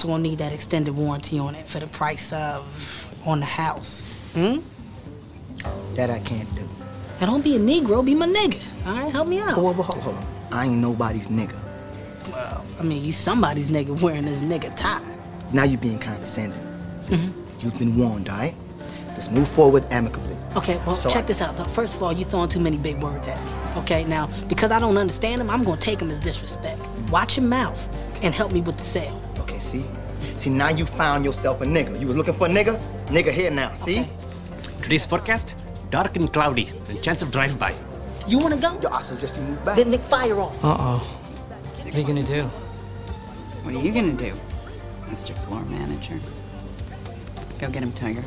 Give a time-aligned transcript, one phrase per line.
[0.00, 2.64] also gonna need that extended warranty on it for the price of
[3.26, 4.10] on the house.
[4.32, 4.60] Hmm?
[5.94, 6.66] That I can't do.
[7.20, 8.60] Now don't be a Negro, be my nigga.
[8.86, 9.50] All right, help me out.
[9.50, 10.26] Hold, hold, hold, hold on.
[10.52, 11.58] I ain't nobody's nigga.
[12.32, 15.02] Well, I mean, you somebody's nigga wearing this nigga tie.
[15.52, 16.66] Now you're being condescending.
[17.02, 18.54] See, you've been warned, all right?
[19.08, 20.34] Let's move forward amicably.
[20.56, 21.12] Okay, well, Sorry.
[21.12, 21.58] check this out.
[21.58, 21.64] though.
[21.64, 23.52] First of all, you're throwing too many big words at me.
[23.82, 26.80] Okay, now because I don't understand them, I'm gonna take them as disrespect.
[27.10, 27.86] Watch your mouth
[28.22, 29.19] and help me with the sale.
[29.60, 29.84] Okay, see?
[30.36, 32.00] See, now you found yourself a nigga.
[32.00, 32.80] You was looking for a nigga?
[33.08, 34.08] Nigga here now, see?
[34.82, 35.54] Today's forecast
[35.90, 37.74] dark and cloudy, and chance of drive-by.
[38.26, 38.78] You wanna go?
[38.80, 39.76] Yo, I suggest you move back.
[39.76, 40.54] Then Nick, fire off.
[40.64, 40.98] Uh oh.
[41.82, 42.44] What are you gonna do?
[43.64, 44.32] What are you gonna do,
[45.10, 45.36] Mr.
[45.44, 46.18] Floor Manager?
[47.58, 48.24] Go get him, Tiger.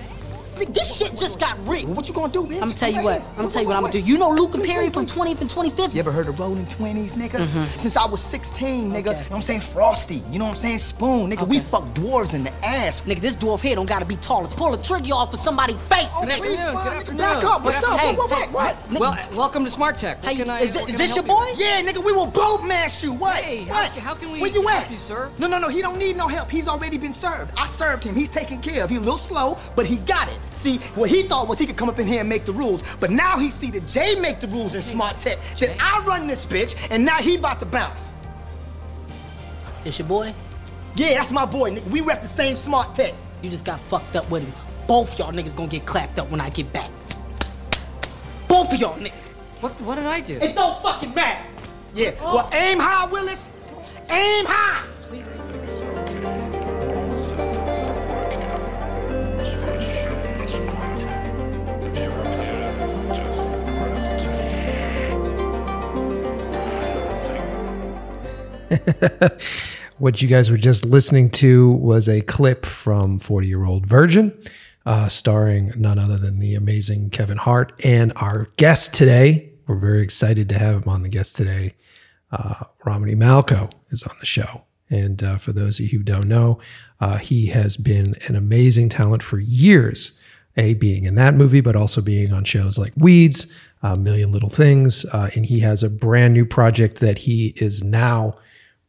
[0.58, 1.88] This shit just got rigged.
[1.90, 2.54] What you gonna do, bitch?
[2.56, 3.22] I'm gonna tell you what.
[3.22, 4.00] I'm gonna tell you what I'm gonna do.
[4.00, 5.94] You know Luke and Perry from 20th and 25th?
[5.94, 7.40] You ever heard of rolling 20s, nigga?
[7.46, 7.64] Mm-hmm.
[7.76, 8.96] Since I was 16, nigga.
[8.98, 9.62] You know what I'm saying?
[9.62, 10.22] Frosty.
[10.32, 10.78] You know what I'm saying?
[10.80, 11.32] Spoon.
[11.32, 13.02] Nigga, we fuck dwarves in the ass.
[13.02, 14.48] Nigga, this dwarf here don't gotta be taller.
[14.48, 16.38] Pull a trigger off of somebody's face, Oh, nigga.
[16.38, 17.18] please, good nigga, afternoon.
[17.18, 17.64] Back up.
[17.64, 17.94] What's up?
[18.04, 18.16] afternoon.
[18.18, 19.00] What, what, Hey, what, hey, what?
[19.32, 20.24] Well, welcome to Smart Tech.
[20.24, 21.62] What Hey, can I, is thi- what is can this your help you boy?
[21.64, 23.12] Yeah, nigga, we will both mash you.
[23.14, 23.44] What?
[23.44, 23.92] Hey, what?
[23.92, 24.92] how- how can we Where you help at?
[24.92, 25.30] you, sir?
[25.40, 25.68] No, no, no.
[25.68, 26.50] He don't need no help.
[26.50, 27.52] He's already been served.
[27.58, 28.16] I served him.
[28.16, 28.90] He's taken care of.
[28.90, 30.38] He's a little slow, but he got it.
[30.64, 32.96] See, what he thought was he could come up in here and make the rules,
[32.96, 35.38] but now he see that Jay make the rules in Smart Tech.
[35.60, 38.14] That I run this bitch, and now he about to bounce.
[39.84, 40.34] It's your boy?
[40.96, 41.90] Yeah, that's my boy, nigga.
[41.90, 43.14] We rep the same Smart Tech.
[43.42, 44.54] You just got fucked up with him.
[44.88, 46.90] Both y'all niggas gonna get clapped up when I get back.
[48.48, 49.28] Both of y'all niggas.
[49.60, 50.38] What, what did I do?
[50.38, 51.46] It don't fucking matter.
[51.94, 52.12] Yeah.
[52.22, 52.56] Well, oh.
[52.56, 53.52] aim high, Willis.
[54.10, 54.88] Aim high.
[70.00, 74.36] What you guys were just listening to was a clip from 40 Year Old Virgin,
[74.88, 77.72] uh, starring none other than the amazing Kevin Hart.
[77.86, 81.76] And our guest today, we're very excited to have him on the guest today.
[82.32, 84.64] Uh, Romany Malco is on the show.
[84.90, 86.60] And uh, for those of you who don't know,
[87.00, 90.20] uh, he has been an amazing talent for years.
[90.56, 93.52] A, being in that movie, but also being on shows like Weeds,
[93.82, 95.04] A Million Little Things.
[95.06, 98.38] Uh, and he has a brand new project that he is now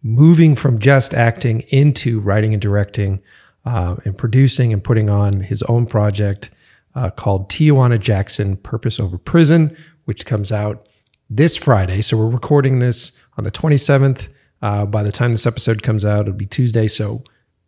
[0.04, 3.20] moving from just acting into writing and directing
[3.65, 6.50] uh, and producing and putting on his own project
[6.94, 10.87] uh, called Tijuana Jackson Purpose Over Prison, which comes out
[11.31, 12.03] this Friday.
[12.03, 14.28] So we're recording this on the 27th.
[14.60, 16.86] Uh, by the time this episode comes out, it'll be Tuesday.
[16.86, 17.25] So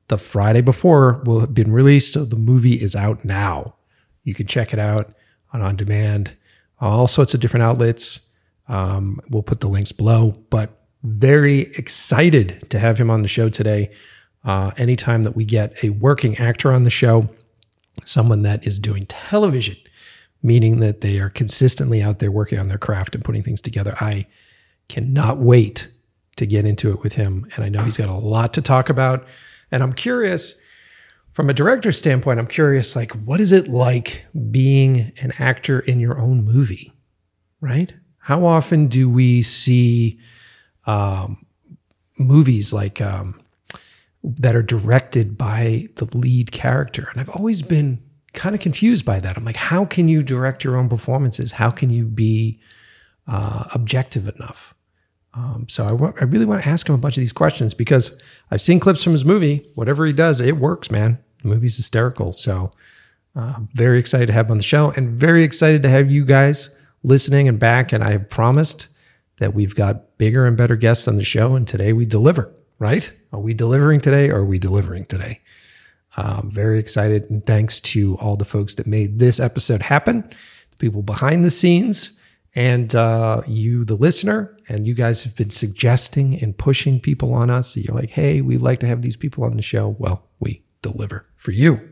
[0.09, 2.13] the Friday before will have been released.
[2.13, 3.75] So the movie is out now.
[4.25, 5.15] You can check it out
[5.53, 6.37] on on demand,
[6.81, 8.31] all sorts of different outlets.
[8.69, 13.49] Um, we'll put the links below, but very excited to have him on the show
[13.49, 13.91] today.
[14.45, 17.29] Uh, anytime that we get a working actor on the show,
[18.05, 19.77] someone that is doing television,
[20.43, 23.97] meaning that they are consistently out there working on their craft and putting things together,
[24.01, 24.27] I
[24.89, 25.89] cannot wait
[26.37, 27.49] to get into it with him.
[27.57, 29.27] And I know he's got a lot to talk about.
[29.73, 30.61] And I'm curious
[31.33, 36.01] from a director's standpoint, I'm curious, like, what is it like being an actor in
[36.01, 36.93] your own movie,
[37.61, 37.93] right?
[38.19, 40.19] How often do we see
[40.87, 41.45] um,
[42.19, 43.41] movies like um,
[44.23, 47.09] that are directed by the lead character?
[47.11, 48.03] And I've always been
[48.33, 49.37] kind of confused by that.
[49.37, 51.53] I'm like, how can you direct your own performances?
[51.53, 52.61] How can you be
[53.27, 54.75] uh, objective enough?
[55.35, 57.75] Um, so I wa- I really want to ask him a bunch of these questions
[57.75, 59.67] because I've seen clips from his movie.
[59.75, 61.19] Whatever he does, it works, man.
[61.43, 62.33] The movie's hysterical.
[62.33, 62.73] So
[63.35, 66.25] uh, very excited to have him on the show and very excited to have you
[66.25, 67.93] guys listening and back.
[67.93, 68.89] And I have promised
[69.39, 71.55] that we've got bigger and better guests on the show.
[71.55, 73.13] And today we deliver, right?
[73.33, 75.41] Are we delivering today or are we delivering today?
[76.17, 77.29] Um, very excited.
[77.31, 80.23] And thanks to all the folks that made this episode happen,
[80.71, 82.19] the people behind the scenes,
[82.55, 84.57] and uh, you, the listener.
[84.69, 87.77] And you guys have been suggesting and pushing people on us.
[87.77, 89.95] You're like, hey, we'd like to have these people on the show.
[89.99, 91.87] Well, we deliver for you.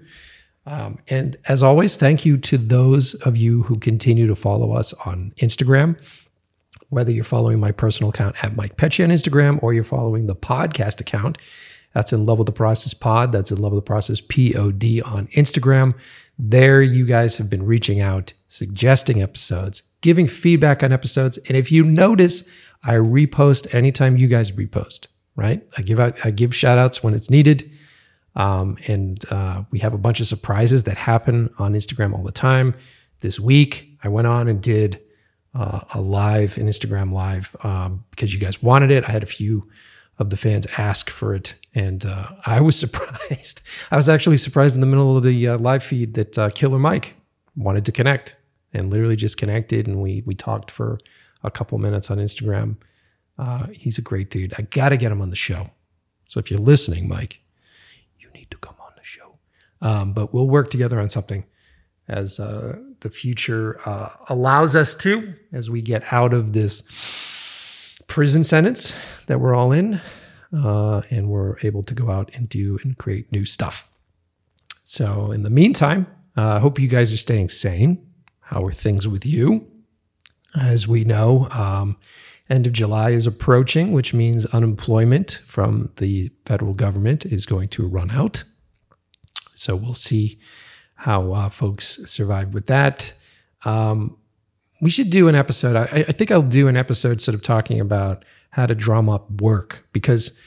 [0.67, 4.94] Um, and as always, thank you to those of you who continue to follow us
[5.05, 6.00] on Instagram.
[6.94, 10.37] Whether you're following my personal account at Mike Pecci on Instagram or you're following the
[10.37, 11.38] podcast account,
[11.93, 13.32] that's in Love with the Process Pod.
[13.32, 15.94] That's in Love with the Process Pod on Instagram.
[16.38, 21.37] There, you guys have been reaching out, suggesting episodes, giving feedback on episodes.
[21.49, 22.49] And if you notice,
[22.85, 25.67] I repost anytime you guys repost, right?
[25.76, 27.69] I give out, I give shout outs when it's needed.
[28.37, 32.31] Um, and uh, we have a bunch of surprises that happen on Instagram all the
[32.31, 32.73] time.
[33.19, 35.00] This week, I went on and did
[35.55, 39.05] uh, a live, an Instagram live, um, because you guys wanted it.
[39.09, 39.69] I had a few
[40.19, 43.61] of the fans ask for it, and uh, I was surprised.
[43.91, 46.79] I was actually surprised in the middle of the uh, live feed that uh, Killer
[46.79, 47.17] Mike
[47.56, 48.37] wanted to connect
[48.73, 50.99] and literally just connected, and we we talked for
[51.43, 52.77] a couple minutes on Instagram.
[53.39, 54.55] Uh, he's a great dude.
[54.59, 55.71] I got to get him on the show.
[56.27, 57.41] So if you're listening, Mike,
[58.19, 59.37] you need to come on the show.
[59.81, 61.45] Um, but we'll work together on something
[62.09, 66.83] as uh, the future uh, allows us to, as we get out of this
[68.06, 68.95] prison sentence
[69.27, 70.01] that we're all in,
[70.56, 73.87] uh, and we're able to go out and do and create new stuff.
[74.85, 78.05] So in the meantime, I hope you guys are staying sane.
[78.41, 79.67] How are things with you?
[80.59, 81.99] As we know, um,
[82.49, 87.87] end of July is approaching, which means unemployment from the federal government is going to
[87.87, 88.45] run out.
[89.55, 90.39] So we'll see
[91.05, 93.12] how uh, folks survive with that.
[93.67, 94.17] Um,
[94.81, 95.77] we should do an episode.
[95.77, 99.31] I, I think I'll do an episode sort of talking about how to drum up
[99.31, 100.41] work because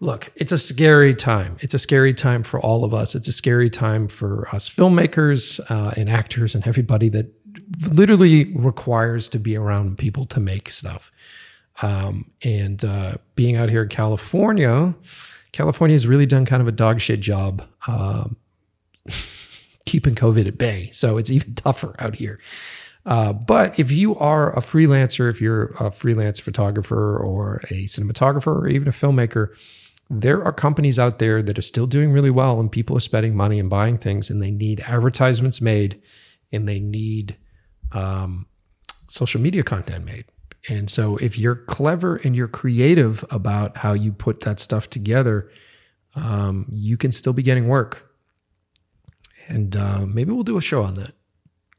[0.00, 1.58] look, it's a scary time.
[1.60, 3.14] It's a scary time for all of us.
[3.14, 7.30] It's a scary time for us filmmakers uh, and actors and everybody that
[7.90, 11.12] literally requires to be around people to make stuff.
[11.82, 14.94] Um, and uh, being out here in California,
[15.52, 18.36] California has really done kind of a dog shit job um,
[19.86, 20.90] keeping COVID at bay.
[20.92, 22.40] So it's even tougher out here.
[23.04, 28.46] Uh, but if you are a freelancer, if you're a freelance photographer or a cinematographer
[28.46, 29.48] or even a filmmaker,
[30.08, 33.34] there are companies out there that are still doing really well and people are spending
[33.34, 36.00] money and buying things and they need advertisements made
[36.52, 37.36] and they need
[37.92, 38.46] um,
[39.08, 40.26] social media content made.
[40.68, 45.50] And so if you're clever and you're creative about how you put that stuff together,
[46.14, 48.11] um, you can still be getting work.
[49.48, 51.12] And uh, maybe we'll do a show on that.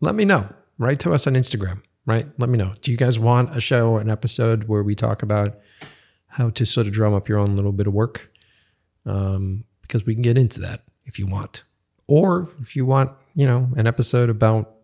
[0.01, 0.47] Let me know.
[0.77, 2.27] Write to us on Instagram, right?
[2.37, 2.73] Let me know.
[2.81, 5.59] Do you guys want a show, an episode where we talk about
[6.27, 8.31] how to sort of drum up your own little bit of work?
[9.05, 11.63] Um, because we can get into that if you want.
[12.07, 14.75] Or if you want, you know, an episode about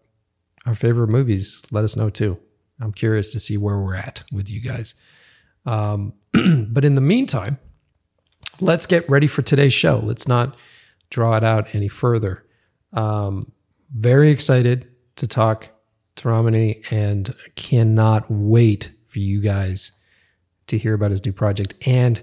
[0.65, 2.37] our favorite movies, let us know too.
[2.79, 4.93] I'm curious to see where we're at with you guys.
[5.65, 7.59] Um, but in the meantime,
[8.61, 9.99] let's get ready for today's show.
[9.99, 10.55] Let's not
[11.09, 12.45] draw it out any further.
[12.93, 13.51] Um,
[13.95, 15.69] very excited to talk
[16.15, 19.99] to Romany and cannot wait for you guys
[20.67, 21.73] to hear about his new project.
[21.85, 22.21] And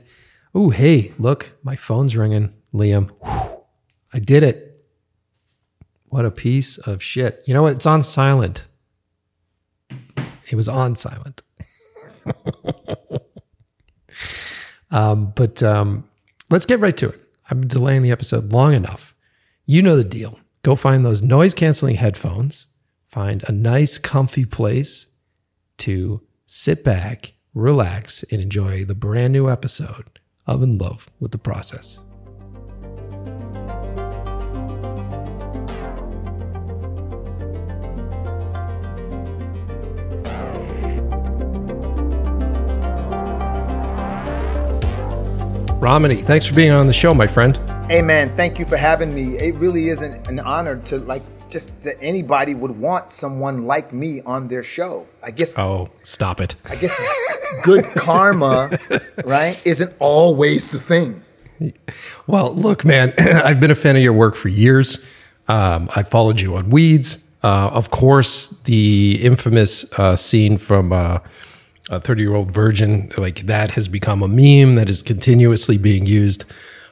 [0.55, 3.11] oh, hey, look, my phone's ringing, Liam.
[3.23, 3.61] Whew,
[4.13, 4.83] I did it.
[6.07, 7.43] What a piece of shit.
[7.47, 7.75] You know what?
[7.77, 8.65] It's on silent.
[10.49, 11.43] It was on silent.
[14.91, 16.09] um, but um,
[16.51, 17.21] let's get right to it.
[17.51, 19.15] I've been delaying the episode long enough.
[19.67, 20.39] You know the deal.
[20.67, 22.67] Go find those noise canceling headphones,
[23.07, 25.15] find a nice, comfy place
[25.79, 31.39] to sit back, relax, and enjoy the brand new episode of In Love with the
[31.39, 32.01] Process.
[45.81, 47.76] Romany, thanks for being on the show, my friend.
[47.89, 49.39] Hey man, thank you for having me.
[49.39, 53.93] It really is an, an honor to like just that anybody would want someone like
[53.93, 55.07] me on their show.
[55.23, 56.57] I guess Oh, stop it.
[56.69, 58.77] I guess good karma,
[59.25, 61.23] right, isn't always the thing.
[62.27, 65.07] Well, look, man, I've been a fan of your work for years.
[65.47, 67.25] Um, I followed you on Weeds.
[67.45, 71.21] Uh, of course, the infamous uh, scene from uh,
[71.89, 76.05] a 30 year old virgin, like that has become a meme that is continuously being
[76.05, 76.45] used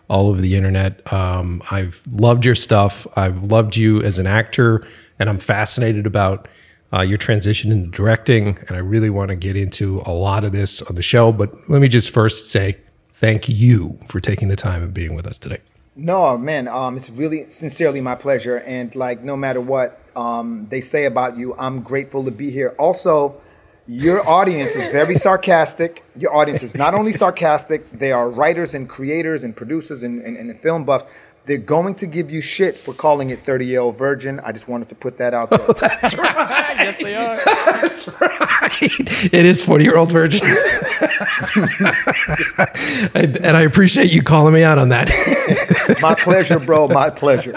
[0.09, 1.13] all over the internet.
[1.13, 3.07] Um, I've loved your stuff.
[3.17, 4.87] I've loved you as an actor,
[5.19, 6.49] and I'm fascinated about
[6.93, 8.59] uh, your transition into directing.
[8.69, 11.33] And I really want to get into a lot of this on the show.
[11.33, 12.77] But let me just first say
[13.15, 15.59] thank you for taking the time and being with us today.
[15.97, 18.59] No, man, um, it's really sincerely my pleasure.
[18.59, 22.75] And like, no matter what um, they say about you, I'm grateful to be here.
[22.79, 23.41] Also,
[23.87, 26.05] your audience is very sarcastic.
[26.17, 30.37] Your audience is not only sarcastic, they are writers and creators and producers and, and,
[30.37, 31.05] and film buffs.
[31.47, 34.41] They're going to give you shit for calling it 30 year old virgin.
[34.41, 35.59] I just wanted to put that out there.
[35.81, 36.75] That's right.
[36.79, 37.39] yes, they are.
[37.83, 39.33] That's right.
[39.35, 40.41] It is 40 year old virgin.
[43.15, 45.11] and, and I appreciate you calling me out on that.
[46.01, 46.89] my pleasure, bro.
[46.89, 47.53] My pleasure.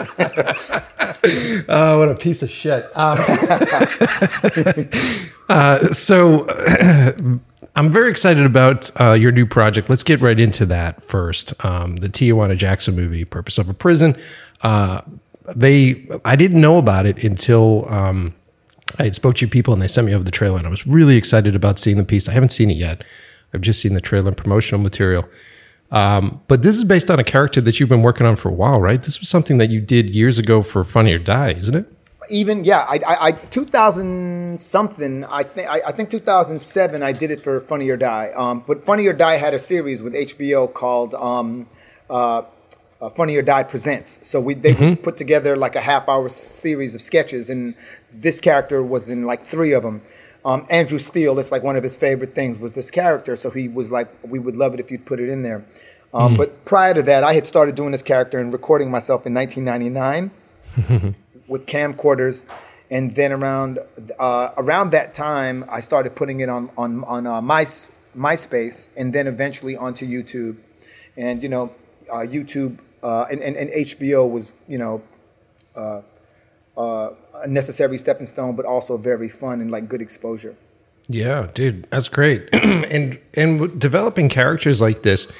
[1.69, 2.91] oh, what a piece of shit.
[2.97, 3.17] Um,
[5.47, 6.45] uh, so
[7.77, 9.87] I'm very excited about uh, your new project.
[9.87, 11.53] Let's get right into that first.
[11.63, 14.17] Um, the Tijuana Jackson movie, Purpose Over Prison.
[14.61, 15.01] Uh,
[15.55, 18.33] they, I didn't know about it until um,
[18.97, 20.71] I had spoke to you people and they sent me over the trailer, and I
[20.71, 22.27] was really excited about seeing the piece.
[22.27, 23.03] I haven't seen it yet.
[23.53, 25.29] I've just seen the trailer and promotional material.
[25.91, 28.53] Um, but this is based on a character that you've been working on for a
[28.53, 29.03] while, right?
[29.03, 31.93] This was something that you did years ago for Funny or Die, isn't it?
[32.29, 35.23] Even yeah, I, I, I 2000 something.
[35.25, 37.03] I think I, I think 2007.
[37.03, 38.31] I did it for Funny or Die.
[38.35, 41.67] Um, but Funny or Die had a series with HBO called um,
[42.09, 42.43] uh,
[43.01, 44.19] uh, Funny or Die Presents.
[44.21, 47.75] So we they put together like a half hour series of sketches, and
[48.11, 50.01] this character was in like three of them.
[50.45, 53.35] Um, Andrew Steele, it's like one of his favorite things was this character.
[53.35, 55.65] So he was like, we would love it if you'd put it in there.
[56.13, 59.33] Um, But prior to that, I had started doing this character and recording myself in
[59.33, 61.15] 1999
[61.47, 62.45] with camcorders,
[62.89, 63.79] and then around
[64.19, 67.65] uh, around that time, I started putting it on on on uh, My,
[68.15, 70.57] MySpace, and then eventually onto YouTube,
[71.15, 71.73] and you know,
[72.11, 75.01] uh, YouTube uh, and, and and HBO was you know.
[75.75, 76.01] Uh,
[76.75, 80.55] uh, a necessary stepping stone, but also very fun and like good exposure.
[81.09, 82.49] Yeah, dude, that's great.
[82.53, 85.31] and and developing characters like this,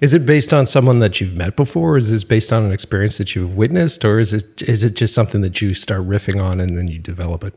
[0.00, 1.96] is it based on someone that you've met before?
[1.96, 5.14] Is this based on an experience that you've witnessed, or is it is it just
[5.14, 7.54] something that you start riffing on and then you develop it?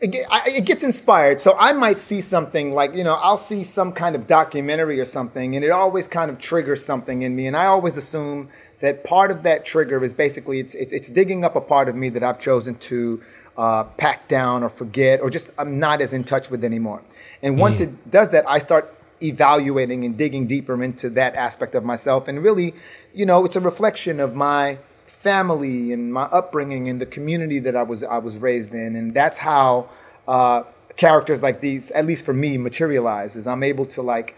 [0.00, 1.40] it, get- I- it gets inspired.
[1.40, 5.04] So I might see something like, you know, I'll see some kind of documentary or
[5.04, 7.46] something, and it always kind of triggers something in me.
[7.46, 8.48] And I always assume
[8.80, 11.96] that part of that trigger is basically it's, it's, it's digging up a part of
[11.96, 13.22] me that I've chosen to
[13.56, 17.02] uh, pack down or forget or just I'm not as in touch with anymore.
[17.42, 21.84] And once it does that, I start evaluating and digging deeper into that aspect of
[21.84, 22.28] myself.
[22.28, 22.74] And really,
[23.14, 27.74] you know, it's a reflection of my family and my upbringing and the community that
[27.74, 29.88] I was I was raised in, and that's how
[30.26, 30.62] uh,
[30.96, 33.36] characters like these, at least for me, materialize.
[33.36, 34.36] Is I'm able to like.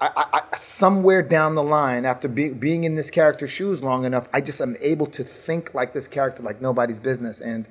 [0.00, 4.28] I, I, somewhere down the line, after be, being in this character's shoes long enough,
[4.32, 7.40] I just am able to think like this character, like nobody's business.
[7.40, 7.66] And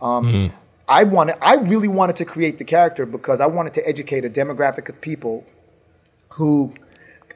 [0.00, 0.50] um,
[0.88, 4.30] I wanted, I really wanted to create the character because I wanted to educate a
[4.30, 5.44] demographic of people
[6.34, 6.74] who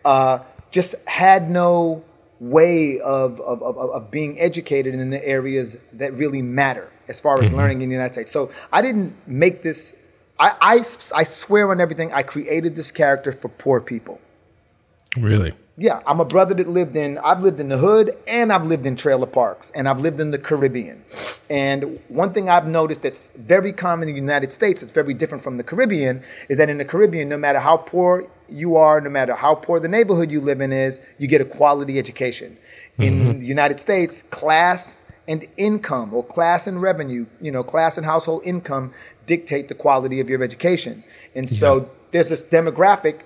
[0.05, 0.41] uh,
[0.71, 2.05] just had no
[2.41, 7.41] way of, of, of, of being educated in the areas that really matter as far
[7.43, 8.31] as learning in the United States.
[8.31, 9.97] So I didn't make this,
[10.39, 14.21] I, I, I swear on everything, I created this character for poor people.
[15.17, 15.55] Really?
[15.77, 18.85] Yeah, I'm a brother that lived in, I've lived in the hood and I've lived
[18.85, 21.05] in trailer parks and I've lived in the Caribbean.
[21.49, 25.45] And one thing I've noticed that's very common in the United States, it's very different
[25.45, 29.11] from the Caribbean, is that in the Caribbean, no matter how poor you are, no
[29.11, 32.57] matter how poor the neighborhood you live in is, you get a quality education.
[32.99, 34.97] In the United States, class
[35.29, 38.93] and income or class and revenue, you know, class and household income
[39.27, 41.05] dictate the quality of your education.
[41.35, 43.21] And so there's this demographic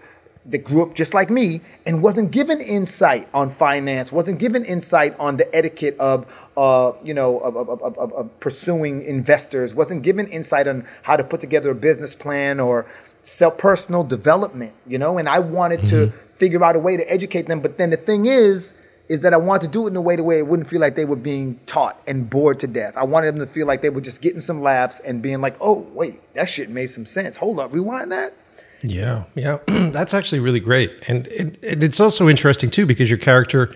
[0.45, 5.15] that grew up just like me and wasn't given insight on finance, wasn't given insight
[5.21, 10.27] on the etiquette of, uh, you know, of, of, of, of pursuing investors, wasn't given
[10.27, 12.87] insight on how to put together a business plan or
[13.23, 15.19] self personal development, you know.
[15.19, 16.35] And I wanted to mm-hmm.
[16.35, 17.61] figure out a way to educate them.
[17.61, 18.75] But then the thing is,
[19.09, 20.81] is that I wanted to do it in a way to where it wouldn't feel
[20.81, 22.97] like they were being taught and bored to death.
[22.97, 25.57] I wanted them to feel like they were just getting some laughs and being like,
[25.61, 27.37] "Oh, wait, that shit made some sense.
[27.39, 28.35] Hold up, rewind that."
[28.83, 33.19] Yeah, yeah, that's actually really great, and it, it, it's also interesting too because your
[33.19, 33.75] character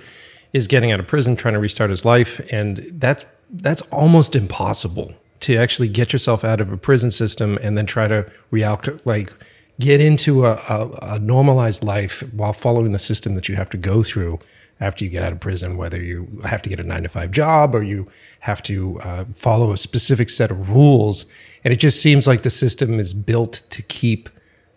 [0.53, 5.15] is getting out of prison, trying to restart his life, and that's that's almost impossible
[5.47, 9.33] to actually get yourself out of a prison system and then try to realc like
[9.79, 13.77] get into a, a, a normalized life while following the system that you have to
[13.77, 14.41] go through
[14.81, 17.31] after you get out of prison, whether you have to get a nine to five
[17.31, 18.09] job or you
[18.41, 21.27] have to uh, follow a specific set of rules.
[21.63, 24.29] And it just seems like the system is built to keep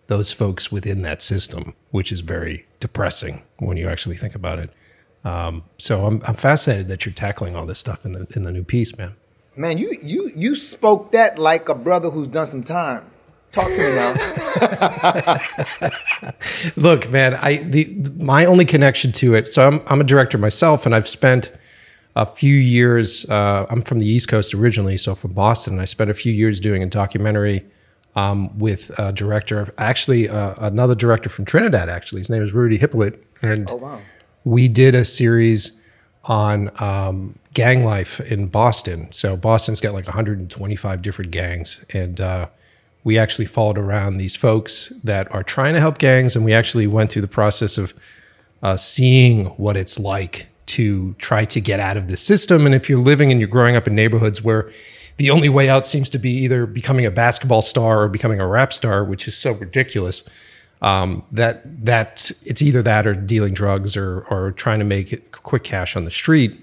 [0.05, 4.69] those folks within that system, which is very depressing when you actually think about it.
[5.25, 8.51] Um, so I'm, I'm fascinated that you're tackling all this stuff in the in the
[8.51, 9.15] new piece, man.
[9.59, 13.03] Man, you you you spoke that like a brother who's done some time.
[13.51, 15.91] Talk to me now.
[16.77, 19.49] Look, man, I the my only connection to it.
[19.49, 21.51] So I'm I'm a director myself, and I've spent
[22.15, 23.29] a few years.
[23.29, 25.73] Uh, I'm from the East Coast originally, so from Boston.
[25.73, 27.65] And I spent a few years doing a documentary
[28.15, 31.89] um, with a director, actually uh, another director from Trinidad.
[31.89, 33.69] Actually, his name is Rudy Hippolyte, and
[34.45, 35.78] we did a series
[36.25, 39.07] on um, gang life in Boston.
[39.11, 42.47] So Boston's got like 125 different gangs, and uh,
[43.03, 46.87] we actually followed around these folks that are trying to help gangs, and we actually
[46.87, 47.93] went through the process of
[48.61, 52.65] uh, seeing what it's like to try to get out of the system.
[52.65, 54.71] And if you're living and you're growing up in neighborhoods where
[55.17, 58.47] the only way out seems to be either becoming a basketball star or becoming a
[58.47, 60.23] rap star, which is so ridiculous.
[60.81, 65.63] Um, that that it's either that or dealing drugs or or trying to make quick
[65.63, 66.59] cash on the street.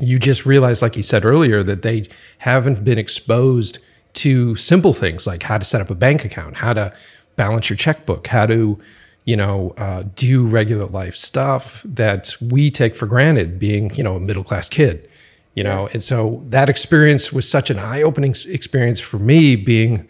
[0.00, 3.78] You just realize, like you said earlier, that they haven't been exposed
[4.14, 6.92] to simple things like how to set up a bank account, how to
[7.36, 8.78] balance your checkbook, how to
[9.26, 14.16] you know, uh, do regular life stuff that we take for granted being, you know,
[14.16, 15.10] a middle class kid,
[15.54, 15.88] you know.
[15.92, 20.06] And so that experience was such an eye opening experience for me being,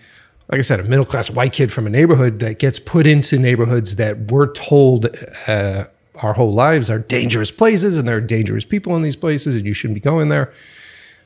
[0.49, 3.39] like I said, a middle class white kid from a neighborhood that gets put into
[3.39, 5.07] neighborhoods that we're told
[5.49, 5.85] uh,
[6.23, 9.67] our whole lives are dangerous places and there are dangerous people in these places and
[9.67, 10.53] you shouldn't be going there.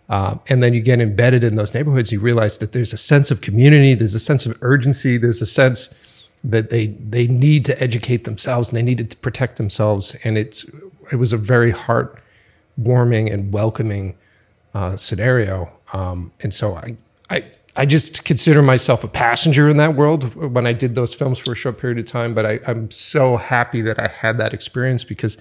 [0.08, 3.30] Uh, and then you get embedded in those neighborhoods, you realize that there's a sense
[3.30, 5.94] of community, there's a sense of urgency, there's a sense
[6.42, 10.16] that they they need to educate themselves and they needed to protect themselves.
[10.24, 10.64] And it's
[11.12, 14.16] it was a very heartwarming and welcoming
[14.74, 15.70] uh, scenario.
[15.92, 16.96] Um, and so I
[17.28, 17.44] I
[17.76, 21.52] I just consider myself a passenger in that world when I did those films for
[21.52, 22.34] a short period of time.
[22.34, 25.36] But I, I'm so happy that I had that experience because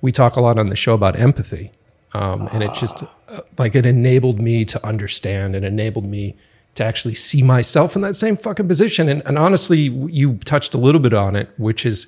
[0.00, 1.72] we talk a lot on the show about empathy.
[2.12, 6.36] Um, and it just uh, like it enabled me to understand and enabled me
[6.74, 9.08] to actually see myself in that same fucking position.
[9.08, 12.06] And, and honestly, you touched a little bit on it, which is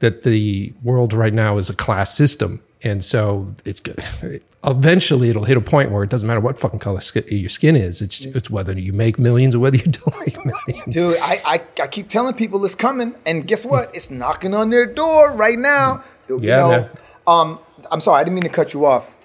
[0.00, 2.62] that the world right now is a class system.
[2.82, 4.02] And so it's good.
[4.64, 8.02] Eventually, it'll hit a point where it doesn't matter what fucking color your skin is.
[8.02, 10.94] It's it's whether you make millions or whether you don't make millions.
[10.94, 13.94] Dude, I, I, I keep telling people it's coming, and guess what?
[13.94, 16.02] It's knocking on their door right now.
[16.28, 16.90] You Yeah, know, man.
[17.26, 17.58] um,
[17.90, 19.16] I'm sorry, I didn't mean to cut you off.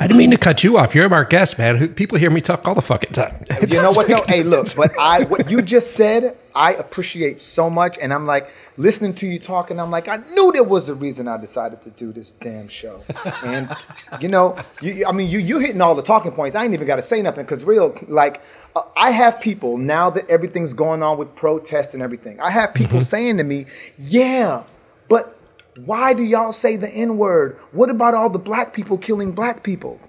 [0.00, 0.94] I didn't mean to cut you off.
[0.94, 1.94] You're our guest, man.
[1.94, 3.44] People hear me talk all the fucking time.
[3.64, 4.08] You know what?
[4.08, 8.26] No, hey, look, but I what you just said, I appreciate so much, and I'm
[8.26, 9.80] like listening to you talking.
[9.80, 13.02] I'm like, I knew there was a reason I decided to do this damn show,
[13.44, 13.74] and
[14.20, 16.54] you know, you, I mean, you you hitting all the talking points.
[16.54, 18.42] I ain't even got to say nothing because real, like,
[18.76, 22.38] uh, I have people now that everything's going on with protests and everything.
[22.40, 23.66] I have people saying to me,
[23.98, 24.64] yeah,
[25.08, 25.38] but
[25.76, 27.58] why do y'all say the N word?
[27.72, 30.00] What about all the black people killing black people?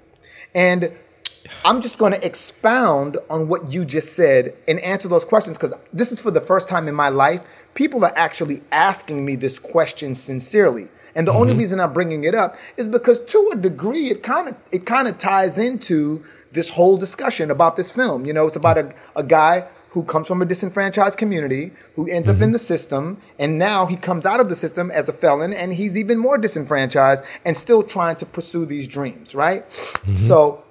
[0.53, 0.93] And
[1.63, 5.73] I'm just going to expound on what you just said and answer those questions because
[5.93, 7.41] this is for the first time in my life.
[7.73, 10.87] People are actually asking me this question sincerely.
[11.15, 11.59] And the only mm-hmm.
[11.59, 15.07] reason I'm bringing it up is because to a degree it kind of it kind
[15.07, 18.25] of ties into this whole discussion about this film.
[18.25, 22.27] You know, it's about a, a guy who comes from a disenfranchised community, who ends
[22.27, 22.51] up in mm-hmm.
[22.51, 25.97] the system, and now he comes out of the system as a felon, and he's
[25.97, 29.65] even more disenfranchised and still trying to pursue these dreams, right?
[29.69, 30.17] Mm-hmm.
[30.17, 30.65] So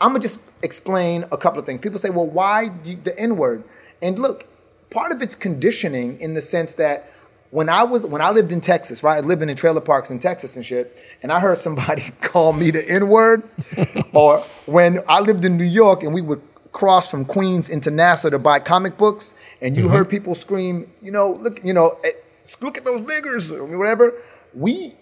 [0.00, 1.82] I'm gonna just explain a couple of things.
[1.82, 2.70] People say, "Well, why
[3.04, 3.62] the N word?"
[4.00, 4.46] And look,
[4.88, 7.12] part of it's conditioning in the sense that
[7.50, 10.56] when I was when I lived in Texas, right, living in trailer parks in Texas
[10.56, 13.42] and shit, and I heard somebody call me the N word,
[14.14, 16.40] or when I lived in New York and we would
[16.72, 21.10] cross from Queens into Nassau to buy comic books, and you heard people scream, you
[21.10, 22.12] know, look, you know, eh,
[22.60, 24.14] look at those niggers or whatever.
[24.54, 24.94] We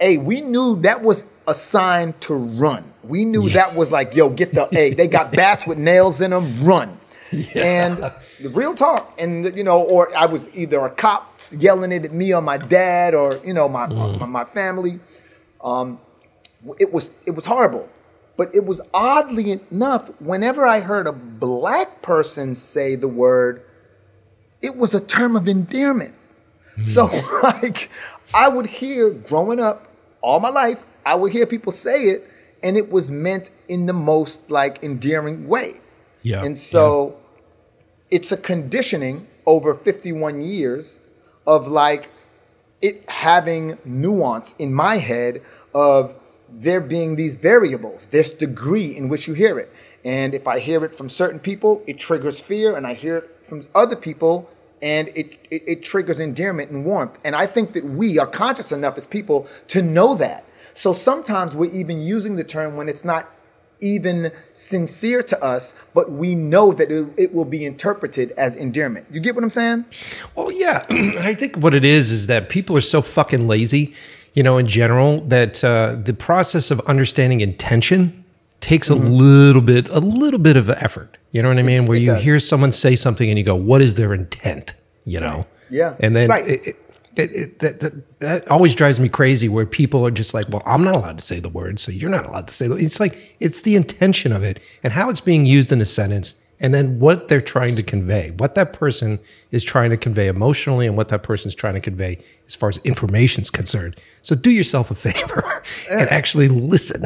[0.00, 2.92] hey, we knew that was a sign to run.
[3.02, 6.32] We knew that was like, yo, get the, hey, they got bats with nails in
[6.32, 7.00] them, run.
[7.54, 12.04] And the real talk, and you know, or I was either a cop yelling it
[12.04, 15.00] at me or my dad or you know my my, my family.
[15.60, 15.98] Um,
[16.78, 17.88] it was it was horrible,
[18.36, 20.10] but it was oddly enough.
[20.20, 23.62] Whenever I heard a black person say the word,
[24.62, 26.14] it was a term of endearment.
[26.74, 26.84] Hmm.
[26.84, 27.06] So
[27.42, 27.90] like
[28.34, 29.88] I would hear growing up
[30.20, 32.30] all my life, I would hear people say it
[32.62, 35.80] and it was meant in the most like endearing way.
[36.22, 37.20] Yeah, And so
[38.10, 40.98] it's a conditioning over 51 years
[41.46, 42.10] of like
[42.82, 45.40] it having nuance in my head
[45.72, 46.14] of
[46.48, 49.72] there being these variables, this degree in which you hear it.
[50.04, 53.46] And if I hear it from certain people, it triggers fear, and I hear it
[53.46, 54.48] from other people,
[54.80, 57.18] and it, it, it triggers endearment and warmth.
[57.24, 60.44] And I think that we are conscious enough as people to know that.
[60.74, 63.32] So sometimes we're even using the term when it's not
[63.80, 69.06] even sincere to us, but we know that it, it will be interpreted as endearment.
[69.10, 69.84] You get what I'm saying?
[70.34, 70.86] Well, yeah.
[70.90, 73.94] I think what it is is that people are so fucking lazy,
[74.36, 78.22] you know, in general, that uh, the process of understanding intention
[78.60, 81.16] takes a little bit, a little bit of effort.
[81.32, 81.86] You know what I mean?
[81.86, 82.02] Where Mm-hmm.
[82.02, 82.22] it you does.
[82.22, 85.46] hear someone say something and you go, "What is their intent?" You know?
[85.70, 85.94] Yeah.
[86.00, 86.46] And then Right.
[86.46, 86.76] it, it,
[87.16, 89.48] it, it, that, that, that always drives me crazy.
[89.48, 92.10] Where people are just like, "Well, I'm not allowed to say the word, so you're
[92.10, 95.20] not allowed to say the." It's like it's the intention of it and how it's
[95.22, 99.18] being used in a sentence and then what they're trying to convey, what that person
[99.50, 102.78] is trying to convey emotionally, and what that person's trying to convey as far as
[102.78, 103.96] information is concerned.
[104.22, 107.04] So do yourself a favor and actually listen.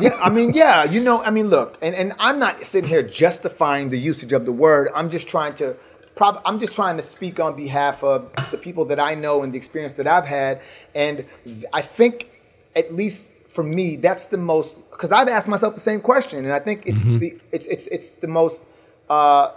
[0.00, 3.02] yeah, I mean, yeah, you know, I mean, look, and, and I'm not sitting here
[3.02, 4.88] justifying the usage of the word.
[4.94, 5.76] I'm just trying to,
[6.14, 9.52] prob- I'm just trying to speak on behalf of the people that I know and
[9.52, 10.62] the experience that I've had,
[10.94, 11.26] and
[11.72, 12.30] I think,
[12.74, 16.52] at least for me, that's the most because I've asked myself the same question, and
[16.52, 18.64] I think it's the it's it's it's the most
[19.10, 19.50] uh,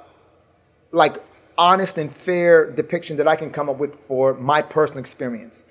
[0.92, 1.24] like
[1.58, 5.64] honest and fair depiction that I can come up with for my personal experience.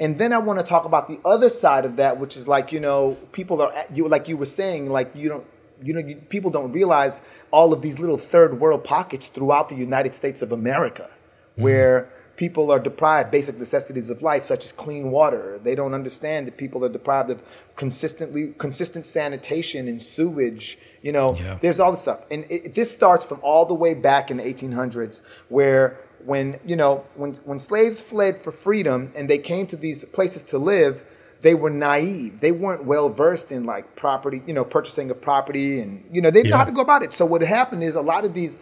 [0.00, 2.72] And then I want to talk about the other side of that, which is like
[2.72, 5.46] you know, people are you like you were saying, like you don't.
[5.84, 9.74] You know, you, people don't realize all of these little third world pockets throughout the
[9.74, 11.10] United States of America,
[11.56, 15.60] where people are deprived basic necessities of life, such as clean water.
[15.62, 17.42] They don't understand that people are deprived of
[17.76, 20.78] consistently consistent sanitation and sewage.
[21.02, 21.58] You know, Yeah.
[21.60, 24.44] there's all this stuff, and it, this starts from all the way back in the
[24.44, 29.76] 1800s, where when you know when when slaves fled for freedom and they came to
[29.76, 31.04] these places to live,
[31.42, 32.40] they were naive.
[32.40, 36.30] They weren't well versed in like property, you know, purchasing of property, and you know
[36.30, 37.12] they didn't know how to go about it.
[37.12, 38.58] So what happened is a lot of these,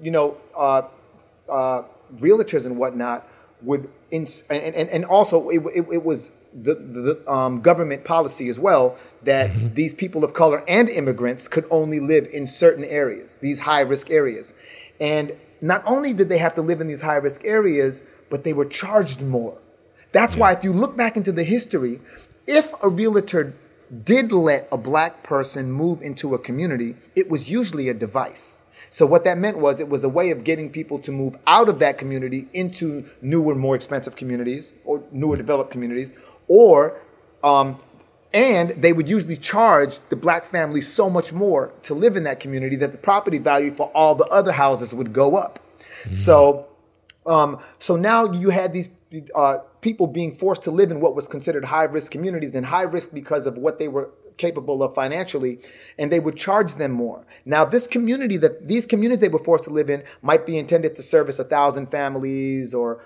[0.00, 0.82] you know, uh,
[1.48, 1.82] uh,
[2.16, 3.28] realtors and whatnot
[3.62, 8.48] would, ins- and, and, and also it, it, it was the, the um, government policy
[8.48, 13.36] as well that these people of color and immigrants could only live in certain areas,
[13.36, 14.54] these high risk areas.
[15.00, 18.52] And not only did they have to live in these high risk areas, but they
[18.52, 19.58] were charged more.
[20.12, 22.00] That's why if you look back into the history,
[22.46, 23.54] if a realtor
[24.04, 28.60] did let a black person move into a community, it was usually a device.
[28.90, 31.68] So what that meant was it was a way of getting people to move out
[31.68, 36.12] of that community into newer, more expensive communities or newer developed communities,
[36.48, 37.00] or
[37.42, 37.78] um,
[38.34, 42.38] and they would usually charge the black family so much more to live in that
[42.38, 45.58] community that the property value for all the other houses would go up.
[46.10, 46.66] So
[47.26, 48.88] um, so now you had these
[49.34, 52.82] uh, people being forced to live in what was considered high risk communities and high
[52.82, 55.60] risk because of what they were capable of financially,
[55.98, 57.24] and they would charge them more.
[57.44, 60.96] Now, this community that these communities they were forced to live in might be intended
[60.96, 63.04] to service a thousand families or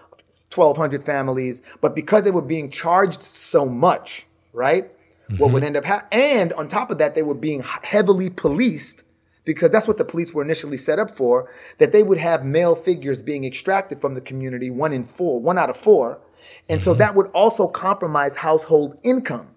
[0.54, 4.90] 1,200 families, but because they were being charged so much, right?
[5.38, 5.68] What would mm-hmm.
[5.68, 9.04] end up happening, and on top of that, they were being heavily policed
[9.44, 12.74] because that's what the police were initially set up for, that they would have male
[12.74, 16.20] figures being extracted from the community, one in four, one out of four.
[16.68, 17.00] And so mm-hmm.
[17.00, 19.48] that would also compromise household income.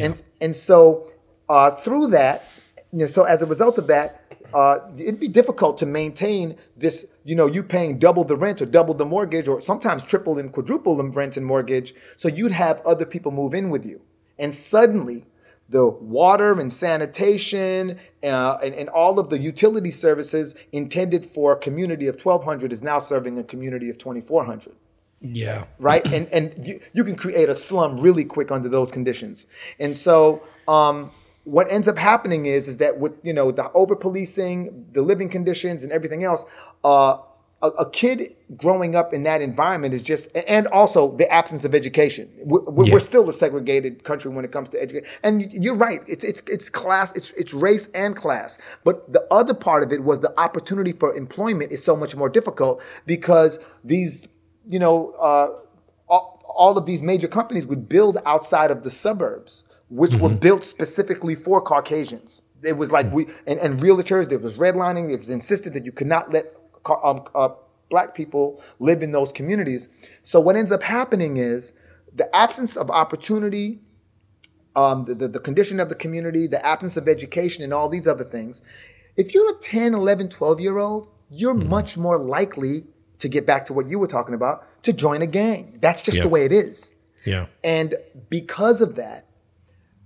[0.00, 1.10] And and so
[1.48, 2.44] uh, through that,
[2.92, 4.22] you know, so as a result of that,
[4.54, 8.66] uh, it'd be difficult to maintain this, you know, you paying double the rent or
[8.66, 11.94] double the mortgage or sometimes triple and quadruple the rent and mortgage.
[12.16, 14.02] So you'd have other people move in with you.
[14.38, 15.26] And suddenly
[15.68, 21.56] the water and sanitation uh, and, and all of the utility services intended for a
[21.56, 24.76] community of 1200 is now serving a community of 2400
[25.20, 25.64] Yeah.
[25.78, 26.04] right?
[26.06, 29.46] and and you, you can create a slum really quick under those conditions.
[29.78, 31.10] And so um,
[31.44, 35.28] what ends up happening is is that with you know the over policing, the living
[35.28, 36.44] conditions, and everything else,
[36.84, 37.18] uh,
[37.62, 41.74] a, a kid growing up in that environment is just, and also the absence of
[41.74, 42.28] education.
[42.44, 42.92] We're, we're Yeah.
[42.92, 45.08] we're still a segregated country when it comes to education.
[45.22, 46.02] And you- you're right.
[46.06, 47.16] It's it's it's class.
[47.16, 48.58] It's it's race and class.
[48.84, 52.28] But the other part of it was the opportunity for employment is so much more
[52.28, 54.28] difficult because these
[54.66, 55.48] you know, uh,
[56.08, 60.64] all, all of these major companies would build outside of the suburbs, which were built
[60.64, 62.42] specifically for Caucasians.
[62.62, 64.28] It was like we and, and realtors.
[64.28, 65.12] There was redlining.
[65.12, 66.46] It was insisted that you could not let
[67.04, 67.50] um, uh,
[67.90, 69.88] black people live in those communities.
[70.22, 71.72] So what ends up happening is
[72.12, 73.80] the absence of opportunity
[74.76, 78.06] um, the, the, the condition of the community, the absence of education, and all these
[78.06, 78.62] other things.
[79.16, 82.84] If you're a 10, 11, 12 year old, you're much more likely
[83.26, 85.78] to get back to what you were talking about to join a gang.
[85.80, 86.24] That's just Yeah.
[86.24, 86.94] the way it is.
[87.24, 87.46] Yeah.
[87.64, 87.96] And
[88.30, 89.26] because of that,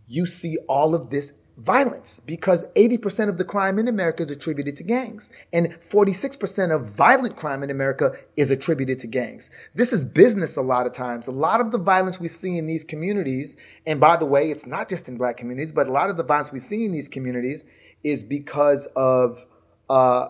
[0.07, 4.77] you see all of this violence because 80% of the crime in America is attributed
[4.77, 9.51] to gangs and 46% of violent crime in America is attributed to gangs.
[9.75, 11.27] This is business a lot of times.
[11.27, 14.67] A lot of the violence we see in these communities, and by the way, it's
[14.67, 17.09] not just in black communities, but a lot of the violence we see in these
[17.09, 17.67] communities
[18.03, 19.45] is because of
[19.91, 20.29] uh,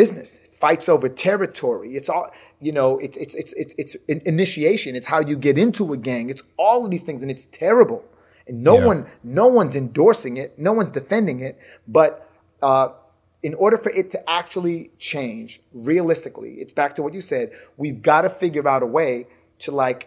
[0.00, 0.28] business.
[0.64, 1.90] Fights over territory.
[1.98, 2.26] It's all
[2.66, 3.94] you know it's it's it's it's, it's
[4.34, 4.90] initiation.
[4.98, 6.24] It's how you get into a gang.
[6.30, 8.00] It's all of these things and it's terrible.
[8.48, 8.86] And no Yeah.
[8.90, 9.00] one
[9.40, 10.48] no one's endorsing it.
[10.58, 11.54] No one's defending it.
[11.98, 12.10] But
[12.62, 12.88] uh
[13.42, 18.00] in order for it to actually change realistically it's back to what you said we've
[18.10, 19.26] got to figure out a way
[19.64, 20.00] to like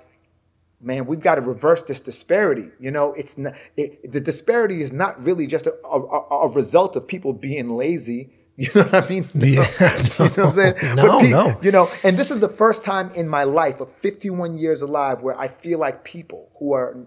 [0.81, 2.67] man, we've got to reverse this disparity.
[2.79, 6.95] You know, it's not, it, the disparity is not really just a, a- a result
[6.95, 8.21] of people being lazy.
[8.63, 9.25] You know what I mean?
[9.35, 9.67] Yeah.
[9.79, 10.75] you know what I'm saying?
[10.97, 11.59] No, But pe- no.
[11.61, 15.21] You know, and this is the first time in my life of 51 years alive
[15.21, 16.97] where I feel like people who are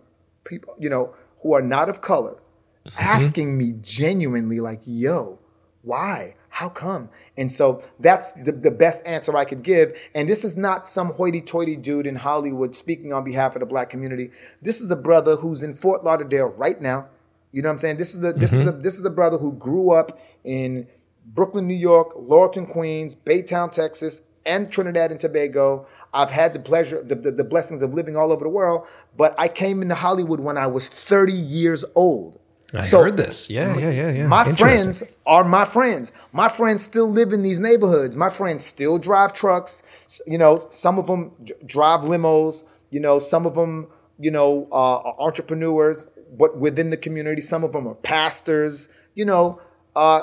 [0.45, 2.37] people, you know, who are not of color,
[2.85, 2.99] Mm-hmm.
[2.99, 5.39] asking me genuinely, like, "Yo,
[5.83, 6.35] why?
[6.49, 9.97] How come?" And so that's the, the best answer I could give.
[10.17, 13.89] And this is not some hoity-toity dude in Hollywood speaking on behalf of the black
[13.89, 14.33] community.
[14.61, 17.07] This is a brother who's in Fort Lauderdale right now.
[17.53, 17.99] You know what I'm saying?
[17.99, 20.89] This is the this is the this is a brother who grew up in
[21.25, 25.87] Brooklyn, New York, Laurelton, Queens, Baytown, Texas, and Trinidad and Tobago.
[26.13, 29.35] I've had the pleasure, the, the, the blessings of living all over the world, but
[29.39, 32.39] I came into Hollywood when I was 30 years old.
[32.75, 33.49] I So- heard this.
[33.51, 34.27] Yeah, yeah, yeah, yeah.
[34.27, 36.11] My friends are my friends.
[36.33, 38.17] My friends still live in these neighborhoods.
[38.17, 39.83] My friends still drive trucks.
[40.27, 41.33] You know, some of them
[41.67, 42.65] drive limos.
[42.91, 47.43] You know, some of them, you know, uh, are entrepreneurs, but within the community.
[47.43, 48.89] Some of them are pastors.
[49.15, 49.61] You know,
[49.95, 50.23] uh,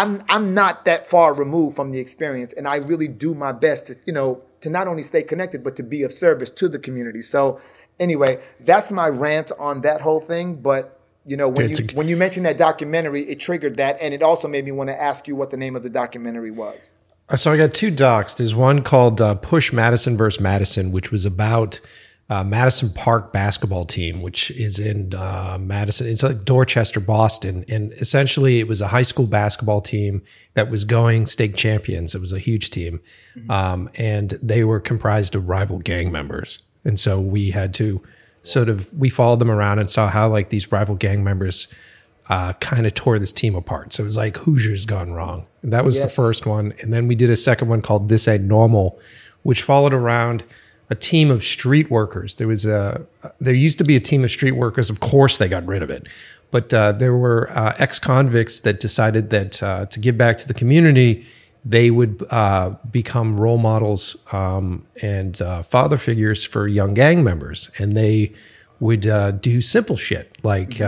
[0.00, 3.86] I'm I'm not that far removed from the experience, and I really do my best
[3.88, 6.78] to you know to not only stay connected but to be of service to the
[6.78, 7.22] community.
[7.22, 7.58] So
[7.98, 10.56] anyway, that's my rant on that whole thing.
[10.56, 13.96] But you know when It's you a- when you mentioned that documentary, it triggered that,
[14.00, 16.50] and it also made me want to ask you what the name of the documentary
[16.50, 16.94] was.
[17.28, 18.34] Uh, So I got two docs.
[18.34, 21.80] There's one called uh, Push Madison versus Madison, which was about
[22.28, 26.08] uh, Madison Park basketball team, which is in uh, Madison.
[26.08, 30.22] It's like Dorchester, Boston, and essentially it was a high school basketball team
[30.54, 32.14] that was going state champions.
[32.14, 33.00] It was a huge team,
[33.48, 36.60] um, and they were comprised of rival gang members.
[36.84, 38.02] And so we had to
[38.42, 41.68] sort of we followed them around and saw how like these rival gang members
[42.28, 43.92] uh, kind of tore this team apart.
[43.92, 45.46] So it was like Hoosiers gone wrong.
[45.62, 46.74] And that was the first one.
[46.80, 48.98] And then we did a second one called This Ain't Normal,
[49.42, 50.42] which followed around
[50.88, 52.36] a team of street workers.
[52.36, 53.06] There was a
[53.40, 54.90] there used to be a team of street workers.
[54.90, 56.06] Of course, they got rid of it,
[56.50, 60.48] but uh, there were uh, ex convicts that decided that uh, to give back to
[60.48, 61.26] the community,
[61.64, 67.70] they would uh, become role models um, and uh, father figures for young gang members,
[67.78, 68.32] and they
[68.78, 70.80] would uh, do simple shit like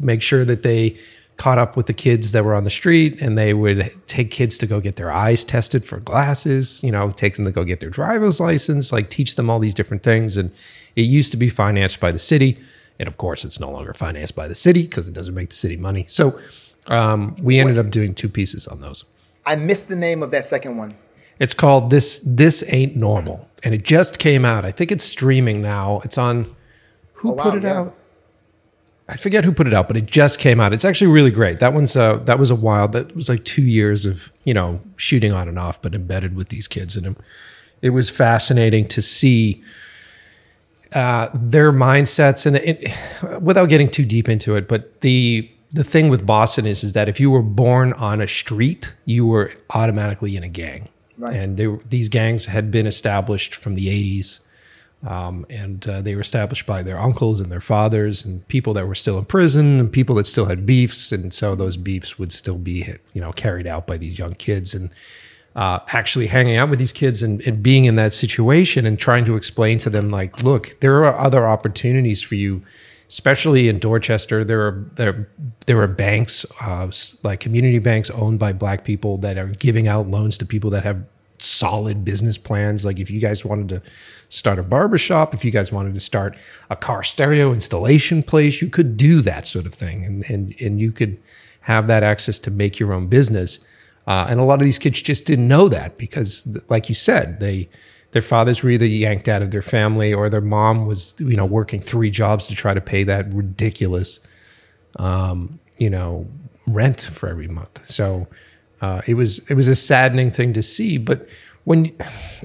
[0.00, 0.96] make sure that they
[1.36, 4.56] caught up with the kids that were on the street and they would take kids
[4.56, 7.78] to go get their eyes tested for glasses you know take them to go get
[7.80, 10.36] their driver's license like teach them all these different things.
[10.38, 10.50] And
[10.94, 12.58] it used to be financed by the city.
[12.98, 15.54] And of course it's no longer financed by the city because it doesn't make the
[15.56, 16.06] city money.
[16.08, 16.38] So
[16.86, 19.04] um, we ended up doing two pieces on those.
[19.44, 20.96] I missed the name of that second one.
[21.38, 23.46] it's called this this ain't normal.
[23.62, 24.64] And it just came out.
[24.64, 26.00] I think it's streaming now.
[26.04, 26.54] It's on
[27.14, 27.80] who Oh, wow, put it yeah.
[27.80, 27.94] out
[29.08, 30.72] i forget who put it out but it just came out.
[30.72, 31.60] It's actually really great.
[31.60, 34.80] That one's uh that was a wild that was like two years of you know
[34.96, 37.16] shooting on and off but embedded with these kids in it,
[37.82, 39.62] it was fascinating to see
[40.92, 46.08] uh, their mindsets and it, without getting too deep into it but the the thing
[46.08, 50.36] with boston is is that if you were born on a street you were automatically
[50.36, 50.88] in a gang.
[51.18, 51.34] Right.
[51.34, 54.40] and they, these gangs had been established from the 80s
[55.04, 58.86] um, and uh, they were established by their uncles and their fathers and people that
[58.86, 61.12] were still in prison and people that still had beefs.
[61.12, 64.74] And so those beefs would still be you know carried out by these young kids
[64.74, 64.90] and
[65.54, 69.24] uh, actually hanging out with these kids and, and being in that situation and trying
[69.24, 72.62] to explain to them like look there are other opportunities for you
[73.08, 74.44] especially in dorchester.
[74.44, 75.28] There are there
[75.66, 76.90] there are banks uh,
[77.22, 80.84] like community banks owned by black people that are giving out loans to people that
[80.84, 81.04] have
[81.42, 82.84] solid business plans.
[82.84, 83.82] Like if you guys wanted to
[84.28, 86.36] start a barbershop, if you guys wanted to start
[86.70, 90.04] a car stereo installation place you could do that sort of thing.
[90.04, 91.18] And and, and you could
[91.66, 93.58] have that access to make your own business.
[94.06, 97.40] Uh, and a lot of these kids just didn't know that because, like you said,
[97.40, 97.68] they
[98.12, 101.44] their fathers were either yanked out of their family or their mom was, you know,
[101.44, 104.20] working three jobs to try to pay that ridiculous,
[105.00, 106.26] um, you know,
[106.68, 107.84] rent for every month.
[107.84, 108.28] So
[108.80, 110.98] uh, it was it was a saddening thing to see.
[110.98, 111.28] But
[111.64, 111.86] when,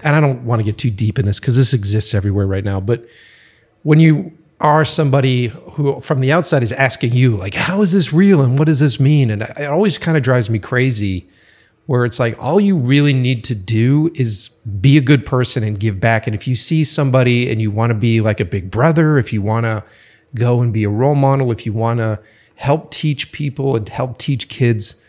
[0.04, 2.64] and I don't want to get too deep in this because this exists everywhere right
[2.64, 2.80] now.
[2.80, 3.06] But
[3.84, 8.14] when you are somebody who from the outside is asking you like how is this
[8.14, 11.28] real and what does this mean and it always kind of drives me crazy
[11.88, 15.80] where it's like all you really need to do is be a good person and
[15.80, 18.70] give back and if you see somebody and you want to be like a big
[18.70, 19.84] brother if you want to
[20.36, 22.20] go and be a role model if you want to
[22.56, 25.02] help teach people and help teach kids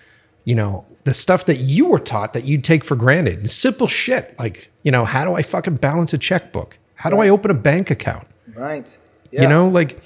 [0.45, 3.49] you know the stuff that you were taught that you take for granted.
[3.51, 4.39] Simple shit.
[4.39, 6.79] Like you know how do i fucking balance a checkbook?
[6.95, 8.27] How do i open a bank account?
[8.55, 8.99] Right.
[9.31, 10.01] you know, like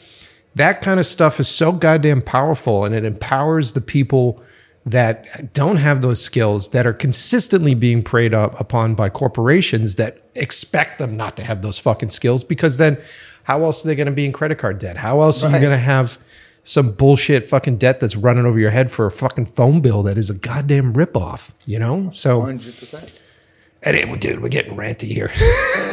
[0.54, 4.42] that kind of stuff is so goddamn powerful and it empowers the people
[4.86, 10.20] that don't have those skills that are consistently being preyed up upon by corporations that
[10.36, 12.96] expect them not to have those fucking skills because then
[13.42, 14.96] how else are they going to be in credit card debt?
[14.96, 16.18] How else are you going to have
[16.66, 20.18] some bullshit fucking debt that's running over your head for a fucking phone bill that
[20.18, 22.10] is a goddamn ripoff, you know?
[22.12, 23.20] So, Hundred percent.
[23.84, 25.30] and it, dude, we're getting ranty here.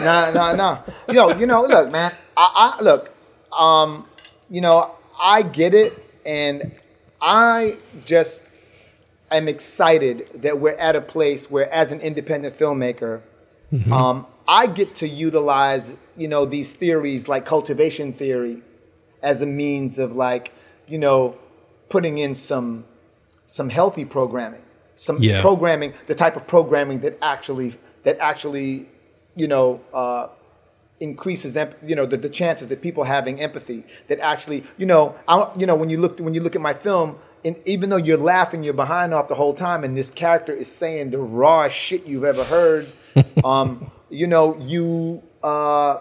[0.03, 0.83] no, no, no.
[1.13, 2.11] Yo, you know, look, man.
[2.35, 3.13] I, I look.
[3.55, 4.07] Um,
[4.49, 5.93] you know, I get it,
[6.25, 6.71] and
[7.21, 8.47] I just
[9.29, 13.21] am excited that we're at a place where, as an independent filmmaker,
[13.91, 18.61] um, I get to utilize, you know, these theories like cultivation theory
[19.21, 20.51] as a means of like,
[20.87, 21.37] you know,
[21.89, 22.85] putting in some
[23.47, 24.63] some healthy programming,
[24.95, 25.41] some Yeah.
[25.41, 28.87] programming, the type of programming that actually that actually,
[29.35, 30.27] you know, uh,
[30.99, 35.49] increases you know the, the chances that people having empathy that actually you know I,
[35.57, 38.17] you know when you look when you look at my film and even though you're
[38.17, 42.05] laughing you're behind off the whole time and this character is saying the rawest shit
[42.05, 42.87] you've ever heard
[43.43, 45.97] um, you know you uh,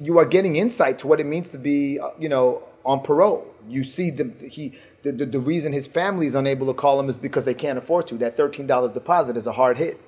[0.00, 3.49] you are getting insight to what it means to be uh, you know on parole
[3.70, 7.08] you see the he the, the, the reason his family is unable to call him
[7.08, 10.00] is because they can't afford to that $13 deposit is a hard hit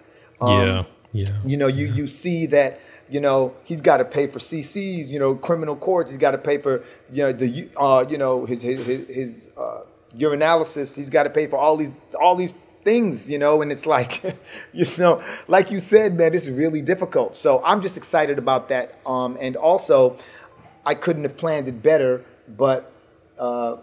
[0.49, 0.85] yeah.
[1.13, 1.27] Yeah.
[1.45, 5.19] you know, you you see that you know he's got to pay for CCs, you
[5.19, 6.11] know, criminal courts.
[6.11, 9.51] He's got to pay for you know the uh, you know his his his, his
[9.57, 9.83] uh,
[10.17, 10.97] urinalysis.
[10.97, 13.61] He's got to pay for all these all these things, you know.
[13.61, 14.23] And it's like,
[14.73, 17.37] you know, like you said, man, it's really difficult.
[17.37, 18.99] So I'm just excited about that.
[19.05, 20.17] Um, and also,
[20.87, 22.92] I couldn't have planned it better, but
[23.43, 23.77] uh,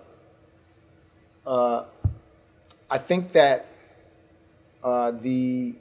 [1.45, 1.79] uh,
[2.89, 3.65] I think that
[4.83, 5.75] uh, the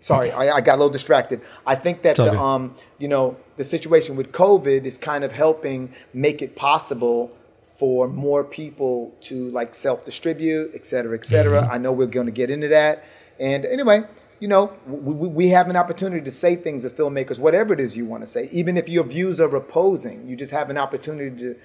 [0.00, 1.38] sorry, I, I got a little distracted.
[1.66, 2.62] I think that the um,
[3.02, 5.80] you know, the situation with COVID is kind of helping
[6.26, 7.20] make it possible
[7.80, 11.60] for more people to like self-distribute, et cetera, et cetera.
[11.62, 11.74] Mm-hmm.
[11.74, 13.04] I know we're going to get into that.
[13.38, 13.98] And anyway,
[14.40, 17.80] you know, we, we we have an opportunity to say things as filmmakers, whatever it
[17.80, 20.78] is you want to say, even if your views are opposing, you just have an
[20.78, 21.56] opportunity to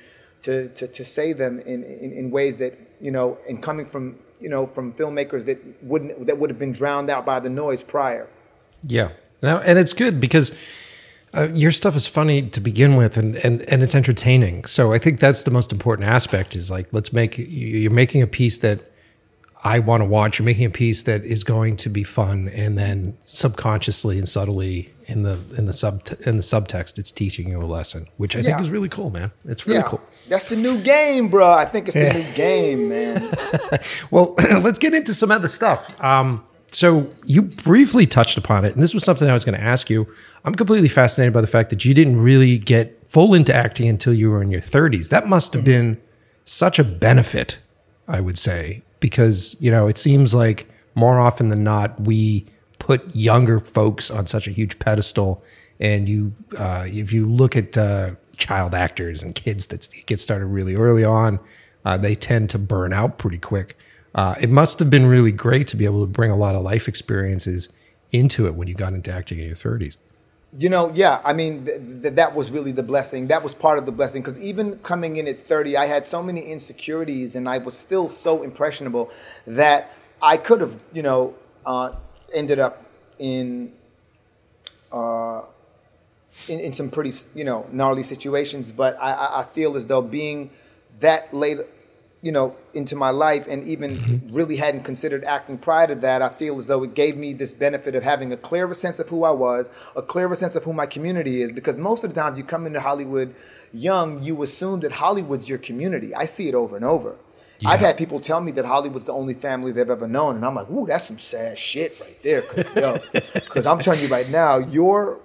[0.42, 4.18] to to, to say them in, in in ways that you know, and coming from
[4.40, 7.84] you know from filmmakers that wouldn't that would have been drowned out by the noise
[7.84, 8.28] prior.
[8.84, 9.10] Yeah.
[9.44, 10.56] Now, and it's good because
[11.34, 14.66] uh, your stuff is funny to begin with, and, and and it's entertaining.
[14.66, 16.56] So I think that's the most important aspect.
[16.56, 18.80] Is like let's make you- you're making a piece that
[19.64, 20.38] I want to watch.
[20.40, 24.94] You're making a piece that is going to be fun, and then subconsciously and subtly
[25.06, 28.42] in the in the sub in the subtext, it's teaching you a lesson, which I
[28.44, 29.32] think is really cool, man.
[29.46, 30.02] It's really cool.
[30.32, 31.52] That's the new game, bro.
[31.52, 33.30] I think it's the new game, man.
[34.12, 36.02] Well, let's get into some other stuff.
[36.02, 39.64] Um, so you briefly touched upon it, and this was something I was going to
[39.64, 40.08] ask you.
[40.46, 44.14] I'm completely fascinated by the fact that you didn't really get full into acting until
[44.14, 45.10] you were in your 30s.
[45.10, 46.00] That must have been
[46.46, 47.58] such a benefit,
[48.08, 52.48] I would say, because you know it seems like more often than not we
[52.80, 55.44] put younger folks on such a huge pedestal,
[55.82, 60.48] and you, uh, if you look at uh, child actors and kids that get started
[60.48, 61.40] really early on,
[61.86, 63.78] uh, they tend to burn out pretty quick.
[64.14, 66.64] Uh, it must have been really great to be able to bring a lot of
[66.64, 67.70] life experiences
[68.12, 69.96] into it when you got into acting in your 30s.
[70.58, 71.22] You know, yeah.
[71.24, 73.28] I mean, th- th- that was really the blessing.
[73.28, 76.22] That was part of the blessing because even coming in at 30, I had so
[76.22, 79.10] many insecurities and I was still so impressionable
[79.48, 81.94] that I could have, you know, uh,
[82.34, 82.84] ended up
[83.18, 83.72] in,
[84.92, 85.44] uh,
[86.48, 88.72] in in some pretty, you know, gnarly situations.
[88.72, 90.52] But I, I, feel as though being
[91.00, 91.60] that late,
[92.22, 94.34] you know, into my life and even mm-hmm.
[94.34, 97.54] really hadn't considered acting prior to that, I feel as though it gave me this
[97.54, 100.74] benefit of having a clearer sense of who I was, a clearer sense of who
[100.74, 101.52] my community is.
[101.52, 103.36] Because most of the times you come into Hollywood
[103.74, 106.14] young, you assume that Hollywood's your community.
[106.16, 107.18] I see it over and over.
[107.64, 110.56] I've had people tell me that Hollywood's the only family they've ever known, and I'm
[110.56, 112.44] like, ooh, that's some sad shit right there.
[112.52, 115.20] Because I'm telling you right now, your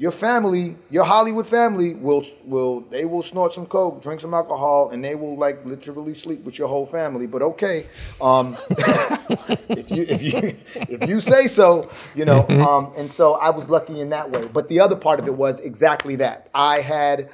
[0.00, 4.90] your family, your Hollywood family will will they will snort some coke, drink some alcohol,
[4.90, 7.26] and they will like literally sleep with your whole family.
[7.26, 7.86] But okay,
[8.20, 12.46] um, if you if you if you say so, you know.
[12.48, 14.46] Um, and so I was lucky in that way.
[14.46, 16.48] But the other part of it was exactly that.
[16.54, 17.28] I had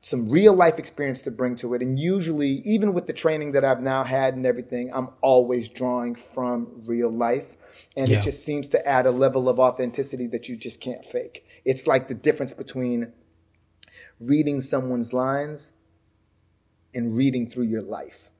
[0.00, 3.64] some real life experience to bring to it, and usually, even with the training that
[3.64, 7.56] I've now had and everything, I'm always drawing from real life,
[7.96, 8.18] and Yeah.
[8.18, 11.44] it just seems to add a level of authenticity that you just can't fake.
[11.64, 13.12] It's like the difference between
[14.20, 15.72] reading someone's lines
[16.94, 18.30] and reading through your life.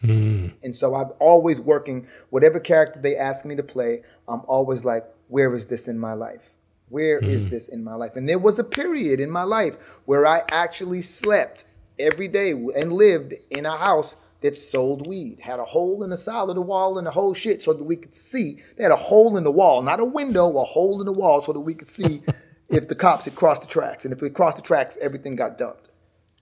[0.00, 0.48] Hmm.
[0.62, 5.04] And so I'm always working, whatever character they ask me to play, I'm always like,
[5.26, 6.54] where is this in my life?
[6.88, 7.26] Where hmm.
[7.26, 8.16] is this in my life?
[8.16, 11.64] And there was a period in my life where I actually slept
[11.98, 16.16] every day and lived in a house that sold weed, had a hole in the
[16.16, 18.62] side of the wall and the whole shit so that we could see.
[18.76, 21.40] They had a hole in the wall, not a window, a hole in the wall
[21.40, 22.22] so that we could see
[22.68, 24.04] if the cops had crossed the tracks.
[24.04, 25.90] And if we crossed the tracks, everything got dumped.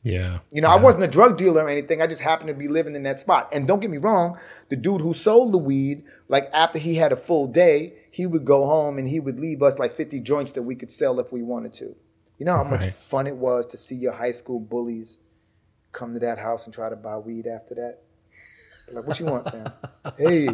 [0.02, 0.38] Yeah.
[0.52, 2.00] You know, I wasn't a drug dealer or anything.
[2.00, 3.48] I just happened to be living in that spot.
[3.52, 7.10] And don't get me wrong, the dude who sold the weed, like after he had
[7.10, 10.52] a full day, he would go home and he would leave us like 50 joints
[10.52, 11.96] that we could sell if we wanted to.
[12.38, 12.94] You know how much Right.
[12.94, 15.18] fun it was to see your high school bullies
[15.92, 17.98] come to that house and try to buy weed after that?
[18.92, 19.72] Like, what you want, fam?
[20.18, 20.48] hey,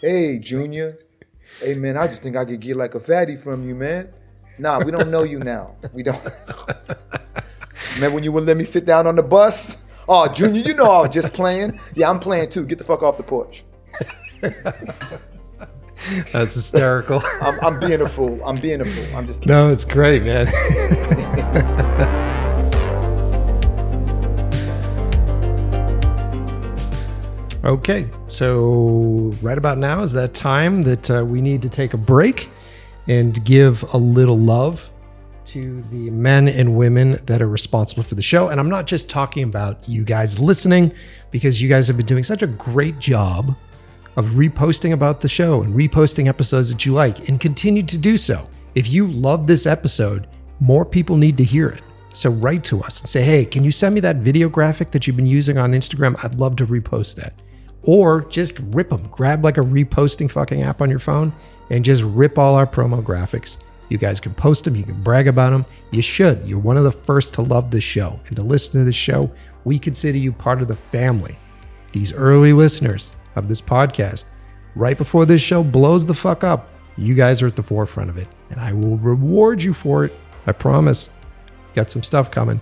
[0.00, 0.98] hey, Junior.
[1.60, 4.12] Hey, man, I just think I could get like a fatty from you, man.
[4.58, 5.76] Nah, we don't know you now.
[5.92, 6.18] We don't.
[7.96, 9.76] Remember when you wouldn't let me sit down on the bus?
[10.08, 11.78] Oh, Junior, you know I was just playing.
[11.94, 12.64] Yeah, I'm playing too.
[12.64, 13.64] Get the fuck off the porch.
[16.32, 17.22] That's hysterical.
[17.40, 18.40] I'm, I'm being a fool.
[18.44, 19.16] I'm being a fool.
[19.16, 19.54] I'm just kidding.
[19.54, 20.46] no, it's great, man.
[27.64, 31.98] okay, so right about now is that time that uh, we need to take a
[31.98, 32.50] break
[33.08, 34.90] and give a little love
[35.46, 38.48] to the men and women that are responsible for the show.
[38.48, 40.92] And I'm not just talking about you guys listening,
[41.30, 43.54] because you guys have been doing such a great job
[44.16, 48.16] of reposting about the show and reposting episodes that you like and continue to do
[48.16, 48.48] so.
[48.74, 50.26] If you love this episode,
[50.58, 51.82] more people need to hear it.
[52.12, 55.06] So write to us and say, hey, can you send me that video graphic that
[55.06, 56.18] you've been using on Instagram?
[56.24, 57.34] I'd love to repost that.
[57.86, 59.08] Or just rip them.
[59.10, 61.32] Grab like a reposting fucking app on your phone
[61.70, 63.56] and just rip all our promo graphics.
[63.88, 65.64] You guys can post them, you can brag about them.
[65.92, 66.46] You should.
[66.46, 69.30] You're one of the first to love this show and to listen to this show.
[69.64, 71.38] We consider you part of the family.
[71.92, 74.26] These early listeners of this podcast,
[74.74, 78.18] right before this show blows the fuck up, you guys are at the forefront of
[78.18, 78.26] it.
[78.50, 80.12] And I will reward you for it.
[80.46, 81.08] I promise.
[81.74, 82.60] Got some stuff coming.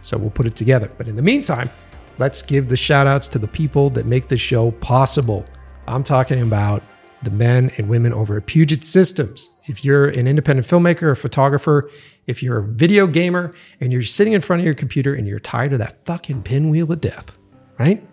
[0.00, 0.90] So we'll put it together.
[0.96, 1.70] But in the meantime,
[2.18, 5.44] let's give the shout outs to the people that make this show possible.
[5.86, 6.82] I'm talking about
[7.22, 9.50] the men and women over at Puget Systems.
[9.64, 11.90] If you're an independent filmmaker or photographer,
[12.26, 15.40] if you're a video gamer and you're sitting in front of your computer and you're
[15.40, 17.32] tired of that fucking pinwheel of death,
[17.78, 18.06] right?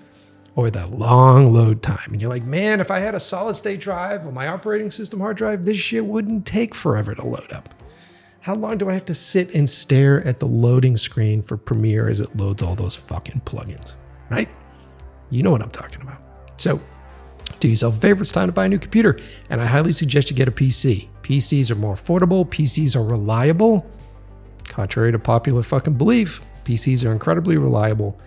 [0.55, 3.79] Or that long load time, and you're like, man, if I had a solid state
[3.79, 7.73] drive on my operating system hard drive, this shit wouldn't take forever to load up.
[8.43, 12.09] How long do I have to sit and stare at the loading screen for Premiere
[12.09, 13.93] as it loads all those fucking plugins?
[14.29, 14.49] Right?
[15.29, 16.21] You know what I'm talking about.
[16.57, 16.77] So,
[17.61, 19.17] do yourself a favor, it's time to buy a new computer.
[19.49, 21.07] And I highly suggest you get a PC.
[21.21, 23.89] PCs are more affordable, PCs are reliable.
[24.65, 28.19] Contrary to popular fucking belief, PCs are incredibly reliable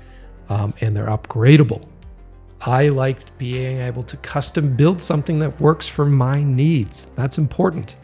[0.49, 1.87] um, and they're upgradable.
[2.63, 7.05] I liked being able to custom build something that works for my needs.
[7.17, 7.97] That's important.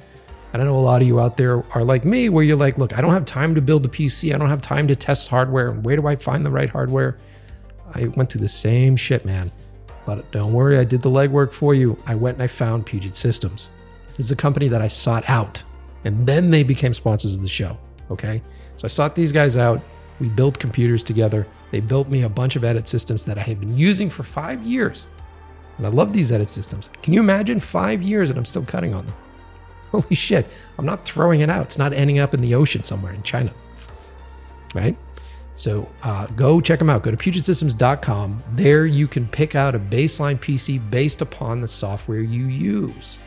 [0.53, 2.77] And I know a lot of you out there are like me, where you're like,
[2.77, 4.35] look, I don't have time to build a PC.
[4.35, 5.73] I don't have time to test hardware.
[5.73, 7.17] Where do I find the right hardware?
[7.95, 9.51] I went through the same shit, man.
[10.05, 11.99] But don't worry, I did the legwork for you.
[12.07, 13.71] I went and I found Puget Systems.
[14.19, 15.63] Is a company that I sought out,
[16.05, 17.79] and then they became sponsors of the show.
[18.11, 18.43] Okay.
[18.77, 19.81] So I sought these guys out.
[20.21, 21.47] We built computers together.
[21.71, 24.63] They built me a bunch of edit systems that I have been using for five
[24.65, 25.07] years.
[25.79, 26.91] And I love these edit systems.
[27.03, 29.15] Can you imagine five years and I'm still cutting on them?
[29.93, 30.47] Holy shit.
[30.79, 31.67] I'm not throwing it out.
[31.67, 33.53] It's not ending up in the ocean somewhere in China.
[34.75, 34.97] Right?
[35.55, 37.03] So uh, go check them out.
[37.03, 38.43] Go to PugetSystems.com.
[38.53, 43.21] There you can pick out a baseline PC based upon the software you use.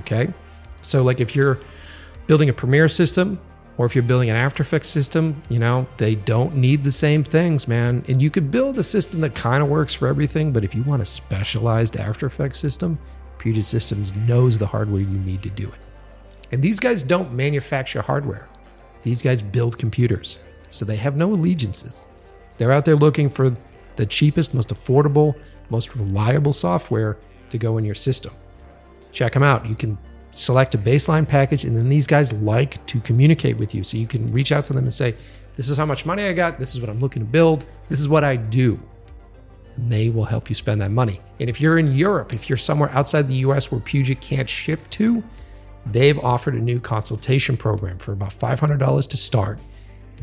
[0.00, 0.32] Okay.
[0.82, 1.58] So, like if you're
[2.26, 3.40] building a Premiere system
[3.78, 7.22] or if you're building an After Effects system, you know, they don't need the same
[7.22, 8.04] things, man.
[8.08, 10.52] And you could build a system that kind of works for everything.
[10.52, 12.98] But if you want a specialized After Effects system,
[13.38, 15.87] Puget Systems knows the hardware you need to do it.
[16.50, 18.48] And these guys don't manufacture hardware,
[19.02, 20.38] these guys build computers.
[20.70, 22.06] So they have no allegiances.
[22.58, 23.56] They're out there looking for
[23.96, 25.34] the cheapest, most affordable,
[25.70, 27.16] most reliable software
[27.50, 28.32] to go in your system.
[29.12, 29.66] Check them out.
[29.66, 29.96] You can
[30.32, 33.82] select a baseline package, and then these guys like to communicate with you.
[33.82, 35.14] So you can reach out to them and say,
[35.56, 36.58] This is how much money I got.
[36.58, 37.64] This is what I'm looking to build.
[37.88, 38.78] This is what I do.
[39.76, 41.20] And they will help you spend that money.
[41.40, 44.80] And if you're in Europe, if you're somewhere outside the US where Puget can't ship
[44.90, 45.22] to,
[45.92, 49.60] they've offered a new consultation program for about $500 to start.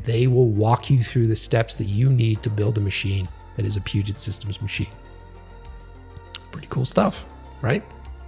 [0.03, 3.65] They will walk you through the steps that you need to build a machine that
[3.65, 4.93] is a Puget Systems machine.
[6.51, 7.25] Pretty cool stuff,
[7.61, 7.83] right?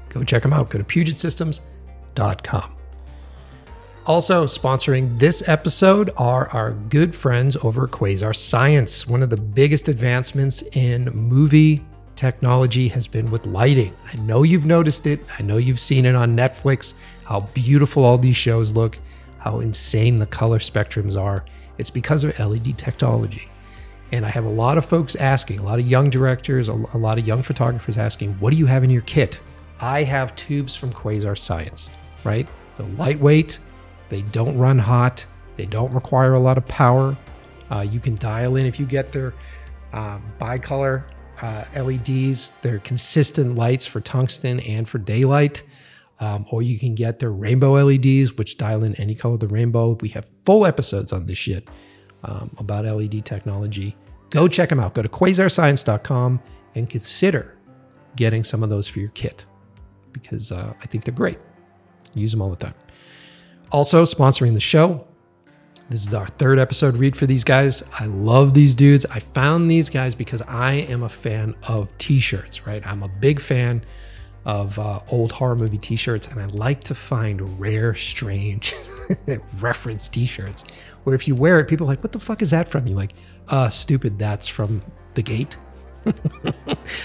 [0.10, 0.70] Go check them out.
[0.70, 2.74] Go to PugetSystems.com.
[4.06, 9.06] Also, sponsoring this episode are our good friends over at Quasar Science.
[9.06, 11.86] One of the biggest advancements in movie
[12.16, 13.94] technology has been with lighting.
[14.12, 16.94] I know you've noticed it, I know you've seen it on Netflix,
[17.28, 18.98] how beautiful all these shows look,
[19.38, 21.44] how insane the color spectrums are.
[21.78, 23.50] It's because of LED technology.
[24.14, 27.18] And I have a lot of folks asking, a lot of young directors, a lot
[27.20, 29.42] of young photographers asking, what do you have in your kit?
[29.82, 31.90] I have tubes from Quasar Science,
[32.24, 32.48] right?
[32.78, 33.60] They're lightweight,
[34.08, 35.26] they don't run hot,
[35.58, 37.18] they don't require a lot of power.
[37.70, 39.34] Uh, you can dial in if you get their
[39.92, 41.04] uh, bicolor
[41.42, 45.64] uh, LEDs, they're consistent lights for tungsten and for daylight.
[46.20, 49.48] Um, or you can get their rainbow LEDs, which dial in any color of the
[49.48, 49.98] rainbow.
[50.02, 51.68] We have full episodes on this shit
[52.24, 53.96] um, about LED technology.
[54.32, 54.96] Go check them out.
[54.96, 56.42] Go to quasarscience.com
[56.76, 57.56] and consider
[58.16, 59.46] getting some of those for your kit
[60.12, 61.38] because uh, I think they're great.
[62.14, 62.74] Use them all the time.
[63.72, 65.06] Also, sponsoring the show.
[65.90, 67.84] This is our third episode read for these guys.
[67.98, 69.06] I love these dudes.
[69.06, 72.86] I found these guys because I am a fan of t shirts, right?
[72.86, 73.86] I'm a big fan
[74.48, 78.74] of uh, old horror movie T-shirts, and I like to find rare, strange
[79.60, 80.64] reference T-shirts
[81.04, 82.96] where if you wear it, people are like, "What the fuck is that from?" You
[82.96, 83.12] like,
[83.50, 84.18] "Uh, stupid.
[84.18, 84.82] That's from
[85.14, 85.58] The Gate."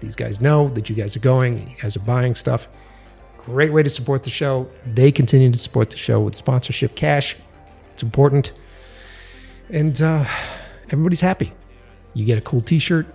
[0.00, 2.68] These guys know that you guys are going you guys are buying stuff.
[3.36, 4.66] Great way to support the show.
[4.94, 7.36] They continue to support the show with sponsorship cash.
[7.92, 8.54] It's important.
[9.68, 10.24] And uh,
[10.90, 11.52] everybody's happy.
[12.14, 13.06] You get a cool t shirt.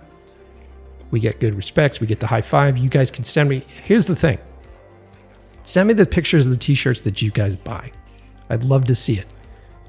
[1.10, 2.00] We get good respects.
[2.00, 2.78] We get the high five.
[2.78, 3.64] You guys can send me.
[3.82, 4.38] Here's the thing
[5.62, 7.90] send me the pictures of the t shirts that you guys buy.
[8.48, 9.26] I'd love to see it.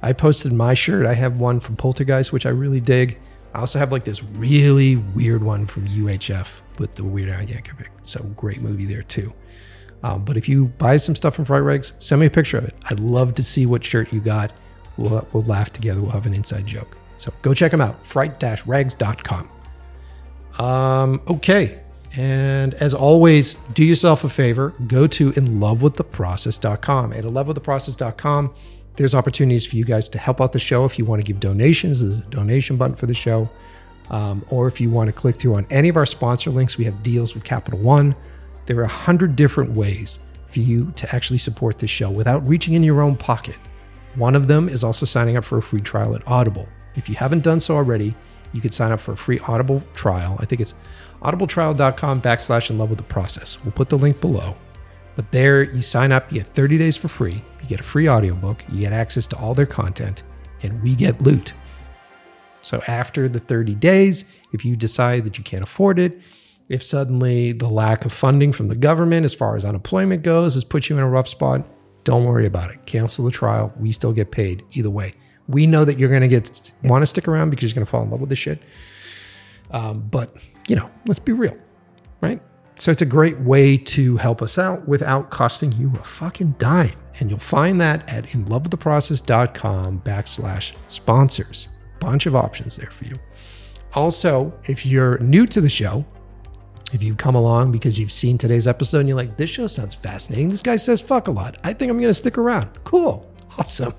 [0.02, 1.06] I posted my shirt.
[1.06, 3.20] I have one from Poltergeist, which I really dig.
[3.54, 6.48] I also have like this really weird one from UHF
[6.80, 7.88] with the Weird Al Yankovic.
[8.04, 9.34] So great movie there too.
[10.04, 12.66] Um, but if you buy some stuff from Fright Rags, send me a picture of
[12.66, 12.76] it.
[12.90, 14.52] I'd love to see what shirt you got.
[14.98, 16.02] We'll, we'll laugh together.
[16.02, 16.98] We'll have an inside joke.
[17.22, 18.04] So go check them out.
[18.04, 19.50] Fright-rags.com.
[20.58, 21.80] Um, okay.
[22.18, 24.74] And as always, do yourself a favor.
[24.88, 27.14] Go to inlovewiththeprocess.com.
[27.14, 28.56] At inlovewiththeprocess.com,
[28.96, 30.84] there's opportunities for you guys to help out the show.
[30.84, 33.48] If you want to give donations, there's a donation button for the show.
[34.10, 36.86] Um, or if you want to click through on any of our sponsor links, we
[36.86, 38.16] have deals with Capital One.
[38.66, 40.18] There are a hundred different ways
[40.48, 43.58] for you to actually support this show without reaching in your own pocket.
[44.16, 46.68] One of them is also signing up for a free trial at Audible.
[46.96, 48.16] If you haven't done so already,
[48.54, 50.38] you could sign up for a free Audible trial.
[50.40, 50.74] I think it's
[51.22, 53.58] audibletrial.com backslash in love with the process.
[53.64, 54.56] We'll put the link below.
[55.16, 58.08] But there you sign up, you get 30 days for free, you get a free
[58.08, 60.24] audiobook, you get access to all their content,
[60.64, 61.54] and we get loot.
[62.62, 66.22] So after the 30 days, if you decide that you can't afford it,
[66.70, 70.64] if suddenly the lack of funding from the government as far as unemployment goes has
[70.64, 71.68] put you in a rough spot,
[72.04, 72.86] don't worry about it.
[72.86, 73.74] Cancel the trial.
[73.78, 75.14] We still get paid either way.
[75.52, 77.92] We know that you're going to get want to stick around because you're going to
[77.92, 78.62] fall in love with this shit.
[79.72, 80.36] Um, but
[80.68, 81.58] you know, let's be real,
[82.22, 82.42] right?
[82.78, 86.96] So it's a great way to help us out without costing you a fucking dime.
[87.20, 91.68] And you'll find that at inlovewiththeprocess.com backslash sponsors.
[92.00, 93.16] Bunch of options there for you.
[93.94, 96.04] Also, if you're new to the show,
[96.94, 99.94] if you've come along because you've seen today's episode and you're like, this show sounds
[99.94, 100.50] fascinating.
[100.50, 101.58] This guy says fuck a lot.
[101.64, 102.70] I think I'm going to stick around.
[102.84, 103.30] Cool.
[103.60, 103.94] Awesome.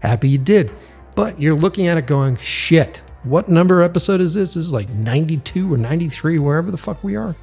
[0.00, 0.72] Happy you did.
[1.14, 4.54] But you're looking at it going, shit, what number episode is this?
[4.54, 7.34] This is like 92 or 93, wherever the fuck we are.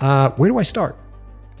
[0.00, 0.96] Uh, where do I start?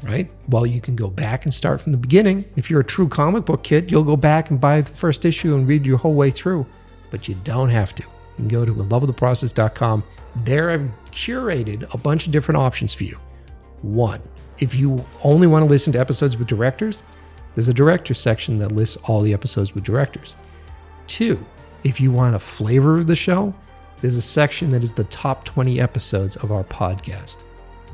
[0.02, 0.30] Right?
[0.48, 2.44] Well, you can go back and start from the beginning.
[2.56, 5.54] If you're a true comic book kid, you'll go back and buy the first issue
[5.54, 6.66] and read your whole way through.
[7.10, 8.02] But you don't have to.
[8.02, 10.02] You can go to inlovewiththeprocess.com.
[10.44, 13.18] There I've curated a bunch of different options for you.
[13.82, 14.20] One,
[14.58, 17.02] if you only want to listen to episodes with directors,
[17.54, 20.36] there's a director section that lists all the episodes with directors.
[21.06, 21.44] Two,
[21.84, 23.54] if you want a flavor the show,
[24.00, 27.42] there's a section that is the top 20 episodes of our podcast.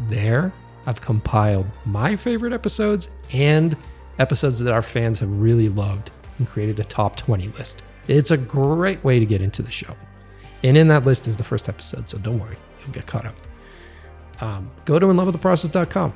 [0.08, 0.52] There,
[0.86, 3.76] I've compiled my favorite episodes and
[4.18, 7.82] episodes that our fans have really loved and created a top 20 list.
[8.08, 9.94] It's a great way to get into the show.
[10.62, 13.36] And in that list is the first episode, so don't worry, you'll get caught up.
[14.40, 16.12] Um, go to inlovewiththeprocess.com.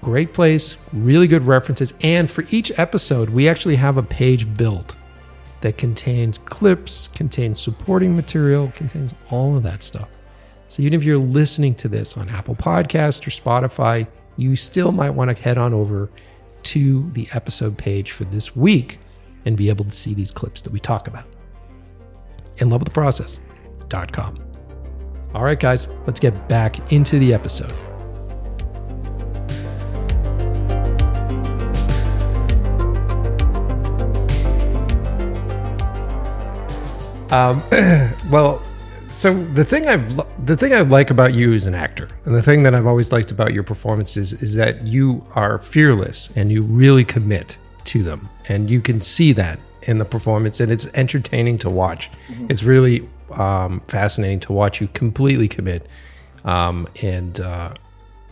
[0.00, 1.94] Great place, really good references.
[2.02, 4.96] And for each episode, we actually have a page built
[5.62, 10.08] that contains clips, contains supporting material, contains all of that stuff.
[10.68, 14.06] So even if you're listening to this on Apple Podcast or Spotify,
[14.36, 16.10] you still might want to head on over
[16.64, 18.98] to the episode page for this week
[19.44, 21.26] and be able to see these clips that we talk about.
[22.58, 24.38] In love with the process.com.
[25.34, 27.72] All right, guys, let's get back into the episode.
[37.32, 37.62] Um,
[38.30, 38.62] well,
[39.08, 42.42] so the thing I've the thing I like about you as an actor, and the
[42.42, 46.62] thing that I've always liked about your performances is that you are fearless and you
[46.62, 51.58] really commit to them, and you can see that in the performance, and it's entertaining
[51.58, 52.10] to watch.
[52.48, 55.86] It's really um, fascinating to watch you completely commit
[56.44, 57.74] um, and uh,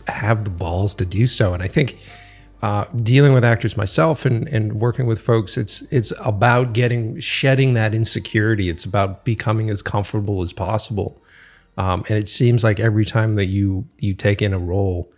[0.07, 1.53] have the balls to do so.
[1.53, 1.97] And I think
[2.61, 7.73] uh, dealing with actors myself and, and working with folks, it's it's about getting shedding
[7.73, 8.69] that insecurity.
[8.69, 11.23] It's about becoming as comfortable as possible.
[11.77, 15.11] Um, and it seems like every time that you you take in a role,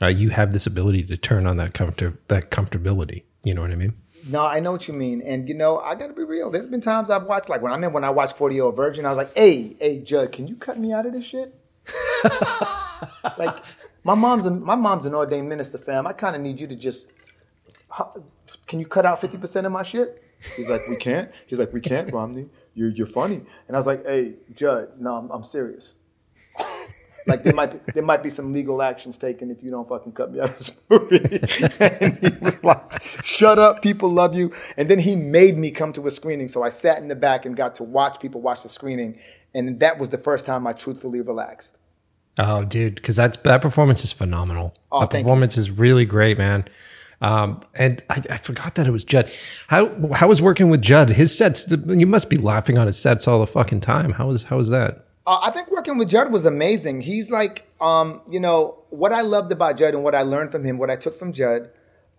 [0.00, 3.24] uh, you have this ability to turn on that comfort that comfortability.
[3.42, 3.94] You know what I mean?
[4.28, 6.50] No, I know what you mean, and you know I gotta be real.
[6.50, 8.76] There's been times I've watched like when I mean when I watched Forty Year Old
[8.76, 11.54] Virgin, I was like, "Hey, hey, Judd, can you cut me out of this shit?"
[13.38, 13.64] like
[14.08, 16.06] my mom's a, my mom's an ordained minister, fam.
[16.06, 17.12] I kind of need you to just.
[18.66, 20.22] Can you cut out fifty percent of my shit?
[20.56, 21.28] He's like, we can't.
[21.46, 22.48] He's like, we can't, Romany.
[22.72, 23.42] You're you're funny.
[23.66, 25.94] And I was like, hey, Judd, no, I'm, I'm serious.
[27.26, 30.12] Like there might be, there might be some legal actions taken if you don't fucking
[30.12, 31.74] cut me out of this movie.
[32.00, 35.92] and he was like, "Shut up, people love you." And then he made me come
[35.92, 38.62] to a screening, so I sat in the back and got to watch people watch
[38.62, 39.18] the screening,
[39.54, 41.76] and that was the first time I truthfully relaxed.
[42.38, 44.74] Oh, dude, because that's that performance is phenomenal.
[44.92, 45.24] Oh, that thank you.
[45.24, 46.68] performance is really great, man.
[47.20, 49.30] Um, and I, I forgot that it was Judd.
[49.66, 51.10] How how was working with Judd?
[51.10, 54.12] His sets, you must be laughing on his sets all the fucking time.
[54.12, 55.06] How was how was that?
[55.26, 57.02] Uh, I think working with Judd was amazing.
[57.02, 60.64] He's like, um, you know, what I loved about Judd and what I learned from
[60.64, 61.70] him, what I took from Judd,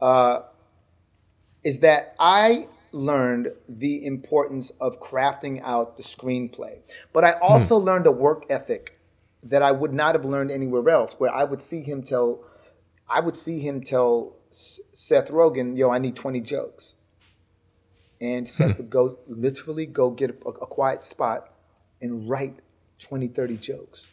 [0.01, 0.41] uh,
[1.63, 6.79] is that I learned the importance of crafting out the screenplay.
[7.13, 8.98] But I also learned a work ethic
[9.43, 12.43] that I would not have learned anywhere else, where I would see him tell,
[13.09, 16.95] I would see him tell S- Seth Rogen, "Yo, I need twenty jokes,"
[18.19, 18.77] and Seth hmm.
[18.77, 21.53] would go literally go get a, a quiet spot
[22.01, 22.59] and write
[22.99, 24.07] 20, 30 jokes.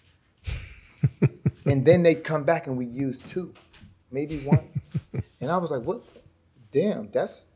[1.67, 3.55] and then they'd come back and we'd use two,
[4.11, 4.69] maybe one.
[5.41, 6.03] and I was like, what?
[6.73, 7.47] Damn, that's,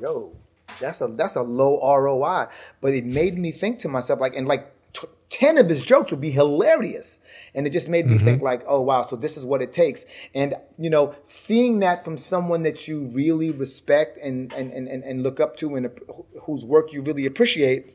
[0.00, 0.36] yo,
[0.80, 2.46] that's a, that's a low ROI.
[2.80, 4.72] But it made me think to myself, like, and like
[5.30, 7.20] 10 of his jokes would be hilarious.
[7.54, 10.06] And it just made me think like, oh, wow, so this is what it takes.
[10.34, 15.22] And, you know, seeing that from someone that you really respect and, and, and, and
[15.22, 15.90] look up to and
[16.42, 17.94] whose work you really appreciate,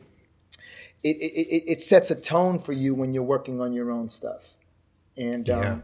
[1.03, 4.09] it, it, it, it sets a tone for you when you're working on your own
[4.09, 4.55] stuff.
[5.17, 5.83] And um,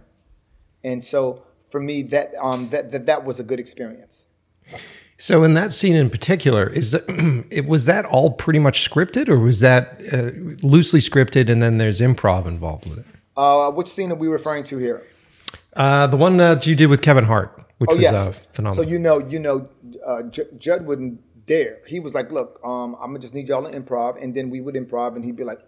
[0.83, 4.27] and so for me that um that, that that was a good experience.
[5.21, 7.03] So in that scene in particular, is that,
[7.51, 10.31] it was that all pretty much scripted, or was that uh,
[10.65, 13.05] loosely scripted and then there's improv involved with it?
[13.35, 15.03] Uh, which scene are we referring to here?
[15.73, 18.13] Uh, the one that you did with Kevin Hart, which Oh was yes.
[18.15, 18.83] uh, phenomenal.
[18.83, 19.67] So you know, you know,
[20.07, 21.79] uh, J- Judd wouldn't dare.
[21.85, 24.61] He was like, "Look, um, I'm gonna just need y'all to improv," and then we
[24.61, 25.59] would improv, and he'd be like,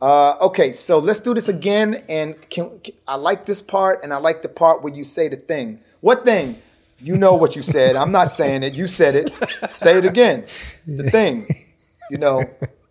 [0.00, 4.12] uh, "Okay, so let's do this again." And can, can- I like this part, and
[4.12, 5.80] I like the part where you say the thing.
[6.00, 6.62] What thing?
[7.00, 7.96] You know what you said.
[7.96, 8.74] I'm not saying it.
[8.74, 9.30] You said it.
[9.72, 10.44] Say it again.
[10.86, 11.44] The thing.
[12.10, 12.42] You know.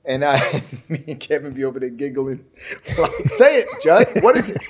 [0.06, 2.46] And I, me and Kevin be over there giggling.
[2.98, 4.24] Like, say it, Judd.
[4.24, 4.62] What is it?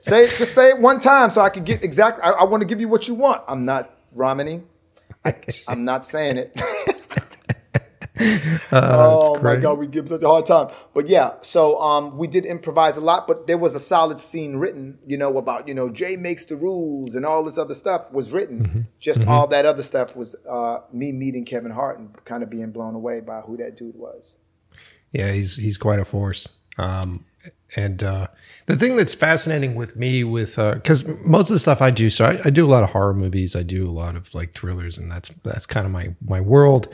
[0.00, 0.30] Say it.
[0.38, 2.22] Just say it one time so I can get exactly.
[2.22, 3.42] I, I want to give you what you want.
[3.48, 4.62] I'm not Romany.
[5.24, 5.34] I,
[5.66, 6.56] I'm not saying it.
[8.72, 9.56] oh my.
[9.56, 10.68] God, we give such a hard time.
[10.94, 14.56] But yeah, so um, we did improvise a lot, but there was a solid scene
[14.56, 18.12] written, you know, about you know Jay makes the rules and all this other stuff
[18.12, 18.66] was written.
[18.66, 18.80] Mm-hmm.
[18.98, 22.70] Just all that other stuff was uh, me meeting Kevin Hart and kind of being
[22.70, 24.38] blown away by who that dude was.
[25.12, 26.48] Yeah, he's he's quite a force.
[26.78, 27.24] Um,
[27.76, 28.26] and uh,
[28.66, 32.24] the thing that's fascinating with me, with because most of the stuff I do, so
[32.24, 34.98] I, I do a lot of horror movies, I do a lot of like thrillers,
[34.98, 36.92] and that's that's kind of my my world.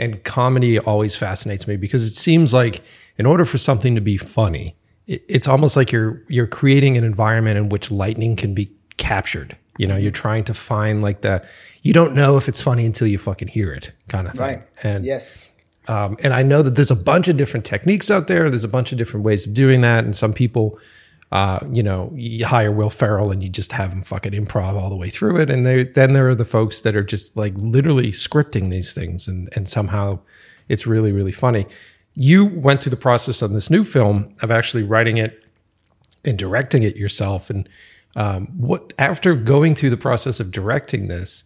[0.00, 2.82] And comedy always fascinates me because it seems like
[3.18, 4.74] in order for something to be funny,
[5.06, 9.56] it, it's almost like you're you're creating an environment in which lightning can be captured.
[9.76, 11.46] You know, you're trying to find like the
[11.82, 14.40] you don't know if it's funny until you fucking hear it kind of thing.
[14.40, 14.62] Right.
[14.82, 15.50] And yes.
[15.86, 18.48] um, and I know that there's a bunch of different techniques out there.
[18.50, 20.04] There's a bunch of different ways of doing that.
[20.04, 20.78] And some people,
[21.32, 24.90] uh, you know, you hire Will Ferrell and you just have him fucking improv all
[24.90, 25.48] the way through it.
[25.48, 29.28] And they, then there are the folks that are just like literally scripting these things,
[29.28, 30.18] and and somehow
[30.68, 31.66] it's really really funny.
[32.14, 35.44] You went through the process on this new film of actually writing it
[36.24, 37.48] and directing it yourself.
[37.48, 37.68] And
[38.16, 41.44] um, what after going through the process of directing this,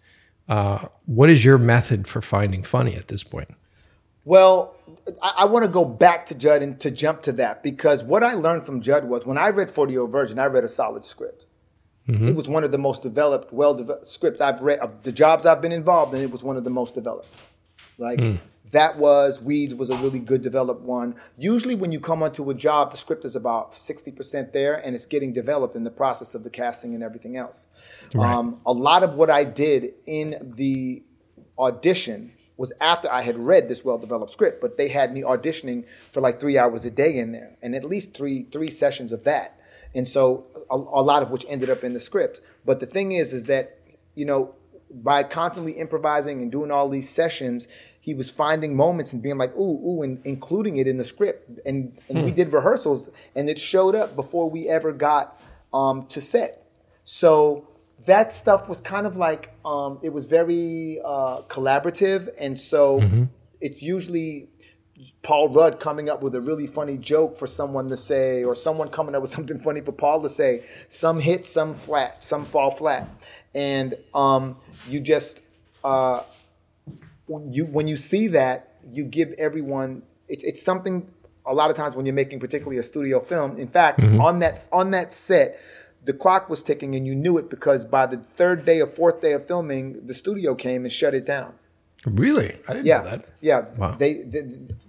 [0.48, 3.50] uh, what is your method for finding funny at this point?
[4.24, 4.73] Well,
[5.22, 8.22] I, I want to go back to Judd and to jump to that because what
[8.22, 10.68] I learned from Judd was when I read 40 Year Old Virgin, I read a
[10.68, 11.46] solid script.
[12.28, 14.78] It was one of the most developed, well developed scripts I've read.
[14.80, 17.28] Of the jobs I've been involved in, it was one of the most developed.
[17.96, 18.20] Like
[18.72, 21.14] that was Weeds was a really good developed one.
[21.38, 24.94] Usually, when you come onto a job, the script is about sixty percent there, and
[24.94, 27.68] it's getting developed in the process of the casting and everything else.
[28.18, 31.02] Um, a lot of what I did in the
[31.58, 35.84] audition was after I had read this well developed script, but they had me auditioning
[36.12, 39.24] for like three hours a day in there, and at least three three sessions of
[39.24, 39.58] that,
[39.94, 42.40] and so a, a lot of which ended up in the script.
[42.64, 43.78] But the thing is, is that
[44.14, 44.54] you know
[44.94, 47.66] by constantly improvising and doing all these sessions,
[48.00, 51.58] he was finding moments and being like, ooh, ooh, and including it in the script.
[51.66, 55.40] And, and we did rehearsals, and it showed up before we ever got
[55.72, 56.64] um, to set.
[57.02, 57.66] So
[58.06, 62.28] that stuff was kind of like, um, it was very uh, collaborative.
[62.38, 63.00] And so
[63.60, 64.48] it's usually
[65.22, 68.88] Paul Rudd coming up with a really funny joke for someone to say, or someone
[68.88, 70.64] coming up with something funny for Paul to say.
[70.88, 73.08] Some hit, some flat, some fall flat,
[73.54, 74.56] and um,
[74.88, 75.40] you just
[75.82, 76.22] uh,
[77.26, 80.02] when you when you see that, you give everyone.
[80.28, 81.10] It's it's something.
[81.46, 84.66] A lot of times when you're making, particularly a studio film, in fact, on that
[84.72, 85.60] on that set,
[86.04, 89.20] the clock was ticking, and you knew it because by the third day or fourth
[89.20, 91.54] day of filming, the studio came and shut it down.
[92.06, 92.56] Really?
[92.68, 93.24] I didn't Yeah, know that.
[93.40, 93.64] yeah.
[93.78, 93.96] Wow.
[93.96, 94.42] They, they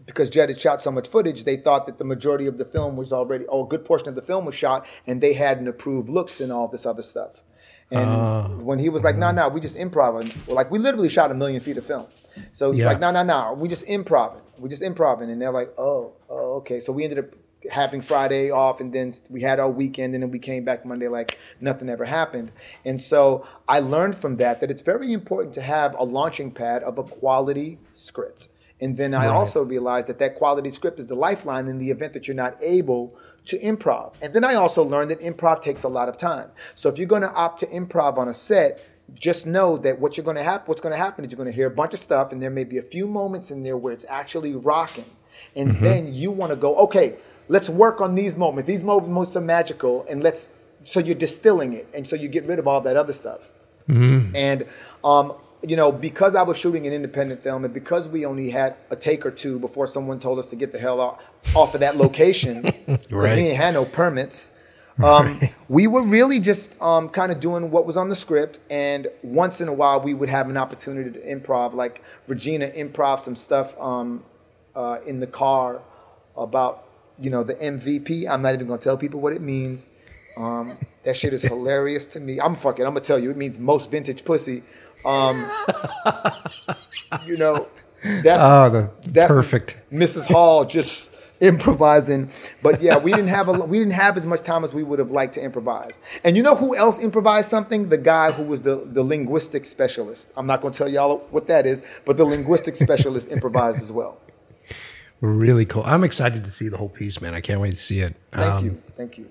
[0.06, 2.96] because Judd had shot so much footage, they thought that the majority of the film
[2.98, 6.10] was already, or a good portion of the film was shot, and they hadn't approved
[6.10, 7.42] looks and all this other stuff.
[7.92, 8.48] And Ah.
[8.58, 11.62] when he was like, "No, no, we just improv," like we literally shot a million
[11.62, 12.08] feet of film.
[12.52, 12.88] So he's Yeah.
[12.88, 14.34] like, "No, no, no, we just improv.
[14.60, 17.26] We just improv," and they're like, "Oh, oh, okay." So we ended up
[17.72, 21.08] having Friday off, and then we had our weekend, and then we came back Monday
[21.08, 22.52] like nothing ever happened.
[22.84, 26.84] And so I learned from that that it's very important to have a launching pad
[26.84, 28.48] of a quality script.
[28.82, 32.12] And then I also realized that that quality script is the lifeline in the event
[32.12, 34.14] that you're not able to improv.
[34.22, 36.50] And then I also learned that improv takes a lot of time.
[36.76, 40.18] So if you're going to opt to improv on a set, just know that what
[40.18, 41.94] you're going to happen, what's going to happen is you're going to hear a bunch
[41.94, 45.06] of stuff, and there may be a few moments in there where it's actually rocking,
[45.56, 45.84] and mm-hmm.
[45.84, 47.16] then you want to go, okay,
[47.48, 48.68] let's work on these moments.
[48.68, 50.50] These moments are magical, and let's.
[50.84, 53.52] So you're distilling it, and so you get rid of all that other stuff.
[53.88, 54.66] And
[55.04, 55.34] um,
[55.68, 58.96] you know, because I was shooting an independent film, and because we only had a
[58.96, 61.24] take or two before someone told us to get the hell off,
[61.56, 63.36] off of that location, because Right.
[63.36, 64.52] we ain't had no permits.
[65.04, 69.08] Um, we were really just um, kind of doing what was on the script, and
[69.24, 71.74] once in a while we would have an opportunity to improv.
[71.74, 74.24] Like Regina improv some stuff um,
[74.76, 75.82] uh, in the car
[76.38, 76.85] about
[77.20, 78.28] you know the MVP.
[78.30, 79.90] I'm not even gonna tell people what it means.
[80.38, 80.74] Um,
[81.06, 82.40] that shit is hilarious to me.
[82.40, 82.86] I'm fucking.
[82.86, 83.32] I'm gonna tell you.
[83.32, 84.64] It means most vintage pussy.
[85.06, 85.50] Um,
[87.26, 87.68] you know,
[88.24, 89.78] that's Oh, the that's perfect.
[89.92, 90.28] Mrs.
[90.32, 91.10] Hall just
[91.42, 92.30] improvising.
[92.64, 95.00] But yeah, we didn't have a we didn't have as much time as we would
[95.00, 96.00] have liked to improvise.
[96.24, 97.90] And you know who else improvised something?
[97.90, 100.32] The guy who was the the linguistic specialist.
[100.38, 103.92] I'm not going to tell y'all what that is, but the linguistic specialist improvised as
[103.92, 104.18] well.
[105.22, 105.84] Really cool.
[105.86, 107.34] I'm excited to see the whole piece, man.
[107.34, 108.16] I can't wait to see it.
[108.32, 109.30] Thank Um, you, thank you.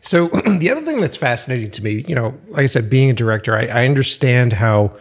[0.00, 0.26] So
[0.58, 3.56] the other thing that's fascinating to me, you know, like I said, being a director,
[3.56, 4.96] I, I understand how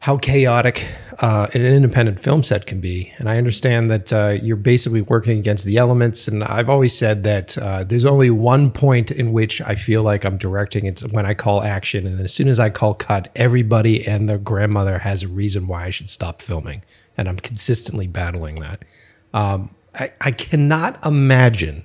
[0.00, 0.86] how chaotic
[1.18, 5.38] uh, an independent film set can be, and I understand that uh, you're basically working
[5.38, 6.28] against the elements.
[6.28, 10.24] And I've always said that uh, there's only one point in which I feel like
[10.24, 10.86] I'm directing.
[10.86, 14.38] It's when I call action, and as soon as I call cut, everybody and their
[14.38, 16.82] grandmother has a reason why I should stop filming,
[17.16, 18.84] and I'm consistently battling that.
[19.32, 21.84] Um, I, I cannot imagine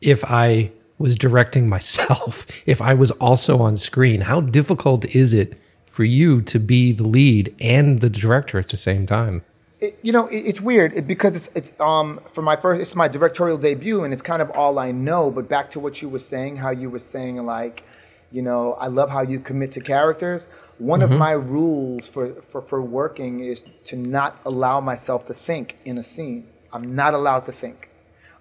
[0.00, 5.58] if I was directing myself, if I was also on screen, how difficult is it
[5.86, 9.42] for you to be the lead and the director at the same time?
[9.80, 13.08] It, you know, it, it's weird because it's it's um for my first it's my
[13.08, 15.30] directorial debut and it's kind of all I know.
[15.30, 17.84] But back to what you were saying, how you were saying like,
[18.32, 20.46] you know, I love how you commit to characters.
[20.78, 25.78] One of my rules for, for for working is to not allow myself to think
[25.84, 26.48] in a scene.
[26.72, 27.90] I'm not allowed to think.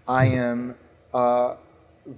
[0.07, 0.75] I am
[1.13, 1.55] uh,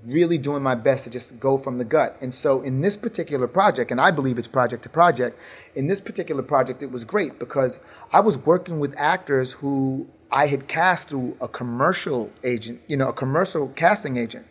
[0.06, 2.18] really doing my best to just go from the gut.
[2.22, 5.38] And so in this particular project, and I believe it's project to project,
[5.76, 7.80] in this particular project, it was great because
[8.12, 13.10] I was working with actors who I had cast through a commercial agent, you know,
[13.10, 14.46] a commercial casting agent.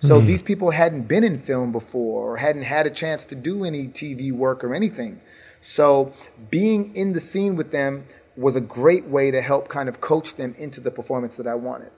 [0.00, 3.64] So these people hadn't been in film before or hadn't had a chance to do
[3.64, 5.20] any TV work or anything.
[5.60, 6.12] So
[6.50, 8.06] being in the scene with them
[8.36, 11.54] was a great way to help kind of coach them into the performance that I
[11.54, 11.90] wanted.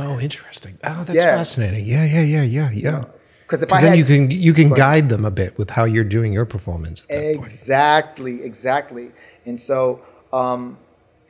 [0.00, 0.78] Oh, interesting.
[0.84, 1.36] Oh, that's Yeah.
[1.36, 1.86] fascinating.
[1.86, 3.04] Yeah, yeah, yeah, yeah, yeah.
[3.46, 5.84] Because if I then had, you can you can guide them a bit with how
[5.84, 7.02] you're doing your performance.
[7.02, 7.42] At that point.
[7.42, 9.12] Exactly, exactly.
[9.44, 10.00] And so,
[10.32, 10.78] um,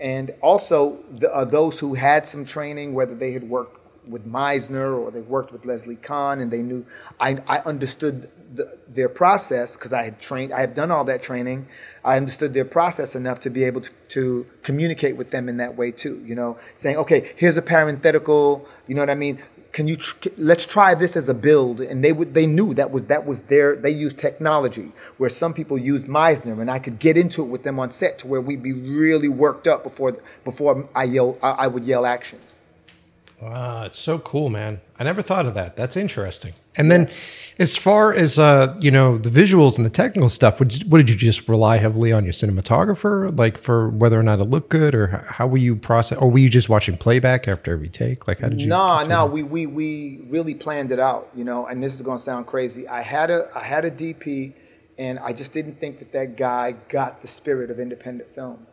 [0.01, 4.97] and also the, uh, those who had some training, whether they had worked with Meisner
[4.97, 6.87] or they worked with Leslie Kahn and they knew
[7.19, 11.23] I, I understood the, their process because I had trained I had done all that
[11.23, 11.67] training.
[12.05, 15.77] I understood their process enough to be able to, to communicate with them in that
[15.77, 19.43] way too you know saying okay here's a parenthetical you know what I mean?
[19.73, 22.91] Can you tr- let's try this as a build and they would they knew that
[22.91, 26.99] was that was their they used technology where some people used Meisner and I could
[26.99, 30.17] get into it with them on set to where we'd be really worked up before
[30.45, 32.39] before I yell I, I would yell action
[33.41, 34.81] Wow, it's so cool, man.
[34.99, 35.77] I never thought of that.
[35.77, 36.55] That's interesting.
[36.75, 37.11] And then,
[37.59, 40.99] as far as uh, you know, the visuals and the technical stuff, would you, what
[40.99, 44.71] did you just rely heavily on your cinematographer, like for whether or not it looked
[44.71, 48.27] good, or how were you process, or were you just watching playback after every take?
[48.27, 48.69] Like, how did you?
[48.69, 51.67] No, no, we, we we really planned it out, you know.
[51.67, 52.89] And this is going to sound crazy.
[52.89, 54.55] I had a I had a DP,
[54.99, 58.67] and I just didn't think that that guy got the spirit of independent film.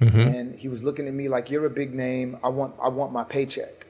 [0.00, 2.38] And he was looking at me like, "You're a big name.
[2.42, 3.87] I want I want my paycheck."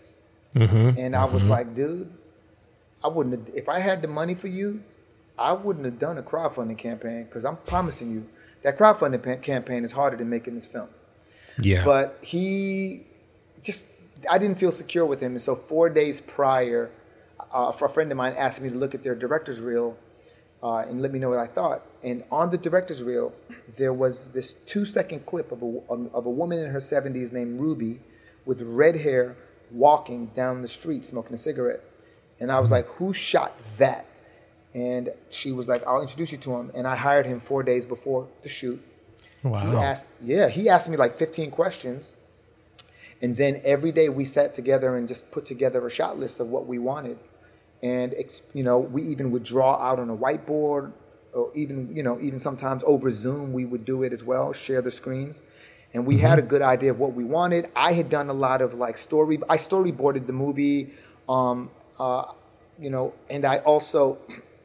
[0.98, 2.12] And I was like, "Dude,
[3.04, 4.82] I wouldn't have, if I had the money for you,
[5.38, 8.28] I wouldn't have done a crowdfunding campaign because I'm promising you
[8.62, 10.88] that crowdfunding pa- campaign is harder than making this film."
[11.60, 13.04] yeah, But he
[13.62, 13.86] just,
[14.30, 15.32] I didn't feel secure with him.
[15.32, 16.90] And so four days prior,
[17.52, 19.96] uh, a friend of mine asked me to look at their director's reel
[20.62, 21.82] uh, and let me know what I thought.
[22.02, 23.32] And on the director's reel,
[23.76, 25.66] there was this two second clip of a,
[26.14, 28.00] of a woman in her 70s named Ruby
[28.44, 29.36] with red hair
[29.70, 31.82] walking down the street smoking a cigarette.
[32.40, 34.06] And I was like, who shot that?
[34.74, 36.70] And she was like, I'll introduce you to him.
[36.74, 38.82] And I hired him four days before the shoot.
[39.42, 42.14] He wow, asked, yeah, he asked me like 15 questions.
[43.20, 46.48] And then every day we sat together and just put together a shot list of
[46.48, 47.18] what we wanted.
[47.82, 48.14] And,
[48.54, 50.92] you know, we even would draw out on a whiteboard
[51.32, 54.82] or even, you know, even sometimes over Zoom, we would do it as well, share
[54.82, 55.42] the screens.
[55.94, 57.70] And we had a good idea of what we wanted.
[57.74, 60.90] I had done a lot of like story, I storyboarded the movie,
[61.28, 62.24] um, uh,
[62.78, 64.18] you know, and I also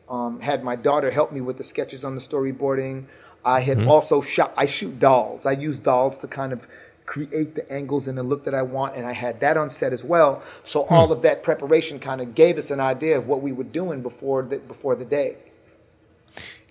[0.10, 3.06] um, had my daughter help me with the sketches on the storyboarding.
[3.46, 5.46] I had also shot, I shoot dolls.
[5.46, 6.68] I use dolls to kind of
[7.06, 9.92] create the angles and the look that I want, and I had that on set
[9.92, 10.42] as well.
[10.64, 13.66] So all of that preparation kind of gave us an idea of what we were
[13.66, 15.38] doing before the, before the day.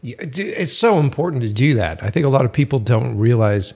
[0.00, 2.02] Yeah, it's so important to do that.
[2.02, 3.74] I think a lot of people don't realize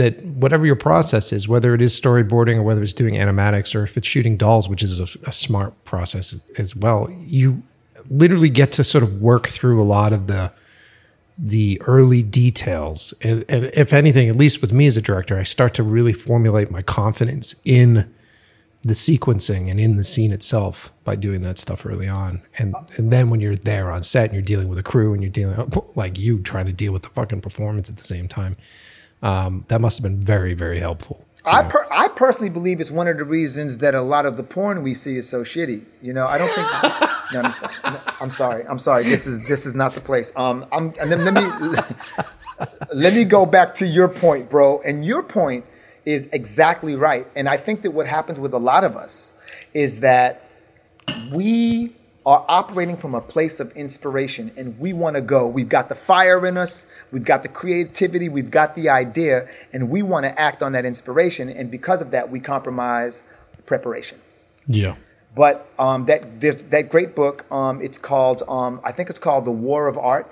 [0.00, 3.84] that whatever your process is, whether it is storyboarding or whether it's doing animatics or
[3.84, 7.62] if it's shooting dolls, which is a, a smart process as, as well, you
[8.08, 10.52] literally get to sort of work through a lot of the
[11.42, 13.14] the early details.
[13.22, 16.12] And, and if anything, at least with me as a director, I start to really
[16.12, 18.12] formulate my confidence in
[18.82, 22.42] the sequencing and in the scene itself by doing that stuff early on.
[22.58, 25.22] And and then when you're there on set and you're dealing with a crew and
[25.22, 28.56] you're dealing like you trying to deal with the fucking performance at the same time,
[29.22, 31.24] um, that must have been very very helpful.
[31.44, 34.42] I per- I personally believe it's one of the reasons that a lot of the
[34.42, 35.84] porn we see is so shitty.
[36.02, 36.66] You know, I don't think.
[37.32, 37.54] no,
[37.84, 38.66] I'm, no, I'm sorry.
[38.66, 39.04] I'm sorry.
[39.04, 40.32] This is this is not the place.
[40.36, 41.80] Um, I'm and then let me
[42.94, 44.80] let me go back to your point, bro.
[44.82, 45.64] And your point
[46.04, 47.26] is exactly right.
[47.34, 49.32] And I think that what happens with a lot of us
[49.72, 50.44] is that
[51.32, 51.96] we
[52.26, 55.46] are operating from a place of inspiration and we want to go.
[55.46, 59.88] We've got the fire in us, we've got the creativity, we've got the idea, and
[59.88, 61.48] we want to act on that inspiration.
[61.48, 63.24] And because of that, we compromise
[63.66, 64.20] preparation.
[64.66, 64.96] Yeah.
[65.34, 67.50] But um, that there's that great book.
[67.52, 70.30] Um, it's called um, I think it's called The War of Art.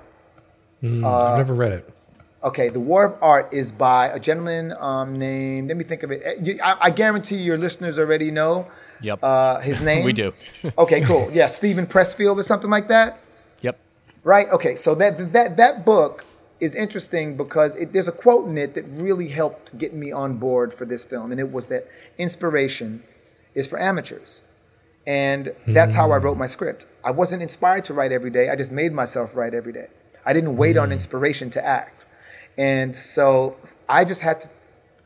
[0.82, 1.94] I've never read it.
[2.42, 5.68] Okay, The War of Art is by a gentleman um, named.
[5.68, 6.22] Let me think of it.
[6.24, 8.68] Eh, I, I guarantee your listeners already know.
[9.02, 9.20] Yep.
[9.22, 10.04] Uh, his name.
[10.04, 10.32] We do.
[10.76, 11.28] okay, cool.
[11.32, 13.20] Yeah, Steven Pressfield or something like that.
[13.62, 13.78] Yep.
[14.24, 14.48] Right.
[14.50, 14.76] Okay.
[14.76, 16.24] So that that that book
[16.60, 20.38] is interesting because it, there's a quote in it that really helped get me on
[20.38, 21.86] board for this film, and it was that
[22.18, 23.02] inspiration
[23.54, 24.42] is for amateurs,
[25.06, 26.86] and that's how I wrote my script.
[27.04, 28.48] I wasn't inspired to write every day.
[28.50, 29.88] I just made myself write every day.
[30.26, 32.06] I didn't wait on inspiration to act,
[32.56, 33.56] and so
[33.88, 34.48] I just had to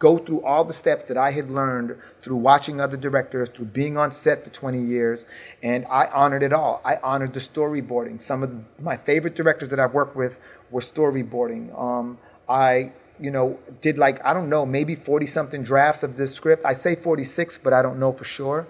[0.03, 3.97] go through all the steps that I had learned through watching other directors, through being
[3.97, 5.27] on set for 20 years,
[5.63, 6.81] and I honored it all.
[6.85, 8.21] I honored the storyboarding.
[8.21, 8.51] Some of
[8.81, 10.41] my favorite directors that I've worked with
[10.73, 11.65] were storyboarding.
[11.81, 12.91] Um, I,
[13.21, 16.65] you know, did like, I don't know, maybe 40 something drafts of this script.
[16.65, 18.67] I say 46, but I don't know for sure.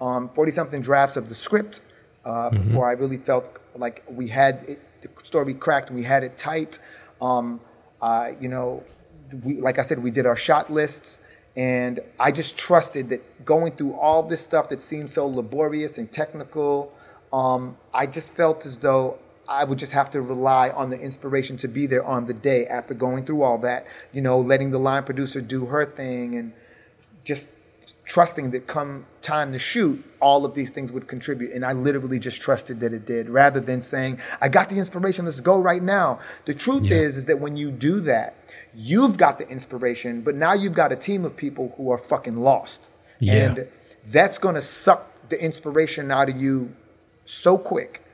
[0.00, 1.82] 40 something drafts of the script
[2.24, 6.24] uh, before I really felt like we had it, the story cracked and we had
[6.24, 6.80] it tight.
[7.22, 7.60] Um,
[8.02, 8.82] uh, you know,
[9.42, 11.20] we, like I said, we did our shot lists,
[11.56, 16.10] and I just trusted that going through all this stuff that seemed so laborious and
[16.10, 16.92] technical,
[17.32, 19.18] um, I just felt as though
[19.48, 22.66] I would just have to rely on the inspiration to be there on the day
[22.66, 23.86] after going through all that.
[24.12, 26.52] You know, letting the line producer do her thing and
[27.24, 27.48] just
[28.04, 31.52] trusting that come time to shoot, all of these things would contribute.
[31.52, 35.24] And I literally just trusted that it did rather than saying, I got the inspiration,
[35.24, 36.18] let's go right now.
[36.44, 36.96] The truth Yeah.
[36.98, 38.34] is, is that when you do that,
[38.74, 42.36] you've got the inspiration, but now you've got a team of people who are fucking
[42.36, 42.88] lost.
[43.20, 43.32] Yeah.
[43.34, 43.68] And
[44.04, 46.74] that's going to suck the inspiration out of you
[47.24, 48.04] so quick.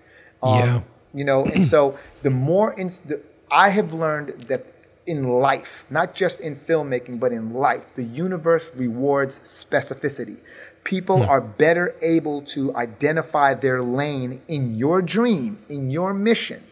[0.43, 0.81] Um, Yeah.
[1.13, 3.21] You know, and so the more ins- the,
[3.51, 4.65] I have learned that
[5.11, 10.39] in life, not just in filmmaking, but in life, the universe rewards specificity.
[10.85, 16.63] People are better able to identify their lane in your dream, in your mission,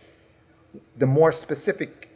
[0.96, 2.08] the more specific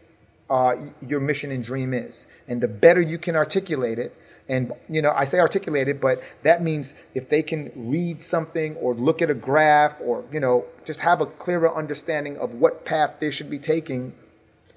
[0.48, 4.16] uh, your mission and dream is, and the better you can articulate it.
[4.48, 8.76] And you know, I say articulate it, but that means if they can read something
[8.76, 12.84] or look at a graph or you know just have a clearer understanding of what
[12.84, 14.14] path they should be taking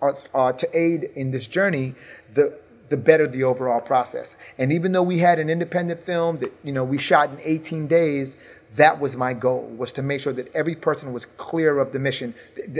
[0.01, 1.95] uh, uh, to aid in this journey,
[2.33, 2.57] the
[2.89, 4.35] the better the overall process.
[4.57, 7.87] And even though we had an independent film that you know we shot in 18
[7.87, 8.37] days,
[8.75, 11.99] that was my goal was to make sure that every person was clear of the
[11.99, 12.33] mission.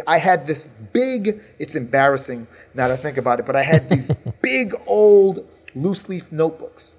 [0.06, 1.42] I had this big.
[1.58, 4.12] It's embarrassing now to think about it, but I had these
[4.42, 6.96] big old loose leaf notebooks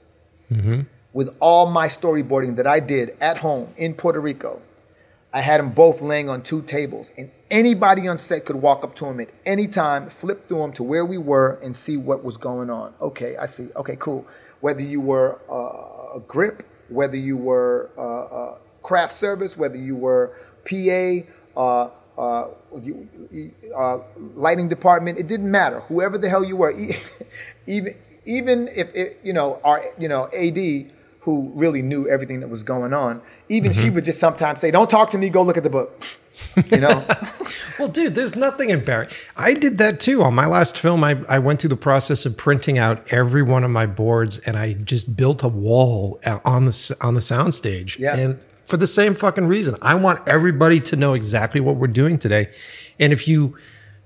[1.12, 4.60] with all my storyboarding that I did at home in Puerto Rico.
[5.32, 8.94] I had them both laying on two tables, and anybody on set could walk up
[8.96, 12.24] to them at any time, flip through them to where we were, and see what
[12.24, 12.94] was going on.
[13.00, 13.68] Okay, I see.
[13.76, 14.26] Okay, cool.
[14.60, 19.96] Whether you were uh, a grip, whether you were uh, uh, craft service, whether you
[19.96, 20.36] were
[20.68, 21.20] PA,
[21.56, 22.48] uh, uh,
[22.82, 23.08] you,
[23.76, 23.98] uh,
[24.34, 25.80] lighting department, it didn't matter.
[25.80, 26.72] Whoever the hell you were,
[27.66, 27.94] even
[28.24, 30.90] even if it, you know our you know AD
[31.26, 33.96] who really knew everything that was going on, even she mm-hmm.
[33.96, 35.28] would just sometimes say, "Don't talk to me.
[35.28, 36.02] Go look at the book."
[36.70, 37.06] You know.
[37.78, 39.16] Well, dude, there's nothing embarrassing.
[39.36, 40.22] I did that too.
[40.22, 43.64] On my last film, I, I went through the process of printing out every one
[43.64, 47.98] of my boards and I just built a wall on the on the soundstage.
[47.98, 48.16] Yeah.
[48.16, 52.18] And for the same fucking reason, I want everybody to know exactly what we're doing
[52.18, 52.50] today.
[52.98, 53.56] And if you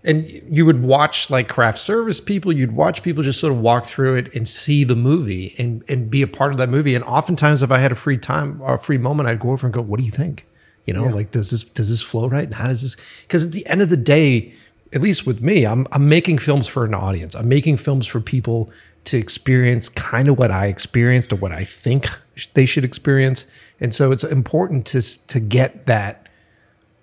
[0.03, 3.85] and you would watch like craft service people, you'd watch people just sort of walk
[3.85, 6.95] through it and see the movie and and be a part of that movie.
[6.95, 9.67] And oftentimes, if I had a free time or a free moment, I'd go over
[9.67, 10.47] and go, "What do you think?"
[10.87, 12.45] You know, like does this does this flow right?
[12.45, 12.97] And how does this?
[13.23, 14.53] Because at the end of the day,
[14.93, 17.35] at least with me, I'm I'm making films for an audience.
[17.35, 18.71] I'm making films for people
[19.05, 22.09] to experience kind of what I experienced or what I think
[22.55, 23.45] they should experience.
[23.79, 26.29] And so it's important to to get that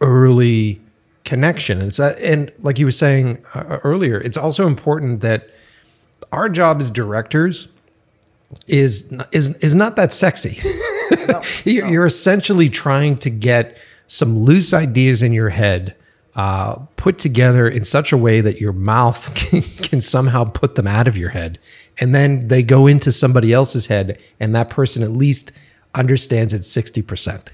[0.02, 0.82] early
[1.28, 1.80] connection.
[1.80, 5.52] And it's that, and like you were saying uh, earlier, it's also important that
[6.32, 7.68] our job as directors
[8.66, 10.60] is is is not that sexy.
[11.66, 15.96] you're, you're essentially trying to get some loose ideas in your head
[16.36, 20.88] uh, put together in such a way that your mouth can, can somehow put them
[20.88, 21.60] out of your head,
[22.00, 25.52] and then they go into somebody else's head, and that person at least
[25.94, 27.52] understands it sixty percent.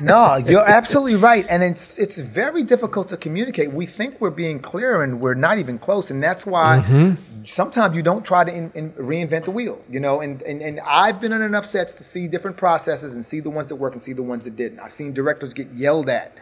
[0.00, 3.72] No, you're absolutely right, and it's it's very difficult to communicate.
[3.72, 7.44] We think we're being clear, and we're not even close, and that's why mm-hmm.
[7.44, 9.84] sometimes you don't try to in, in, reinvent the wheel.
[9.88, 13.24] You know, and, and and I've been on enough sets to see different processes and
[13.24, 14.80] see the ones that work and see the ones that didn't.
[14.80, 16.36] I've seen directors get yelled at,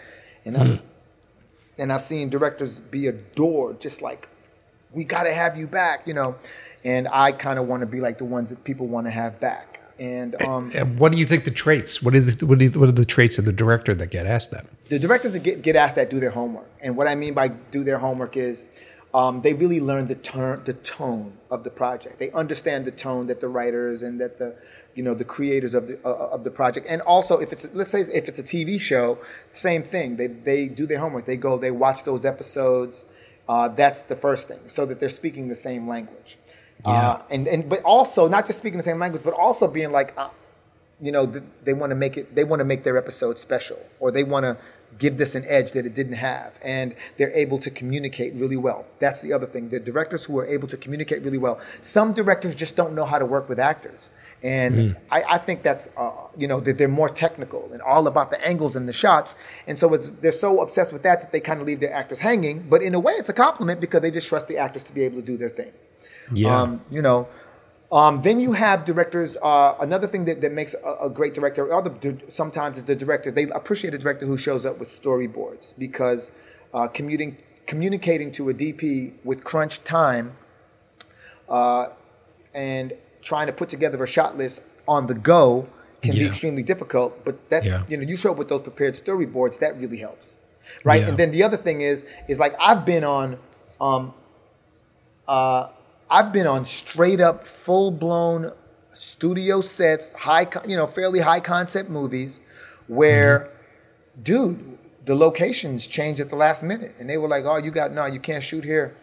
[0.45, 0.73] and I've mm-hmm.
[0.73, 0.83] s-
[1.79, 4.29] and I've seen directors be adored, just like
[4.93, 6.07] we got to have you back.
[6.07, 6.37] You know,
[6.85, 9.41] and I kind of want to be like the ones that people want to have
[9.41, 9.70] back.
[10.01, 12.03] And um, And what do you think the traits?
[12.03, 14.27] What are the what are, the- what are the traits of the director that get
[14.27, 14.65] asked that?
[14.89, 16.69] the directors that get, get asked that do their homework.
[16.81, 18.65] And what I mean by do their homework is
[19.15, 22.19] um, they really learn the, turn, the tone of the project.
[22.19, 24.57] They understand the tone that the writers and that the
[24.95, 27.91] you know the creators of the uh, of the project and also if it's let's
[27.91, 29.19] say if it's a TV show
[29.53, 33.05] same thing they they do their homework they go they watch those episodes
[33.49, 36.39] uh, that's the first thing so that they're speaking the same language
[36.85, 40.15] uh, and and but also not just speaking the same language but also being like
[40.17, 40.29] uh,
[41.01, 43.79] you know th- they want to make it they want to make their episode special
[43.99, 44.57] or they want to
[44.99, 48.87] give this an edge that it didn't have and they're able to communicate really well.
[48.99, 49.69] That's the other thing.
[49.69, 53.19] The directors who are able to communicate really well some directors just don't know how
[53.19, 54.11] to work with actors.
[54.43, 58.31] And I, I think that's uh, you know that they're more technical and all about
[58.31, 59.35] the angles and the shots.
[59.67, 62.21] And so it's, they're so obsessed with that that they kind of leave their actors
[62.21, 62.67] hanging.
[62.69, 65.03] But in a way it's a compliment because they just trust the actors to be
[65.03, 65.73] able to do their thing
[66.33, 66.61] Yeah.
[66.61, 67.29] um, you know.
[67.93, 69.37] Um, then you have directors.
[69.43, 72.95] Uh, another thing that, that makes a, a great director, or the, sometimes is the
[72.95, 73.33] director.
[73.33, 76.31] They appreciate a director who shows up with storyboards because
[76.73, 80.37] uh, commuting, communicating to a DP with crunch time
[81.49, 81.89] uh,
[82.55, 85.69] and trying to put together a shot list on the go
[86.01, 87.25] can be extremely difficult.
[87.25, 87.83] But that Yeah.
[87.89, 89.59] you know, you show up with those prepared storyboards.
[89.59, 90.39] That really helps,
[90.85, 91.03] right?
[91.03, 91.09] Yeah.
[91.09, 93.39] And then the other thing is, is like I've been on.
[93.81, 94.15] Um,
[95.27, 95.69] uh,
[96.11, 98.53] I've been on straight up, full blown
[98.93, 102.41] studio sets, high, you know, fairly high concept movies,
[102.89, 104.23] where, mm-hmm.
[104.23, 107.93] dude, the locations change at the last minute, and they were like, "Oh, you got
[107.93, 108.97] no, you can't shoot here."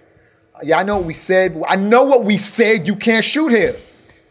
[0.63, 1.61] Yeah, I know what we said.
[1.67, 2.87] I know what we said.
[2.87, 3.75] You can't shoot here.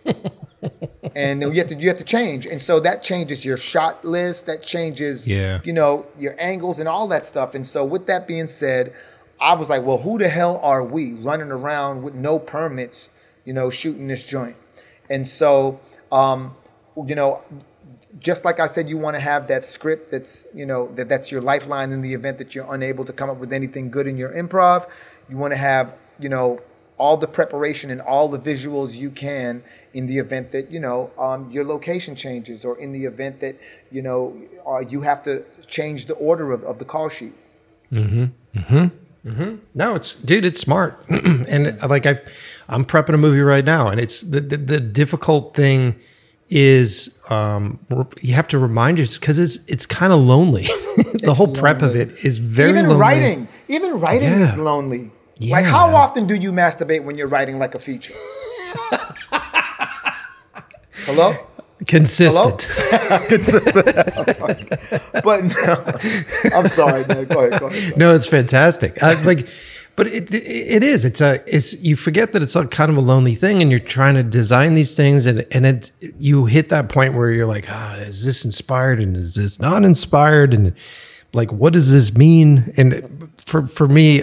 [1.14, 4.04] and then you have to you have to change, and so that changes your shot
[4.04, 4.46] list.
[4.46, 5.60] That changes, Yeah.
[5.64, 7.54] you know, your angles and all that stuff.
[7.54, 8.94] And so, with that being said,
[9.40, 13.10] I was like, well, who the hell are we running around with no permits,
[13.44, 14.56] you know, shooting this joint?
[15.10, 15.80] And so,
[16.10, 16.56] um,
[17.06, 17.42] you know,
[18.18, 21.30] just like I said, you want to have that script that's, you know, that that's
[21.30, 24.16] your lifeline in the event that you're unable to come up with anything good in
[24.16, 24.88] your improv.
[25.28, 26.60] You want to have, you know,
[26.98, 29.62] all the preparation and all the visuals you can
[29.92, 33.58] in the event that you know um, your location changes or in the event that
[33.90, 34.34] you know
[34.66, 37.34] uh, you have to change the order of, of the call sheet
[39.74, 41.02] No, it's dude, it's smart.
[41.08, 42.20] and like I
[42.68, 45.96] I'm prepping a movie right now and it's the the, the difficult thing
[46.48, 47.78] is um
[48.22, 50.62] you have to remind yourself because it's it's kind of lonely.
[51.24, 53.00] the whole prep of it is very even lonely.
[53.00, 54.52] writing even writing Yeah.
[54.52, 58.14] is lonely Yeah, like how often do you masturbate when you're writing like a feature
[61.06, 61.34] hello
[61.86, 62.66] Consistent.
[65.22, 69.02] but no, i'm sorry man go ahead go ahead no, it's fantastic.
[69.02, 69.46] I, like,
[69.96, 71.04] but it, it it is.
[71.04, 71.42] It's a.
[71.46, 74.22] It's you forget that it's a kind of a lonely thing, and you're trying to
[74.22, 78.24] design these things, and and it you hit that point where you're like, ah, is
[78.24, 80.74] this inspired and is this not inspired, and
[81.32, 82.74] like, what does this mean?
[82.76, 84.22] And for for me,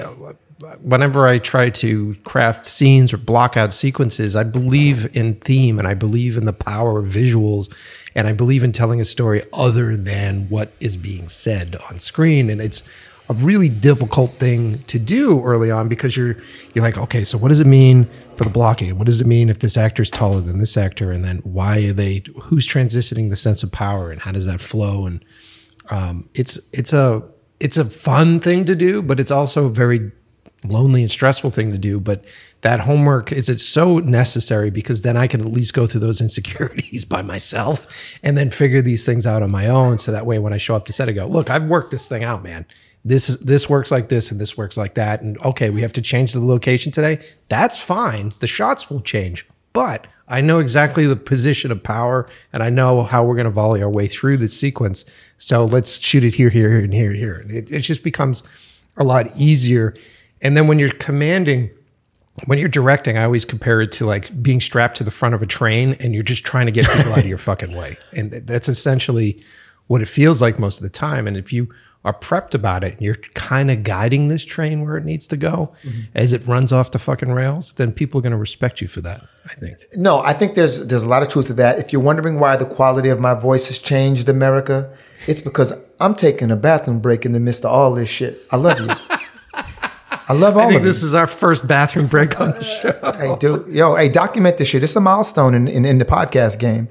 [0.83, 5.87] whenever I try to craft scenes or block out sequences, I believe in theme and
[5.87, 7.73] I believe in the power of visuals
[8.15, 12.49] and I believe in telling a story other than what is being said on screen.
[12.49, 12.83] And it's
[13.29, 16.35] a really difficult thing to do early on because you're
[16.73, 18.97] you're like, okay, so what does it mean for the blocking?
[18.97, 21.13] What does it mean if this actor is taller than this actor?
[21.13, 24.59] And then why are they who's transitioning the sense of power and how does that
[24.59, 25.05] flow?
[25.05, 25.23] And
[25.89, 27.23] um, it's it's a
[27.61, 30.11] it's a fun thing to do, but it's also very
[30.63, 31.99] lonely and stressful thing to do.
[31.99, 32.23] But
[32.61, 36.21] that homework is it's so necessary because then I can at least go through those
[36.27, 39.97] insecurities by myself and then figure these things out on my own.
[39.97, 42.07] So that way, when I show up to set, I go, look, I've worked this
[42.07, 42.65] thing out, man.
[43.05, 45.21] This is this works like this and this works like that.
[45.21, 47.19] And okay, we have to change the location today.
[47.49, 48.33] That's fine.
[48.39, 49.45] The shots will change.
[49.73, 53.51] But I know exactly the position of power and I know how we're going to
[53.51, 55.03] volley our way through the sequence.
[55.37, 57.33] So let's shoot it here, here, and here, here.
[57.33, 58.43] And It, it just becomes
[58.95, 59.95] a lot easier.
[60.43, 61.71] And then when you're commanding,
[62.45, 65.41] when you're directing, I always compare it to like being strapped to the front of
[65.41, 67.97] a train and you're just trying to get people out of your fucking way.
[68.13, 69.41] And that's essentially
[69.87, 71.27] what it feels like most of the time.
[71.27, 71.73] And if you
[72.05, 75.37] are prepped about it and you're kind of guiding this train where it needs to
[75.37, 76.01] go mm-hmm.
[76.13, 78.99] as it runs off the fucking rails, then people are going to respect you for
[79.01, 79.77] that, I think.
[79.95, 81.79] No, I think there's there's a lot of truth to that.
[81.79, 84.95] If you're wondering why the quality of my voice has changed, America,
[85.27, 88.37] it's because I'm taking a bathroom break in the midst of all this shit.
[88.51, 88.87] I love you.
[90.27, 90.91] I love all I think of you.
[90.91, 93.11] this is our first bathroom break on the show.
[93.11, 94.83] Hey, dude, yo, hey, document this shit.
[94.83, 96.87] It's a milestone in, in, in the podcast game.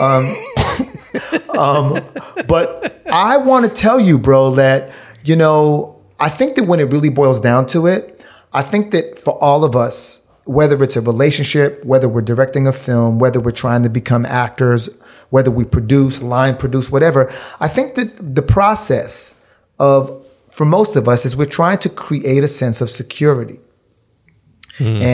[0.00, 4.92] Um, um, but I want to tell you, bro, that,
[5.24, 9.18] you know, I think that when it really boils down to it, I think that
[9.18, 13.50] for all of us, whether it's a relationship, whether we're directing a film, whether we're
[13.50, 14.88] trying to become actors,
[15.30, 19.34] whether we produce, line produce, whatever, I think that the process
[19.78, 20.25] of,
[20.56, 23.58] for most of us, is we're trying to create a sense of security.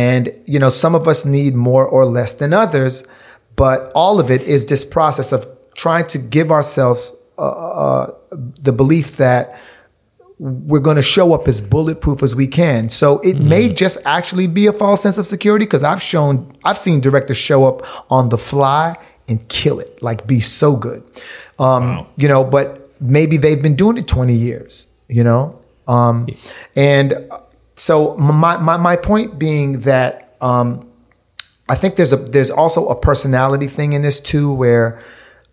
[0.05, 2.94] And, you know, some of us need more or less than others,
[3.55, 8.06] but all of it is this process of trying to give ourselves uh, uh,
[8.60, 9.44] the belief that
[10.39, 12.89] we're going to show up as bulletproof as we can.
[12.89, 16.78] So it may just actually be a false sense of security because I've shown, I've
[16.78, 18.97] seen directors show up on the fly
[19.28, 21.02] and kill it, like be so good.
[21.59, 21.85] Um,
[22.16, 22.66] You know, but
[23.01, 25.60] maybe they've been doing it 20 years, you know?
[25.86, 26.28] Um,
[26.76, 27.30] and
[27.76, 30.89] so my, my, my point being that, um,
[31.68, 35.02] I think there's a there's also a personality thing in this too, where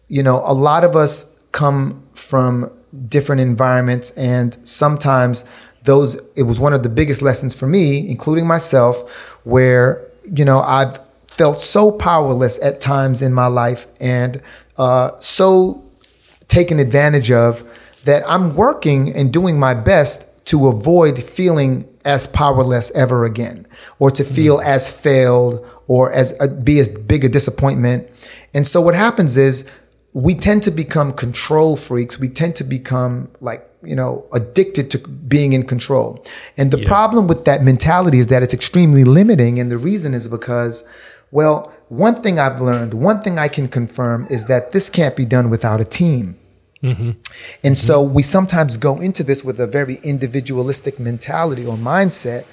[0.08, 2.72] you know a lot of us come from
[3.08, 5.46] different environments, and sometimes
[5.84, 10.60] those it was one of the biggest lessons for me, including myself, where you know
[10.60, 14.42] I've felt so powerless at times in my life and
[14.78, 15.90] uh, so
[16.50, 17.64] taken advantage of
[18.06, 23.68] that I'm working and doing my best to avoid feeling as powerless ever again
[24.00, 28.10] or to feel as failed or as uh, be as big a disappointment.
[28.54, 29.70] And so what happens is
[30.14, 32.20] we tend to become control freaks.
[32.20, 36.26] We tend to become like, you know, addicted to being in control.
[36.58, 39.60] And the problem with that mentality is that it's extremely limiting.
[39.60, 40.88] And the reason is because,
[41.32, 45.26] well, one thing I've learned, one thing I can confirm is that this can't be
[45.26, 46.40] done without a team.
[46.82, 52.46] And so we sometimes go into this with a very individualistic mentality or mindset,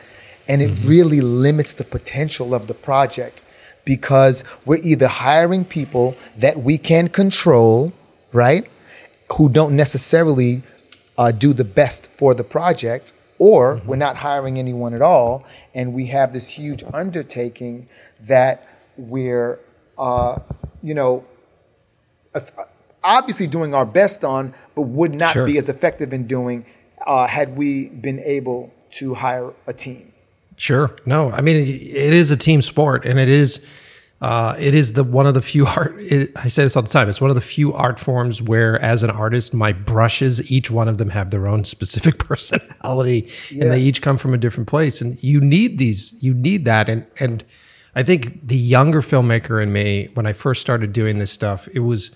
[0.48, 3.42] and it really limits the potential of the project
[3.84, 7.92] because we're either hiring people that we can control,
[8.32, 8.68] right?
[9.36, 10.62] Who don't necessarily
[11.16, 15.44] uh, do the best for the project, or we're not hiring anyone at all,
[15.74, 17.88] and we have this huge undertaking
[18.20, 18.66] that
[18.96, 19.60] we're,
[19.98, 20.38] uh,
[20.82, 21.24] you know,
[23.06, 25.46] obviously doing our best on, but would not Sure.
[25.46, 26.66] be as effective in doing
[27.06, 30.12] uh, had we been able to hire a team.
[30.56, 30.94] Sure.
[31.06, 33.64] No, I mean it, it is a team sport, and it is
[34.22, 35.94] uh, it is the one of the few art.
[35.98, 37.08] It, I say this all the time.
[37.10, 40.88] It's one of the few art forms where, as an artist, my brushes, each one
[40.88, 45.00] of them have their own specific personality, and they each come from a different place.
[45.02, 46.14] And you need these.
[46.22, 46.88] You need that.
[46.88, 47.44] And and
[47.94, 51.80] I think the younger filmmaker in me, when I first started doing this stuff, it
[51.80, 52.10] was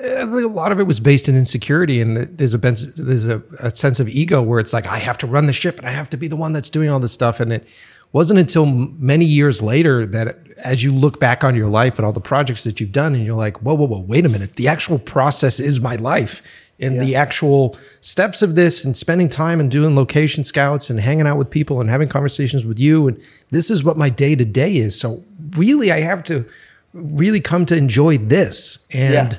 [0.00, 3.42] I think a lot of it was based in insecurity, and there's a there's a,
[3.60, 5.92] a sense of ego where it's like I have to run the ship and I
[5.92, 7.38] have to be the one that's doing all this stuff.
[7.38, 7.66] And it
[8.12, 12.12] wasn't until many years later that, as you look back on your life and all
[12.12, 14.68] the projects that you've done, and you're like, whoa, whoa, whoa, wait a minute, the
[14.68, 16.42] actual process is my life,
[16.80, 21.26] and the actual steps of this, and spending time and doing location scouts and hanging
[21.26, 24.44] out with people and having conversations with you, and this is what my day to
[24.44, 24.98] day is.
[24.98, 26.44] So really, I have to
[26.92, 29.38] really come to enjoy this and Yeah.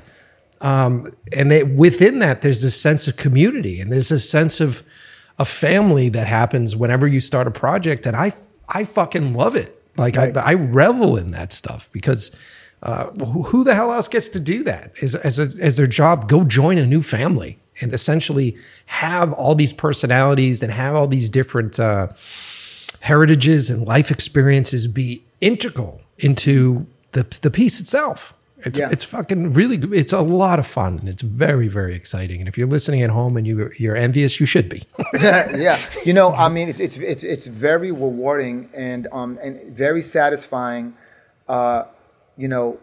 [0.65, 4.81] Um, and they, within that there's this sense of community and there's this sense of
[5.37, 8.07] a family that happens whenever you start a project.
[8.07, 8.33] And i
[8.67, 9.79] i fucking love it.
[9.95, 12.35] Like I, I revel in that stuff because
[12.81, 15.85] uh, who, who the hell else gets to do that as, as, a, as their
[15.85, 16.27] job?
[16.27, 21.29] Go join a new family and essentially have all these personalities and have all these
[21.29, 22.07] different uh,
[23.01, 28.33] heritages and life experiences be integral into the the piece itself.
[28.65, 28.89] It's Yeah.
[28.91, 29.93] it's fucking really good.
[29.93, 32.39] It's a lot of fun and it's very very exciting.
[32.41, 34.83] And if you're listening at home and you you're envious, you should be.
[35.21, 40.01] yeah, you know, I mean, it's it's it's, it's very rewarding and um and very
[40.01, 40.95] satisfying.
[41.47, 41.83] Uh,
[42.37, 42.79] you know,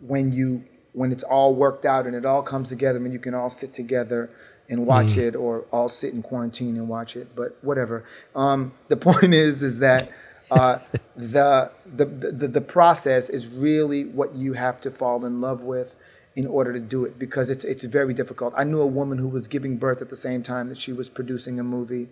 [0.00, 3.34] when you when it's all worked out and it all comes together, and you can
[3.34, 4.30] all sit together
[4.70, 7.34] and watch it, or all sit in quarantine and watch it.
[7.34, 8.04] But whatever.
[8.34, 10.08] Um, the point is, is that.
[10.50, 10.78] Uh,
[11.16, 15.96] the, the the the process is really what you have to fall in love with
[16.36, 18.54] in order to do it because it's it's very difficult.
[18.56, 21.08] I knew a woman who was giving birth at the same time that she was
[21.08, 22.08] producing a movie,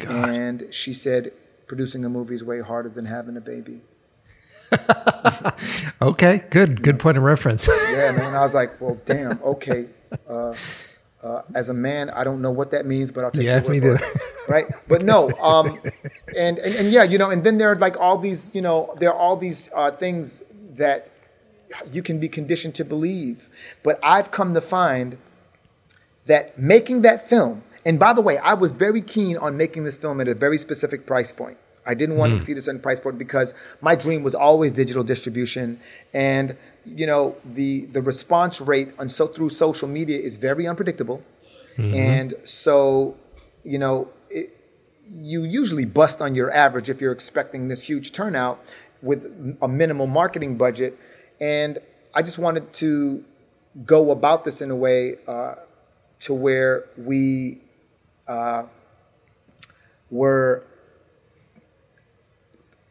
[0.00, 1.32] and she said
[1.66, 3.82] producing a movie is way harder than having a baby.
[6.02, 7.66] okay, good good point of reference.
[7.68, 8.34] Yeah, man.
[8.34, 9.42] I was like, well, damn.
[9.42, 9.88] Okay.
[10.28, 10.54] Uh,
[11.22, 13.62] uh, as a man, I don't know what that means, but I'll take Yeah, your
[13.62, 14.02] word me for it.
[14.48, 14.66] Right?
[14.88, 15.36] But no.
[15.38, 15.80] Um,
[16.36, 18.94] and, and and yeah, you know, and then there are like all these, you know,
[18.98, 20.42] there are all these uh, things
[20.74, 21.10] that
[21.92, 23.48] you can be conditioned to believe.
[23.82, 25.18] But I've come to find
[26.26, 29.96] that making that film, and by the way, I was very keen on making this
[29.96, 31.58] film at a very specific price point.
[31.84, 35.02] I didn't want to exceed a certain price point because my dream was always digital
[35.02, 35.80] distribution,
[36.14, 41.22] and you know the the response rate on so through social media is very unpredictable,
[41.78, 43.16] and so
[43.64, 44.56] you know it,
[45.12, 48.60] you usually bust on your average if you're expecting this huge turnout
[49.02, 49.26] with
[49.60, 50.96] a minimal marketing budget,
[51.40, 51.78] and
[52.14, 53.24] I just wanted to
[53.84, 55.54] go about this in a way uh,
[56.20, 57.60] to where we
[58.28, 58.64] uh,
[60.10, 60.64] were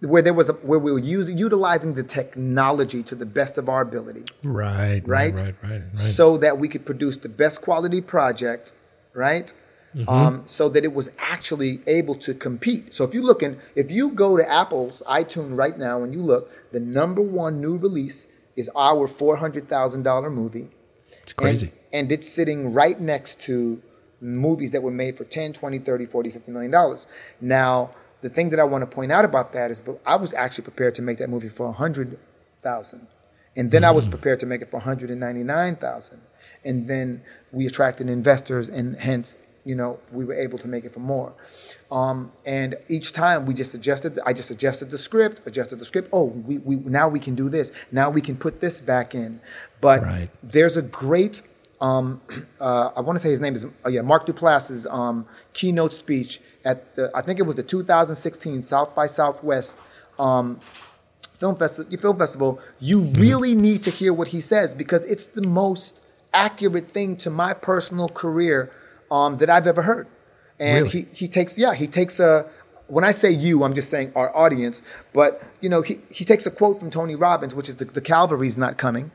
[0.02, 3.70] where there was a, where we were using utilizing the technology to the best of
[3.70, 5.36] our ability right, right?
[5.36, 5.98] right, right, right.
[5.98, 8.74] So that we could produce the best quality project,
[9.14, 9.54] right?
[9.96, 10.10] Mm-hmm.
[10.10, 12.94] Um, so that it was actually able to compete.
[12.94, 16.24] So if you look in, if you go to Apple's iTunes right now and you
[16.24, 20.70] look, the number one new release is our four hundred thousand dollar movie.
[21.22, 21.68] It's crazy.
[21.92, 23.82] And, and it's sitting right next to
[24.22, 27.08] movies that were made for 10, 20, 30, 40, 50 million dollars.
[27.42, 27.92] Now,
[28.22, 30.96] the thing that I want to point out about that is I was actually prepared
[30.96, 33.08] to make that movie for a 100,000.
[33.56, 36.22] And then I was prepared to make it for 199,000.
[36.64, 37.22] And then
[37.52, 39.36] we attracted investors and hence,
[39.66, 41.34] you know, we were able to make it for more.
[41.92, 46.10] Um, and each time we just adjusted, I just adjusted the script, adjusted the script.
[46.14, 47.72] Oh, we, we now we can do this.
[47.92, 49.42] Now we can put this back in.
[49.82, 50.30] But Right.
[50.42, 51.42] there's a great
[51.82, 52.22] um,
[52.60, 56.40] uh, I want to say his name is oh yeah Mark Duplass's um, keynote speech
[56.64, 59.78] at the I think it was the 2016 South by Southwest
[60.20, 60.60] um,
[61.34, 61.98] film festival.
[61.98, 62.60] Film festival.
[62.80, 66.02] You really need to hear what he says because it's the most
[66.34, 68.72] accurate thing to my personal career
[69.10, 70.08] um, that I've ever heard.
[70.60, 71.08] And Really?
[71.12, 72.50] he he takes yeah he takes a
[72.88, 74.82] when I say you, I'm just saying our audience.
[75.14, 78.02] But you know, he he takes a quote from Tony Robbins, which is the, the
[78.02, 79.12] cavalry's not coming.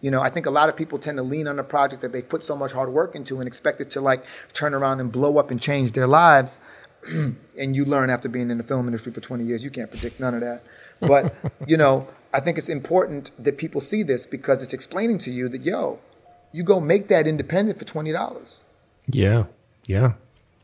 [0.00, 2.12] You know, I think a lot of people tend to lean on a project that
[2.12, 5.10] they put so much hard work into and expect it to like turn around and
[5.10, 6.58] blow up and change their lives.
[7.58, 10.20] and you learn after being in the film industry for 20 years, you can't predict
[10.20, 10.62] none of that.
[11.00, 11.34] But,
[11.66, 15.48] you know, I think it's important that people see this because it's explaining to you
[15.48, 16.00] that, yo,
[16.52, 18.62] you go make that independent for $20.
[19.10, 19.44] Yeah.
[19.84, 20.12] Yeah.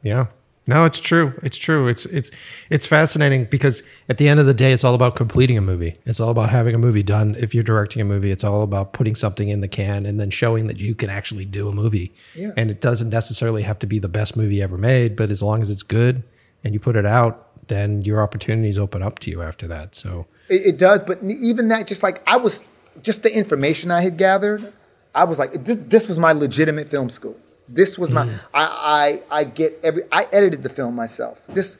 [0.02, 0.26] Yeah.
[0.66, 1.38] No, it's true.
[1.42, 1.88] It's true.
[1.88, 2.30] It's it's
[2.70, 5.96] it's fascinating because at the end of the day, it's all about completing a movie.
[6.06, 7.36] It's all about having a movie done.
[7.38, 10.30] If you're directing a movie, it's all about putting something in the can and then
[10.30, 12.14] showing that you can actually do a movie.
[12.34, 12.52] Yeah.
[12.56, 15.60] And it doesn't necessarily have to be the best movie ever made, but as long
[15.60, 16.22] as it's good
[16.62, 19.94] and you put it out, then your opportunities open up to you after that.
[19.94, 22.64] So It, it does, but even that, just like I was,
[23.02, 24.72] just the information I had gathered,
[25.14, 27.36] I was like, this, this was my legitimate film school.
[27.68, 31.46] This was my, I, I, I get every, I edited the film myself.
[31.46, 31.78] This,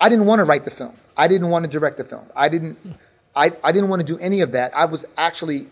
[0.00, 0.96] I didn't want to write the film.
[1.16, 2.26] I didn't want to direct the film.
[2.34, 2.78] I didn't,
[3.36, 4.74] I, I didn't want to do any of that.
[4.74, 5.68] I was actually,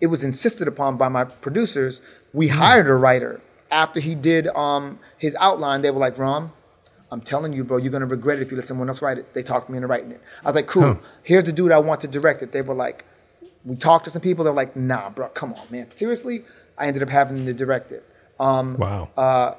[0.00, 2.02] it was insisted upon by my producers.
[2.32, 5.82] We hired a writer after he did um, his outline.
[5.82, 6.52] They were like, Rom,
[7.12, 9.34] I'm telling you, bro, you're gonna regret it if you let someone else write it.
[9.34, 10.20] They talked me into writing it.
[10.42, 10.98] I was like, cool.
[11.22, 12.52] Here's the dude I want to direct it.
[12.52, 13.04] They were like,
[13.64, 14.44] we talked to some people.
[14.44, 15.90] They're like, nah, bro, come on, man.
[15.90, 16.44] Seriously,
[16.78, 18.04] I ended up having to direct it.
[18.38, 19.08] Um, wow.
[19.16, 19.54] Uh,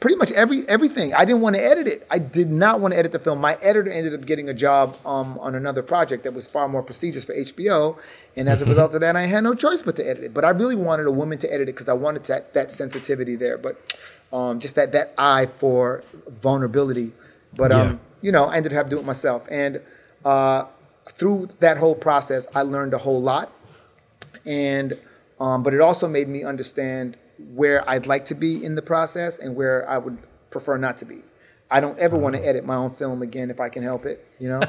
[0.00, 1.14] pretty much every everything.
[1.14, 2.06] I didn't want to edit it.
[2.10, 3.40] I did not want to edit the film.
[3.40, 6.82] My editor ended up getting a job um, on another project that was far more
[6.82, 7.98] prestigious for HBO,
[8.36, 10.34] and as a result of that, I had no choice but to edit it.
[10.34, 13.36] But I really wanted a woman to edit it because I wanted that, that sensitivity
[13.36, 13.96] there, but
[14.32, 16.04] um, just that that eye for
[16.42, 17.12] vulnerability.
[17.56, 19.80] But um, you know, I ended up having to do it myself, and
[20.24, 20.66] uh,
[21.08, 23.52] through that whole process, I learned a whole lot
[24.46, 24.94] and
[25.40, 29.38] um, but it also made me understand where I'd like to be in the process
[29.38, 30.18] and where I would
[30.50, 31.22] prefer not to be.
[31.70, 32.46] I don't ever want to ah.
[32.46, 34.24] edit my own film again if I can help it.
[34.38, 34.60] You know,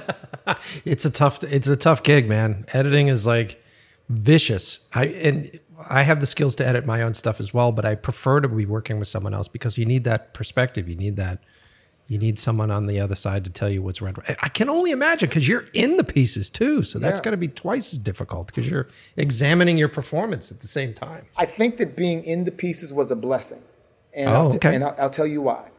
[0.86, 3.62] it's a tough it's a tough gig man editing is like
[4.08, 5.60] vicious i and
[5.90, 8.48] i have the skills to edit my own stuff as well but i prefer to
[8.48, 11.40] be working with someone else because you need that perspective you need that
[12.08, 14.92] you need someone on the other side to tell you what's right i can only
[14.92, 17.24] imagine because you're in the pieces too so that's Yeah.
[17.24, 18.88] got to be twice as difficult because you're
[19.18, 23.10] examining your performance at the same time I think that being in the pieces was
[23.12, 23.64] a blessing,
[24.16, 24.74] and Oh, I'll t- okay.
[24.76, 25.70] and I'll, I'll tell you why.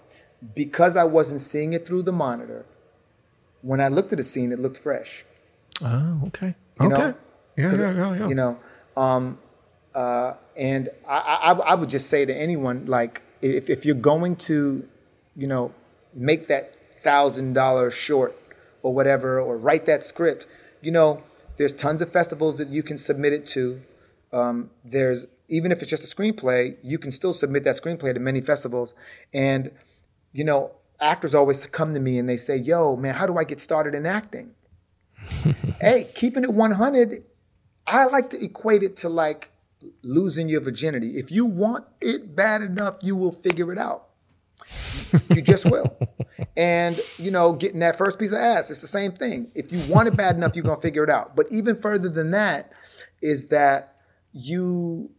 [0.55, 2.67] Because I wasn't seeing it through the monitor.
[3.63, 5.25] When I looked at the scene, it looked fresh.
[5.83, 7.15] oh okay You okay know?
[7.57, 8.29] yeah, yeah, yeah, yeah.
[8.29, 8.59] You know,
[8.97, 9.39] um,
[9.95, 14.37] uh, and I, I, I would just say to anyone, like, if, if you're going
[14.51, 14.87] to,
[15.37, 15.73] you know,
[16.17, 18.37] make that thousand dollar short
[18.83, 20.47] or whatever, or write that script,
[20.81, 21.23] you know,
[21.57, 23.83] there's tons of festivals that you can submit it to.
[24.33, 28.21] Um, there's even if it's just a screenplay, you can still submit that screenplay to
[28.21, 28.95] many festivals,
[29.33, 29.71] and
[30.33, 33.45] you know, actors always come to me and they say, "Yo, man, how do I
[33.45, 34.55] get started in acting?"
[35.81, 37.25] hey, keeping it 100,
[37.87, 39.51] I like to equate it to like
[40.03, 41.17] losing your virginity.
[41.17, 44.06] If you want it bad enough, you will figure it out.
[45.31, 45.97] You just will.
[46.57, 49.51] And, you know, getting that first piece of ass, it's the same thing.
[49.55, 51.37] If you want it bad enough, you're going to figure it out.
[51.37, 52.73] But even further than that
[53.23, 53.97] is that
[54.33, 55.11] you,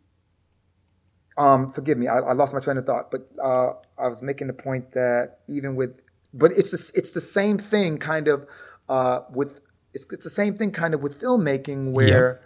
[1.38, 4.48] um, forgive me, I, I lost my train of thought, but uh, I was making
[4.48, 6.00] the point that even with,
[6.34, 8.48] but it's the, it's the same thing kind of
[8.90, 9.62] uh, with,
[9.94, 12.42] it's, it's the same thing kind of with filmmaking where,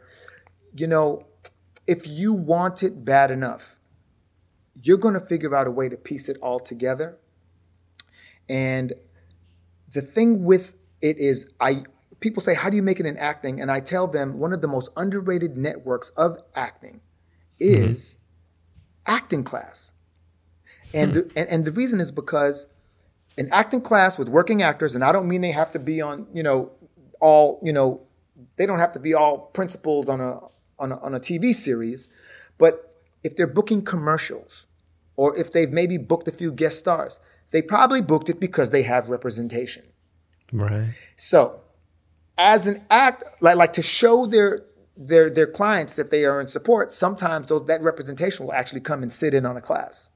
[0.76, 1.26] you know,
[1.88, 3.81] if you want it bad enough,
[4.82, 7.18] you're going to figure out a way to piece it all together.
[8.50, 8.94] And
[9.94, 11.84] the thing with it is, I
[12.20, 14.62] people say, "How do you make it in acting?" And I tell them one of
[14.62, 17.02] the most underrated networks of acting
[17.60, 17.84] mm-hmm.
[17.84, 18.18] is
[19.06, 19.94] acting class.
[20.94, 21.18] And, hmm.
[21.18, 22.68] the, and and the reason is because
[23.38, 26.28] an acting class with working actors, and I don't mean they have to be on,
[26.34, 26.72] you know,
[27.20, 28.02] all, you know,
[28.58, 30.40] they don't have to be all principals on a
[30.80, 32.10] on a, on a TV series,
[32.58, 34.68] but if they're booking commercials,
[35.16, 37.20] or if they've maybe booked a few guest stars,
[37.52, 39.84] they probably booked it because they have representation.
[40.52, 41.62] right So,
[42.38, 44.66] as an act, like like to show their
[44.98, 49.02] their their clients that they are in support, sometimes those, that representation will actually come
[49.02, 50.12] and sit in on a class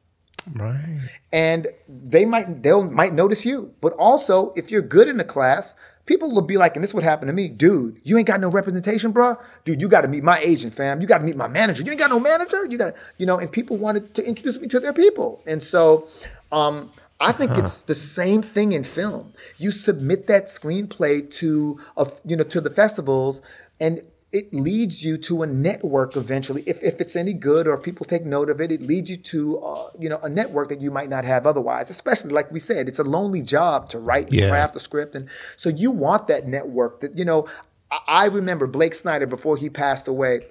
[0.53, 1.01] right
[1.33, 3.73] and they might they'll might notice you.
[3.81, 7.03] But also, if you're good in the class, people will be like, and this would
[7.03, 7.99] happen to me, dude.
[8.03, 9.37] You ain't got no representation, bro.
[9.63, 11.01] Dude, you got to meet my agent, fam.
[11.01, 11.83] You got to meet my manager.
[11.83, 12.65] You ain't got no manager.
[12.65, 13.37] You got to, you know.
[13.39, 16.07] And people wanted to introduce me to their people, and so.
[16.51, 19.31] um I think it's the same thing in film.
[19.57, 23.41] You submit that screenplay to a, you know to the festivals,
[23.79, 24.01] and
[24.39, 26.61] it leads you to a network eventually.
[26.67, 29.17] If, if it's any good or if people take note of it, it leads you
[29.17, 31.89] to uh, you know a network that you might not have otherwise.
[31.89, 34.49] Especially like we said, it's a lonely job to write and Yeah.
[34.49, 36.99] craft a script, and so you want that network.
[37.01, 37.47] That you know,
[37.89, 40.41] I, I remember Blake Snyder before he passed away.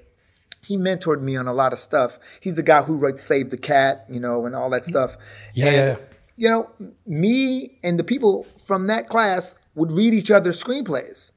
[0.66, 2.19] He mentored me on a lot of stuff.
[2.40, 5.16] He's the guy who wrote Save the Cat, you know, and all that stuff.
[5.52, 5.97] Yeah, And, yeah, yeah.
[6.43, 6.70] you know,
[7.06, 11.32] me and the people from that class would read each other's screenplays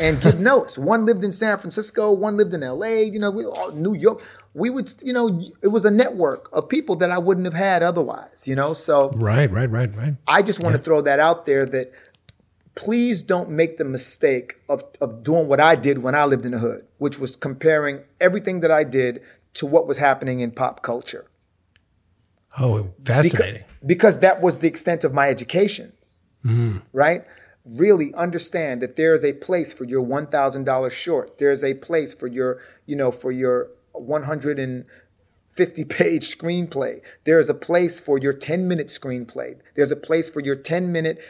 [0.00, 0.78] and give notes.
[0.78, 4.22] One lived in San Francisco, one lived in LA, you know, we all New York.
[4.54, 7.82] We would, you know, it was a network of people that I wouldn't have had
[7.82, 8.74] otherwise, you know?
[8.74, 10.16] So Right, right, right, right.
[10.26, 11.92] I just want to throw that out there that
[12.74, 16.52] please don't make the mistake of, of doing what I did when I lived in
[16.52, 19.20] the hood, which was comparing everything that I did
[19.54, 21.26] to what was happening in pop culture.
[22.58, 23.64] Oh, fascinating.
[23.84, 25.92] Because that was the extent of my education,
[26.44, 26.78] mm-hmm.
[26.92, 27.24] right?
[27.64, 31.38] Really understand that there is a place for your one thousand dollars short.
[31.38, 34.86] There is a place for your, you know, for your one hundred and
[35.48, 37.00] fifty page screenplay.
[37.24, 39.60] There is a place for your ten minute screenplay.
[39.76, 41.20] There's a place for your ten minute,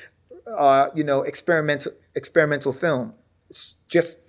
[0.47, 3.15] uh, you know, experimental experimental film.
[3.51, 4.21] S- Just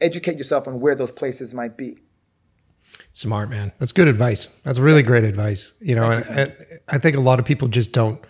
[0.00, 1.98] educate yourself on where those places might be.
[3.12, 3.72] Smart man.
[3.78, 4.48] That's good advice.
[4.62, 5.74] That's really great advice.
[5.80, 6.24] You know, and
[6.88, 8.24] I, I think a lot of people just don't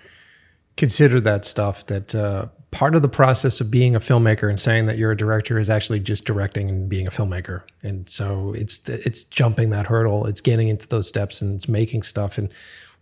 [0.76, 1.86] consider that stuff.
[1.86, 5.16] That uh, part of the process of being a filmmaker and saying that you're a
[5.16, 7.62] director is actually just directing and being a filmmaker.
[7.82, 10.26] And so it's it's jumping that hurdle.
[10.26, 12.38] It's getting into those steps and it's making stuff.
[12.38, 12.51] And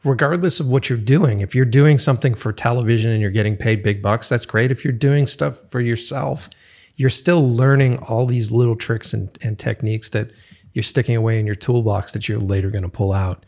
[0.05, 3.83] regardless of what you're doing, if you're doing something for television and you're getting paid
[3.83, 4.71] big bucks, that's great.
[4.71, 6.51] If you're doing stuff for yourself,
[6.97, 10.31] you're still learning all these little tricks and, and techniques that
[10.73, 13.45] you're sticking away in your toolbox that you're later going to pull out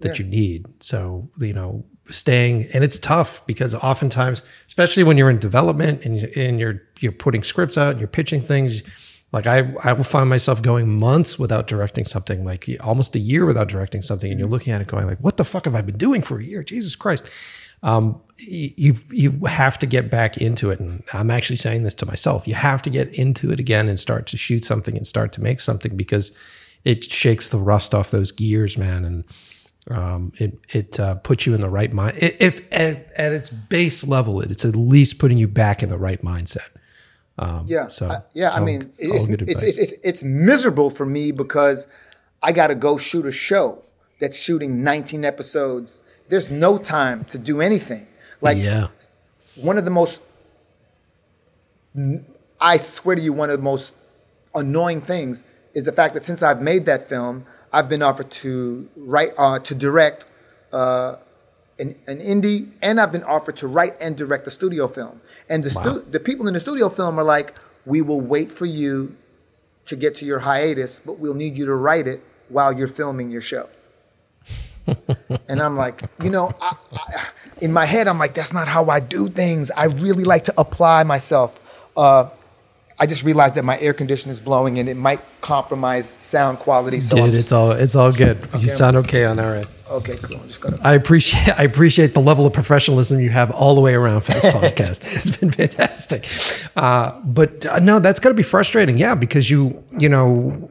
[0.00, 0.66] that you need.
[0.82, 6.22] So, you know, staying and it's tough because oftentimes, especially when you're in development and,
[6.36, 8.82] and you're you're putting scripts out and you're pitching things,
[9.32, 13.44] like I I will find myself going months without directing something, like almost a year
[13.44, 15.82] without directing something, and you're looking at it going like, what the fuck have I
[15.82, 16.62] been doing for a year?
[16.62, 17.28] Jesus Christ.
[17.82, 22.06] Um, you you have to get back into it, and I'm actually saying this to
[22.06, 22.48] myself.
[22.48, 25.42] You have to get into it again and start to shoot something and start to
[25.42, 26.32] make something because
[26.84, 29.24] it shakes the rust off those gears, man, and
[29.90, 32.18] um, it it uh, puts you in the right mind.
[32.20, 36.22] If at, at its base level, it's at least putting you back in the right
[36.22, 36.68] mindset.
[37.66, 37.88] Yeah.
[37.88, 38.50] So- I- yeah.
[38.52, 41.86] I mean, all it's, good it's, it's, it's, it's miserable for me because
[42.42, 43.82] I got to go shoot a show
[44.20, 46.02] that's shooting 19 episodes.
[46.28, 48.06] There's no time to do anything.
[48.40, 48.88] Like yeah,
[49.54, 50.20] one of the most,
[52.60, 53.94] I swear to you, one of the most
[54.54, 55.42] annoying things
[55.74, 57.46] is the fact that since I've made that film,
[57.76, 60.26] I've been offered to write, uh, to direct
[60.72, 61.16] uh,
[61.78, 65.20] an, an indie, and I've been offered to write and direct a studio film.
[65.46, 67.54] And the stu- the people in the studio film are like,
[67.84, 69.14] "We will wait for you
[69.84, 73.30] to get to your hiatus, but we'll need you to write it while you're filming
[73.30, 73.68] your show."
[75.48, 77.28] and I'm like, you know, I, I,
[77.60, 79.70] in my head, I'm like, that's not how I do things.
[79.72, 81.90] I really like to apply myself.
[81.94, 82.30] Uh,
[82.98, 87.00] I just realized that my air conditioner is blowing and it might compromise sound quality.
[87.00, 88.48] So dude, just, it's all it's all good.
[88.58, 89.66] You sound okay on our end.
[89.90, 90.40] okay, cool.
[90.40, 90.78] I'm just gonna.
[90.82, 94.32] I appreciate I appreciate the level of professionalism you have all the way around for
[94.32, 95.00] this podcast.
[95.14, 96.26] it's been fantastic.
[96.74, 98.96] Uh, but uh, no, that's got to be frustrating.
[98.96, 100.70] Yeah, because you you know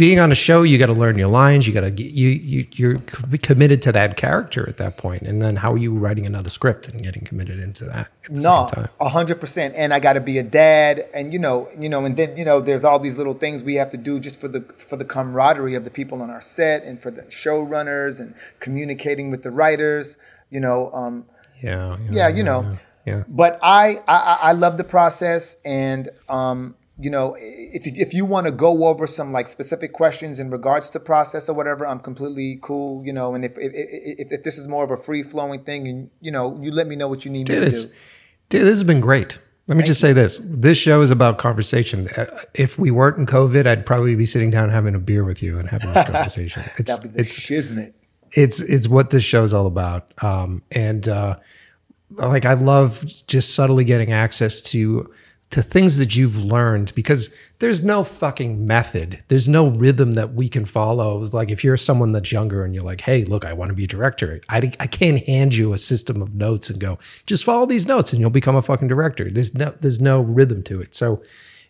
[0.00, 1.66] being on a show, you got to learn your lines.
[1.66, 2.98] You got to you you you're
[3.42, 6.88] committed to that character at that point, and then how are you writing another script
[6.88, 9.74] and getting committed into that No, a hundred percent.
[9.76, 12.46] And I got to be a dad, and you know, you know, and then you
[12.46, 15.04] know, there's all these little things we have to do just for the for the
[15.04, 19.50] camaraderie of the people on our set, and for the showrunners, and communicating with the
[19.50, 20.16] writers.
[20.48, 21.26] You know, um,
[21.62, 22.72] Yeah, yeah, you know.
[23.04, 23.24] yeah.
[23.28, 28.12] But I, I, I- I love the process, and um, you know, if you- if
[28.14, 31.86] you want to go over some like specific questions in regards to process or whatever,
[31.86, 33.04] I'm completely cool.
[33.06, 35.88] You know, and if if, if, if this is more of a free flowing thing,
[35.88, 37.82] and you know, you let me know what you need Dude, me to do.
[38.50, 39.38] dude, this has been great.
[39.68, 42.08] Let me just say this: this show is about conversation.
[42.16, 45.42] Uh, If we weren't in COVID, I'd probably be sitting down having a beer with
[45.44, 46.64] you and having this conversation.
[46.76, 47.92] It's That'd be the it's shiznit.
[48.32, 50.12] it's it's what this show's all about.
[50.24, 51.36] Um, and uh,
[52.10, 55.08] like I love just subtly getting access to
[55.50, 59.22] to things that you've learned because there's no fucking method.
[59.26, 61.22] There's no rhythm that we can follow.
[61.22, 63.74] It's like if you're someone that's younger and you're like, hey, look, I want to
[63.74, 64.40] be a director.
[64.48, 68.12] I, I can't hand you a system of notes and go, just follow these notes
[68.12, 69.28] and you'll become a fucking director.
[69.28, 70.94] There's no there's no rhythm to it.
[70.94, 71.22] So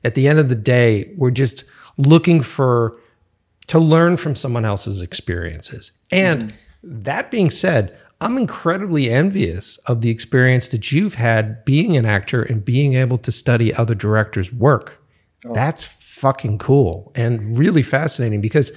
[0.05, 1.65] at the end of the day, we're just
[1.97, 2.98] looking for
[3.69, 5.93] to learn from someone else's experiences.
[6.11, 6.52] And mm.
[6.82, 12.42] that being said, I'm incredibly envious of the experience that you've had being an actor
[12.42, 15.02] and being able to study other directors' work.
[15.55, 18.72] That's fucking cool and really fascinating because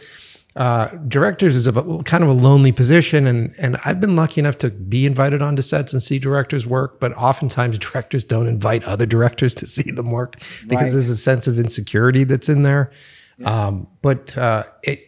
[0.56, 4.60] uh, directors is a kind of a lonely position, and and I've been lucky enough
[4.60, 9.06] to be invited onto sets and see directors work, but oftentimes directors don't invite other
[9.08, 10.38] directors to see them work
[10.70, 10.92] because Right.
[10.92, 12.92] there's a sense of insecurity that's in there.
[13.44, 15.04] Um, but uh, it,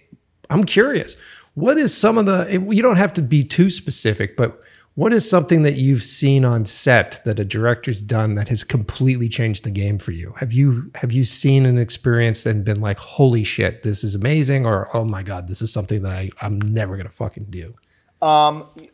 [0.49, 1.15] I'm curious,
[1.55, 2.65] what is some of the?
[2.69, 4.61] You don't have to be too specific, but
[4.95, 9.27] what is something that you've seen on set that a director's done that has completely
[9.27, 10.33] changed the game for you?
[10.37, 14.65] Have you have you seen an experience and been like, "Holy shit, this is amazing,"
[14.65, 17.73] or "Oh my god, this is something that I I'm never gonna fucking do"?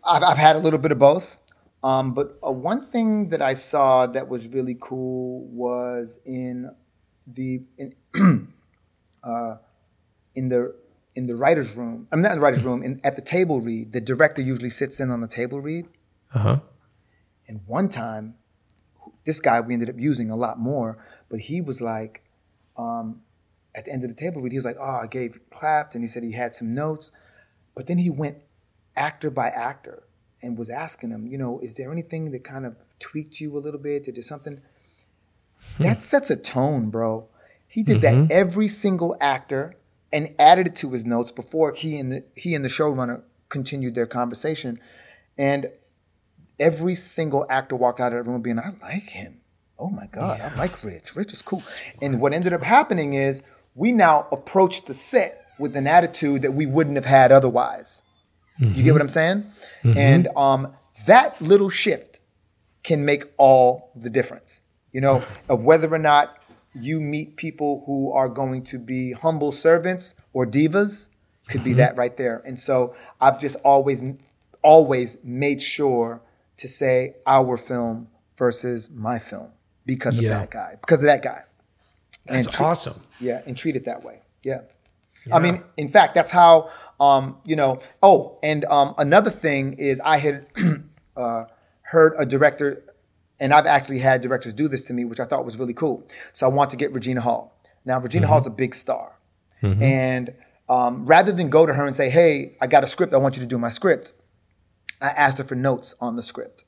[0.03, 1.37] I've, I've had a little bit of both.
[1.83, 6.69] Um, but uh, one thing that I saw that was really cool was in
[7.25, 7.95] the in,
[9.23, 9.55] uh,
[10.35, 10.75] in the
[11.15, 12.07] in the writers' room.
[12.11, 12.83] I'm not in the writers' room.
[12.83, 15.87] In, at the table read, the director usually sits in on the table read.
[16.33, 16.59] Uh huh.
[17.47, 18.35] And one time,
[19.25, 22.23] this guy we ended up using a lot more, but he was like,
[22.77, 23.21] um,
[23.75, 26.03] at the end of the table read, he was like, "Oh, I gave clapped," and
[26.03, 27.11] he said he had some notes,
[27.75, 28.37] but then he went
[28.95, 30.03] actor by actor
[30.41, 33.59] and was asking them, you know, is there anything that kind of tweaked you a
[33.59, 34.05] little bit?
[34.05, 34.61] Did there something?
[35.79, 37.27] That sets a tone, bro.
[37.67, 39.75] He did that every single actor
[40.13, 43.95] and added it to his notes before he and the he and the showrunner continued
[43.95, 44.79] their conversation,
[45.37, 45.69] and
[46.59, 49.41] every single actor walked out of the room being, I like him.
[49.79, 51.15] Oh my God, I like Rich.
[51.15, 51.63] Rich is cool.
[52.01, 53.41] And what ended up happening is
[53.73, 58.03] we now approached the set with an attitude that we wouldn't have had otherwise.
[58.59, 59.45] You get what I'm saying?
[59.83, 60.75] And um,
[61.07, 62.19] that little shift
[62.83, 64.61] can make all the difference,
[64.91, 66.37] you know, of whether or not
[66.73, 71.09] you meet people who are going to be humble servants or divas,
[71.47, 72.41] could be that right there.
[72.45, 74.01] And so I've just always,
[74.63, 76.21] always made sure
[76.57, 78.07] to say our film
[78.37, 79.51] versus my film
[79.85, 80.39] because of Yeah.
[80.39, 81.43] that guy, because of that guy.
[82.25, 83.01] That's And tre- awesome.
[83.19, 84.21] Yeah, and treat it that way.
[84.43, 84.61] Yeah.
[85.31, 86.69] I mean, in fact, that's how
[86.99, 87.79] um, you know.
[88.01, 90.47] Oh, and um, another thing is, I had
[91.17, 91.45] uh,
[91.83, 92.83] heard a director,
[93.41, 96.07] and I've actually had directors do this to me, which I thought was really cool.
[96.31, 97.57] So I want to get Regina Hall.
[97.83, 99.17] Now, Regina Hall's a big star,
[99.61, 100.33] and
[100.69, 103.13] um, rather than go to her and say, "Hey, I got a script.
[103.13, 104.13] I want you to do my script,"
[105.01, 106.63] I asked her for notes on the script.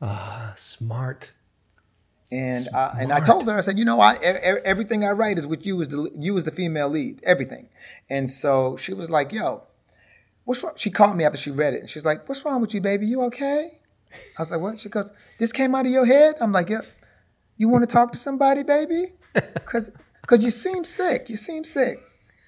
[0.00, 1.32] Uh, smart.
[2.30, 5.10] And uh, and I told her, I said, you know, I e- e- everything I
[5.10, 7.68] write is with you as the you as the female lead, everything.
[8.08, 9.64] And so she was like, yo,
[10.44, 10.72] what's wrong?
[10.76, 13.06] She called me after she read it, and she's like, what's wrong with you, baby?
[13.06, 13.80] You okay?
[14.38, 14.78] I was like, what?
[14.78, 16.36] She goes, this came out of your head.
[16.40, 16.84] I'm like, yep.
[17.56, 19.12] You want to talk to somebody, baby?
[19.64, 19.90] Cause
[20.26, 21.28] cause you seem sick.
[21.30, 21.98] You seem sick.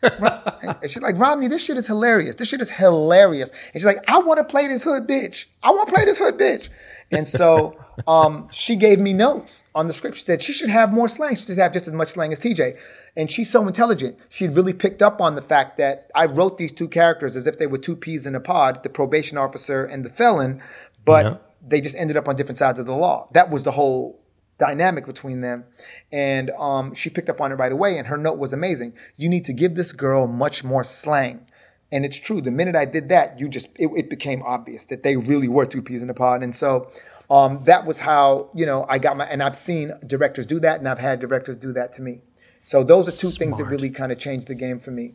[0.03, 2.37] And she's like, Romany, this shit is hilarious.
[2.37, 3.49] This shit is hilarious.
[3.49, 5.47] And she's like, I want to play this hood bitch.
[5.63, 6.69] I want to play this hood bitch.
[7.11, 7.75] And so
[8.07, 10.17] um, she gave me notes on the script.
[10.19, 11.37] She said she should have more slang.
[11.37, 12.79] She should have just as much slang as TJ.
[13.17, 14.19] And she's so intelligent.
[14.29, 17.59] She really picked up on the fact that I wrote these two characters as if
[17.59, 20.61] they were two peas in a pod, the probation officer and the felon,
[21.05, 21.37] but Yeah.
[21.67, 23.29] They just ended up on different sides of the law.
[23.33, 24.21] That was the whole
[24.59, 25.65] dynamic between them.
[26.13, 28.95] And um, she picked up on it right away, and her note was amazing.
[29.17, 31.47] You need to give this girl much more slang.
[31.93, 32.41] And it's true.
[32.41, 35.67] The minute I did that, you just it, it became obvious that they really were
[35.67, 36.43] two peas in a pod.
[36.43, 36.91] And so
[37.31, 39.27] um, that was how you know I got my.
[39.27, 42.21] And I've seen directors do that, and I've had directors do that to me.
[42.63, 45.15] So those are two things that really kind of changed the game for me.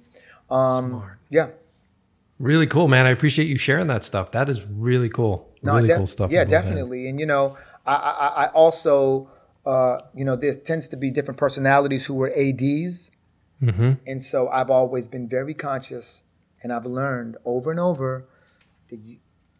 [0.49, 1.49] Um, Yeah.
[2.39, 3.05] Really cool, man.
[3.05, 4.31] I appreciate you sharing that stuff.
[4.31, 5.53] That is really cool.
[5.61, 6.31] really de- cool stuff.
[6.31, 6.61] Yeah, love that.
[6.61, 7.09] definitely.
[7.09, 9.29] And you know, I I, I also
[9.65, 13.11] uh, you know there tends to be different personalities who were ADs,
[13.61, 13.91] Mm-hmm.
[14.07, 16.23] and so I've always been very conscious,
[16.63, 18.25] and I've learned over and over
[18.89, 19.17] that you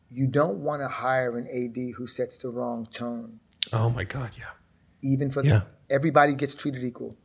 [0.07, 3.41] you don't want to hire an AD who sets the wrong tone,
[3.73, 4.53] Oh my god, yeah.
[5.01, 5.64] even for Yeah.
[5.89, 7.18] everybody gets treated equal,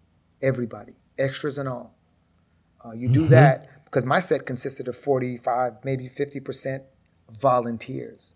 [0.42, 1.94] everybody, extras and all.
[2.84, 3.12] Uh, you Mm-hmm.
[3.22, 6.82] do that because my set consisted of forty five, maybe fifty percent
[7.30, 8.34] volunteers.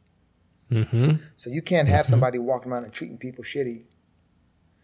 [0.71, 1.17] Mm-hmm.
[1.37, 3.85] So you can't have somebody walking around and treating people shitty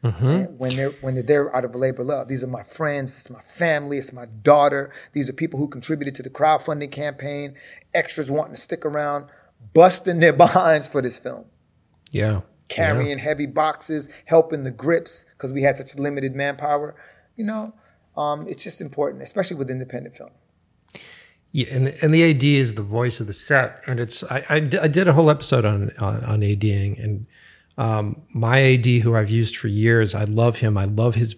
[0.03, 0.59] Mm-hmm.
[0.59, 2.29] when they're when they're there out of labor love.
[2.29, 4.93] These are my friends, it's my family, it's my daughter.
[5.15, 7.55] These are people who contributed to the crowdfunding campaign,
[7.95, 9.27] extras wanting to stick around,
[9.73, 11.47] busting their behinds for this film,
[12.11, 12.43] Yeah.
[12.69, 16.95] carrying heavy boxes, helping the grips because we had such limited manpower.
[17.35, 17.75] You know,
[18.15, 20.33] um, it's just important, especially with independent film.
[21.55, 24.57] Yeah, and and the AD is the voice of the set, and it's I I,
[24.57, 27.27] I did a whole episode on on, on ADing, and
[27.79, 30.77] um, my AD who I've used for years, I love him.
[30.77, 31.37] I love his.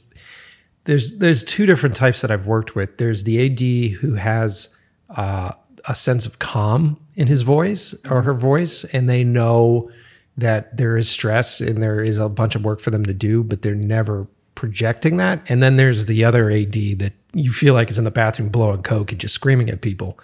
[0.84, 2.96] There's there's two different types that I've worked with.
[2.96, 4.74] There's the AD who has
[5.10, 5.52] uh,
[5.86, 9.90] a sense of calm in his voice or her voice, and they know
[10.38, 13.42] that there is stress and there is a bunch of work for them to do,
[13.42, 14.26] but they're never
[14.56, 15.48] projecting that.
[15.48, 18.82] And then there's the other AD that you feel like is in the bathroom blowing
[18.82, 20.18] coke and just screaming at people.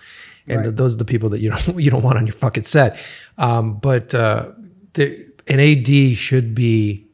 [0.49, 0.63] And Right.
[0.65, 2.99] th- those are the people that you don't you don't want on your fucking set.
[3.39, 4.49] Um, but uh,
[4.95, 7.07] the, an AD should be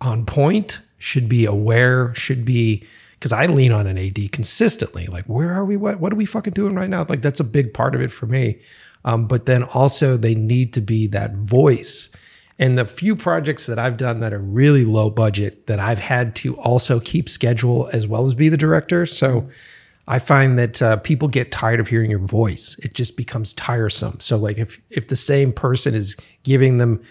[0.00, 2.84] on point, should be aware, should be
[3.18, 5.06] because I lean on an AD consistently.
[5.06, 5.76] Like, where are we?
[5.76, 7.04] What what are we fucking doing right now?
[7.08, 8.60] Like, that's a big part of it for me.
[9.06, 12.10] Um, but then also they need to be that voice.
[12.58, 16.36] And the few projects that I've done that are really low budget that I've had
[16.36, 19.06] to also keep schedule as well as be the director.
[19.06, 19.48] So
[20.06, 22.78] I find that uh, people get tired of hearing your voice.
[22.82, 24.20] It just becomes tiresome.
[24.20, 27.02] So like if if the same person is giving them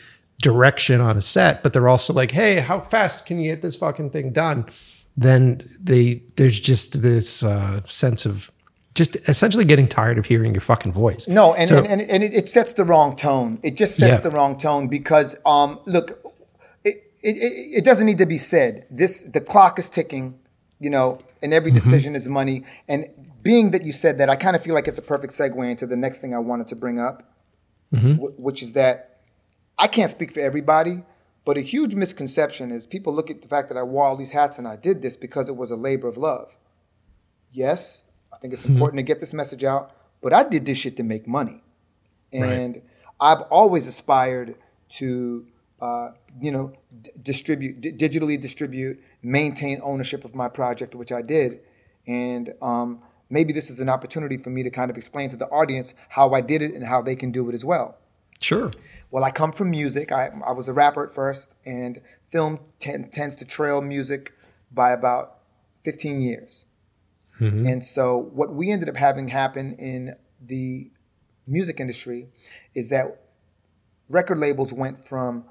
[0.41, 3.75] direction on a set, but they're also like, "Hey, how fast can you get this
[3.75, 4.65] fucking thing done?"
[5.17, 8.51] Then they there's just this uh, sense of
[8.93, 11.27] just essentially getting tired of hearing your fucking voice.
[11.27, 13.59] No, and So- and, and, and it, it sets the wrong tone.
[13.63, 14.19] It just sets Yeah.
[14.19, 16.11] the wrong tone because um look,
[16.83, 17.37] it, it
[17.79, 18.85] it doesn't need to be said.
[18.91, 20.39] This the clock is ticking,
[20.79, 22.63] you know, and every decision is money.
[22.87, 23.07] And
[23.41, 25.85] being that you said that, I kind of feel like it's a perfect segue into
[25.87, 27.23] the next thing I wanted to bring up,
[27.91, 29.21] wh- which is that
[29.77, 31.03] I can't speak for everybody,
[31.45, 34.31] but a huge misconception is people look at the fact that I wore all these
[34.31, 36.55] hats and I did this because it was a labor of love.
[37.51, 38.03] Yes,
[38.43, 41.25] think it's important to get this message out, but I did this shit to make
[41.25, 41.63] money.
[42.33, 42.81] And
[43.21, 44.55] I've always aspired
[44.97, 45.47] to,
[45.79, 46.09] uh,
[46.41, 51.61] you know, d- distribute, d- digitally distribute, maintain ownership of my project, which I did.
[52.05, 55.47] And um, maybe this is an opportunity for me to kind of explain to the
[55.47, 57.97] audience how I did it and how they can do it as well.
[58.41, 58.71] Sure.
[59.09, 60.11] Well, I come from music.
[60.11, 64.33] I, I was a rapper at first, and film ten, tends to trail music
[64.69, 65.37] by about
[65.83, 66.65] 15 years.
[67.39, 67.65] Mm-hmm.
[67.65, 70.91] And so, what we ended up having happen in the
[71.47, 72.27] music industry
[72.73, 73.21] is that
[74.09, 75.45] record labels went from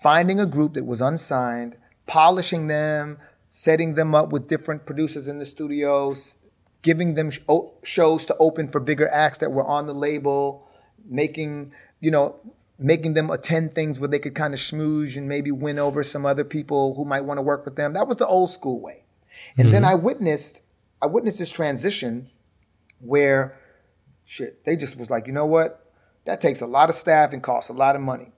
[0.00, 5.38] finding a group that was unsigned, polishing them, setting them up with different producers in
[5.38, 6.36] the studios,
[6.82, 7.40] giving them sh-
[7.82, 10.68] shows to open for bigger acts that were on the label,
[11.04, 12.36] making, you know,
[12.78, 16.26] making them attend things where they could kind of schmooze and maybe win over some
[16.26, 17.92] other people who might want to work with them.
[17.92, 19.04] That was the old school way.
[19.56, 19.92] And then mm-hmm.
[19.92, 20.62] I witnessed
[21.04, 22.30] I witnessed this transition
[22.98, 23.58] where
[24.24, 25.92] shit, they just was like, you know what?
[26.24, 28.32] That takes a lot of staff and costs a lot of money.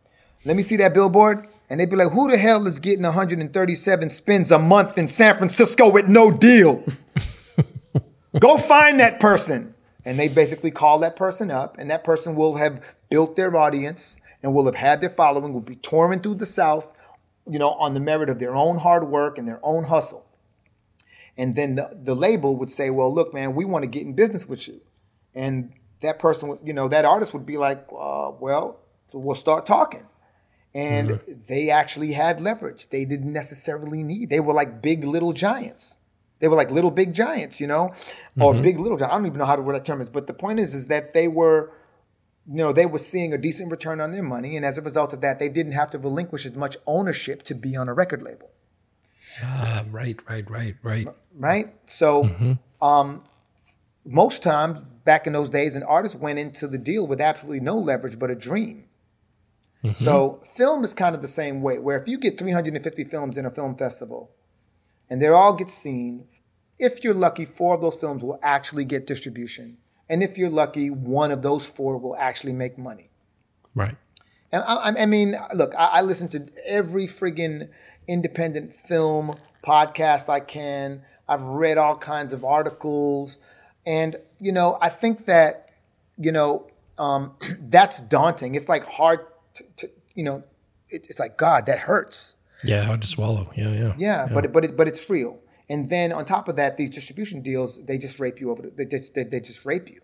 [0.44, 1.47] Let me see that billboard.
[1.70, 5.36] And they'd be like, who the hell is getting 137 spins a month in San
[5.36, 6.82] Francisco with no deal?
[8.40, 9.76] Go find that person.
[10.05, 14.20] And they basically call that person up, and that person will have built their audience
[14.43, 16.90] and will have had their following, will be touring through the South,
[17.48, 20.25] you know, on the merit of their own hard work and their own hustle.
[21.38, 24.14] And then the, the label would say, well, look, man, we want to get in
[24.14, 24.80] business with you.
[25.34, 28.80] And that person, would, you know, that artist would be like, uh, well,
[29.12, 30.06] we'll start talking.
[30.74, 32.90] And they actually had leverage.
[32.90, 34.28] They didn't necessarily need.
[34.28, 35.98] They were like big little giants.
[36.38, 37.94] They were like little big giants, you know,
[38.38, 39.14] or big little giants.
[39.14, 40.10] I don't even know how to word that term is.
[40.10, 41.72] But the point is, is that they were,
[42.46, 45.14] you know, they were seeing a decent return on their money, and as a result
[45.14, 48.20] of that, they didn't have to relinquish as much ownership to be on a record
[48.20, 48.50] label
[49.44, 51.08] Ah, right, right, right, right.
[51.34, 51.66] right?
[51.86, 53.22] So, um,
[54.04, 57.76] most times back in those days, an artist went into the deal with absolutely no
[57.78, 58.84] leverage but a dream.
[59.92, 63.46] So, film is kind of the same way, where if you get 350 films in
[63.46, 64.30] a film festival
[65.08, 66.26] and they all get seen,
[66.78, 69.76] if you're lucky, four of those films will actually get distribution.
[70.08, 73.10] And if you're lucky, one of those four will actually make money.
[73.76, 73.96] Right.
[74.50, 77.68] And I, I- I mean, look, I, I listen to every friggin'
[78.08, 81.02] independent film podcast I can.
[81.28, 83.38] I've read all kinds of articles,
[83.84, 85.70] and you know, I think that
[86.18, 88.54] you know um, that's daunting.
[88.54, 89.20] It's like hard
[89.54, 90.44] to, to you know,
[90.88, 92.36] it, it's like God, that hurts.
[92.64, 93.50] Yeah, hard to swallow.
[93.54, 93.94] Yeah, yeah.
[93.96, 95.40] Yeah, but it, but it, but it's real.
[95.68, 98.62] And then on top of that, these distribution deals, they just rape you over.
[98.62, 100.00] The, they just they, they just rape you.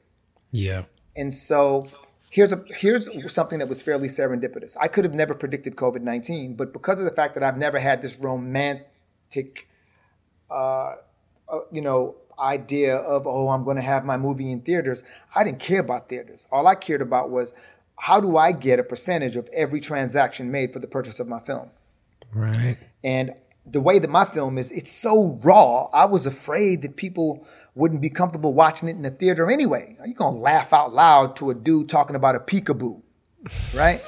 [0.50, 0.84] Yeah.
[1.16, 1.88] And so
[2.32, 4.74] here's a here's something that was fairly serendipitous.
[4.80, 7.78] I could have never predicted COVID nineteen, but because of the fact that I've never
[7.78, 9.68] had this romantic,
[10.50, 10.94] uh,
[11.48, 15.02] uh, you know, idea of oh I'm going to have my movie in theaters,
[15.36, 16.48] I didn't care about theaters.
[16.50, 17.52] All I cared about was
[18.00, 21.38] how do I get a percentage of every transaction made for the purchase of my
[21.38, 21.70] film.
[22.34, 22.78] Right.
[23.04, 23.34] And
[23.64, 25.88] the way that my film is, it's so raw.
[25.92, 29.96] I was afraid that people wouldn't be comfortable watching it in the theater anyway.
[30.04, 33.02] You're gonna laugh out loud to a dude talking about a peekaboo,
[33.74, 34.02] right?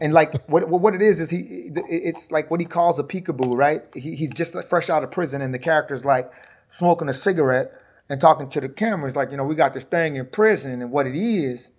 [0.00, 3.56] and like what what it is is he it's like what he calls a peekaboo,
[3.56, 3.82] right?
[3.94, 6.30] He, he's just fresh out of prison, and the character's like
[6.70, 7.72] smoking a cigarette
[8.08, 9.08] and talking to the camera.
[9.08, 11.70] It's like you know we got this thing in prison, and what it is,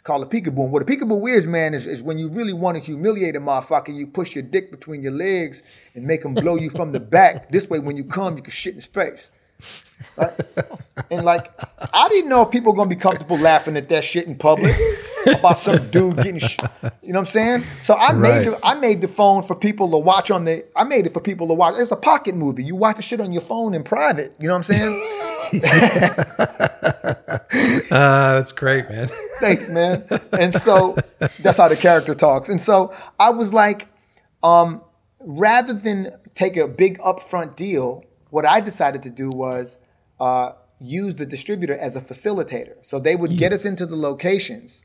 [0.00, 0.62] It's called a peekaboo.
[0.64, 3.38] And what a peekaboo is, man, is, is when you really want to humiliate a
[3.38, 5.62] motherfucker, you push your dick between your legs
[5.94, 7.50] and make him blow you from the back.
[7.52, 9.30] This way, when you come, you can shit in his face.
[10.16, 10.32] Right?
[11.10, 11.52] And like,
[11.92, 14.74] I didn't know if people were gonna be comfortable laughing at that shit in public
[15.26, 16.56] about some dude getting, sh-
[17.02, 17.60] you know what I'm saying?
[17.82, 18.44] So I made Right.
[18.46, 20.64] the, I made the phone for people to watch on the.
[20.74, 21.74] I made it for people to watch.
[21.76, 22.64] It's a pocket movie.
[22.64, 24.34] You watch the shit on your phone in private.
[24.40, 24.94] You know what I'm saying?
[27.90, 29.08] Uh, that's great, man.
[29.40, 30.06] Thanks, man.
[30.32, 30.96] And so
[31.40, 32.48] that's how the character talks.
[32.48, 33.88] And so I was like,
[34.44, 34.82] um,
[35.20, 39.78] rather than take a big upfront deal, what I decided to do was
[40.20, 42.74] uh, use the distributor as a facilitator.
[42.80, 44.84] So they would get us into the locations.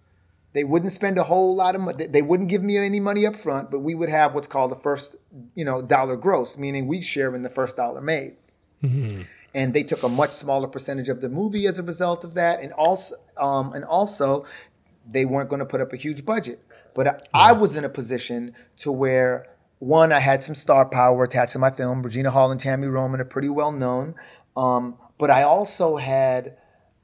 [0.53, 2.07] They wouldn't spend a whole lot of money.
[2.07, 4.77] They wouldn't give me any money up front, but we would have what's called the
[4.77, 5.15] first,
[5.53, 8.37] you know, dollar gross, meaning we share in the first dollar made
[9.55, 12.61] and they took a much smaller percentage of the movie as a result of that.
[12.61, 14.45] And also um, and also
[15.09, 16.59] they weren't going to put up a huge budget.
[16.93, 19.47] But I, I was in a position to where
[19.79, 23.19] one i had some star power attached to my film regina hall and tammy roman
[23.19, 24.15] are pretty well known.
[24.55, 26.57] Um, but i also had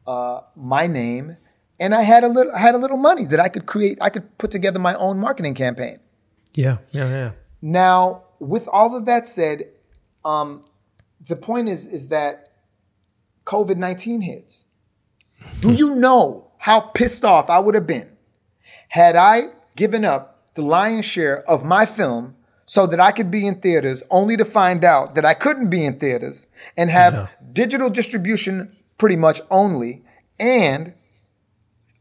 [0.07, 1.37] uh, my name
[1.79, 4.09] and i had a little i had a little money that i could create i
[4.09, 5.99] could put together my own marketing campaign.
[6.53, 7.31] Yeah, yeah, yeah.
[7.61, 9.69] now, with all of that said,
[10.25, 10.61] um,
[11.27, 12.51] the point is is that
[13.45, 14.65] COVID nineteen hits.
[15.59, 18.09] Do you know how pissed off I would have been
[18.89, 19.43] had I
[19.75, 22.35] given up the lion's share of my film
[22.65, 25.83] so that I could be in theaters, only to find out that I couldn't be
[25.83, 30.03] in theaters and have digital distribution pretty much only
[30.39, 30.93] and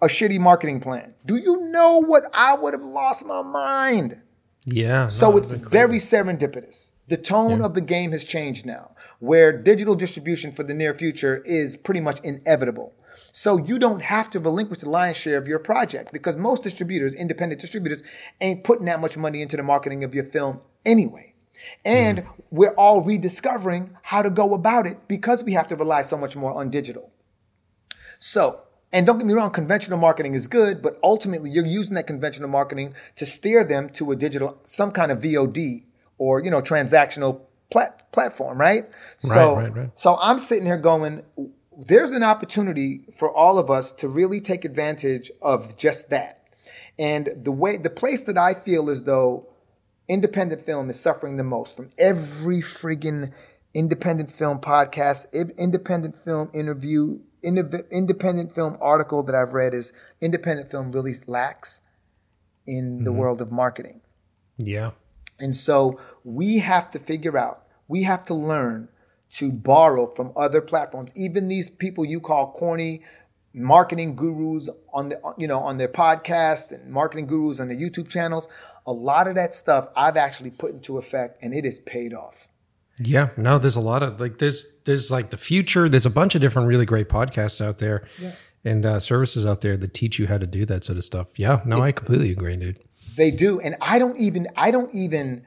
[0.02, 1.14] a shitty marketing plan?
[1.26, 4.20] Do you know what I would have lost my mind?
[4.64, 5.06] Yeah.
[5.08, 6.92] So no, it's very serendipitous.
[7.08, 11.42] The tone of the game has changed now, where digital distribution for the near future
[11.44, 12.94] is pretty much inevitable.
[13.32, 17.14] So you don't have to relinquish the lion's share of your project because most distributors,
[17.14, 18.02] independent distributors,
[18.40, 21.34] ain't putting that much money into the marketing of your film anyway.
[21.84, 22.28] And hmm.
[22.50, 26.36] we're all rediscovering how to go about it because we have to rely so much
[26.36, 27.12] more on digital.
[28.18, 28.62] So,
[28.92, 32.48] and don't get me wrong, conventional marketing is good, but ultimately you're using that conventional
[32.48, 35.84] marketing to steer them to a digital, some kind of VOD
[36.18, 38.84] or, you know, transactional plat- platform, right?
[39.18, 39.90] So, right, right.
[39.94, 41.22] so I'm sitting here going,
[41.76, 46.48] there's an opportunity for all of us to really take advantage of just that.
[46.98, 49.46] And the way, the place that I feel as though
[50.08, 53.32] independent film is suffering the most from every friggin'
[53.72, 60.92] independent film podcast, independent film interview, independent film article that I've read is independent film
[60.92, 61.80] really lacks
[62.66, 63.18] in the mm-hmm.
[63.18, 64.00] world of marketing.
[64.58, 64.92] Yeah.
[65.38, 68.88] And so we have to figure out, we have to learn
[69.30, 73.02] to borrow from other platforms, even these people you call corny
[73.52, 78.08] marketing gurus on the you know on their podcast and marketing gurus on their YouTube
[78.08, 78.48] channels.
[78.86, 82.48] A lot of that stuff I've actually put into effect and it has paid off.
[83.02, 85.88] Yeah, no, there's a lot of like there's there's like the future.
[85.88, 88.32] There's a bunch of different really great podcasts out there, yeah.
[88.62, 91.28] and uh, services out there that teach you how to do that sort of stuff.
[91.36, 92.78] Yeah, no, I completely agree, dude.
[93.16, 95.46] They do, and I don't even I don't even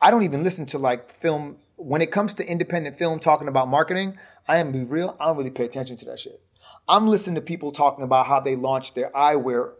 [0.00, 3.68] I don't even listen to like film when it comes to independent film talking about
[3.68, 4.16] marketing.
[4.48, 5.16] I am be real.
[5.20, 6.40] I don't really pay attention to that shit.
[6.88, 9.72] I'm listening to people talking about how they launched their eyewear,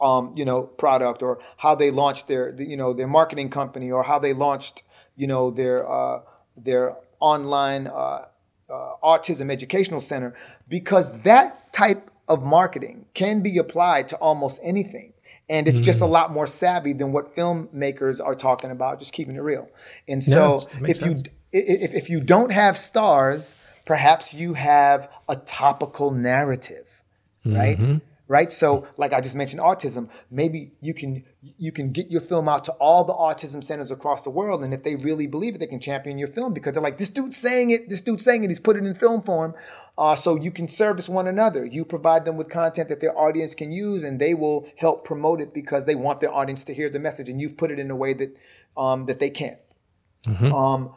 [0.00, 4.02] um, you know, product, or how they launched their, you know, their marketing company, or
[4.02, 4.82] how they launched,
[5.14, 6.20] you know, their uh,
[6.56, 8.26] their online uh,
[8.70, 10.34] uh, autism educational center,
[10.68, 15.12] because that type of marketing can be applied to almost anything.
[15.48, 19.36] And it's just a lot more savvy than what filmmakers are talking about, just keeping
[19.36, 19.68] it real.
[20.08, 21.10] And so, it's- it makes if you
[21.52, 23.54] if, if you don't have stars,
[23.84, 27.02] perhaps you have a topical narrative,
[27.44, 27.78] right?
[27.78, 27.98] Mm-hmm.
[28.28, 28.50] Right.
[28.50, 30.10] So, like I just mentioned, autism.
[30.30, 34.22] Maybe you can you can get your film out to all the autism centers across
[34.22, 36.82] the world, and if they really believe it, they can champion your film because they're
[36.82, 37.88] like, this dude's saying it.
[37.88, 38.50] This dude's saying it.
[38.50, 39.54] He's put it in film form,
[39.96, 41.64] uh, so you can service one another.
[41.64, 45.40] You provide them with content that their audience can use, and they will help promote
[45.40, 47.90] it because they want their audience to hear the message, and you've put it in
[47.92, 48.36] a way that
[48.76, 49.58] um, that they can't
[50.52, 50.90] Um,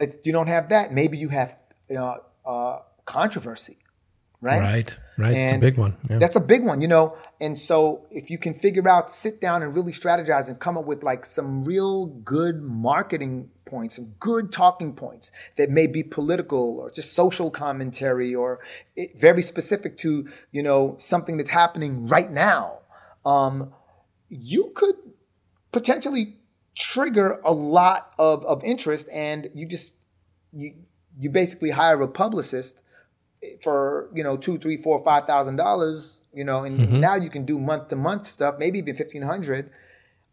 [0.00, 1.56] if you don't have that, maybe you have
[1.96, 3.77] uh, uh, controversy,
[4.40, 4.62] right?
[4.62, 5.34] Right, right.
[5.34, 5.96] it's a big one.
[6.08, 6.18] Yeah.
[6.18, 7.16] That's a big one, you know.
[7.40, 10.84] And so, if you can figure out, sit down and really strategize and come up
[10.84, 16.80] with like some real good marketing points, some good talking points that may be political
[16.80, 18.60] or just social commentary or
[18.96, 22.80] it, very specific to you know something that's happening right now,
[23.24, 23.72] um,
[24.28, 24.94] you could
[25.72, 26.36] potentially
[26.74, 29.96] trigger a lot of, of interest and you just
[30.52, 30.74] you
[31.18, 32.80] you basically hire a publicist
[33.62, 36.20] for you know two, three, four, five thousand dollars.
[36.32, 37.00] You know, and mm-hmm.
[37.00, 39.70] now you can do month to month stuff, maybe even fifteen hundred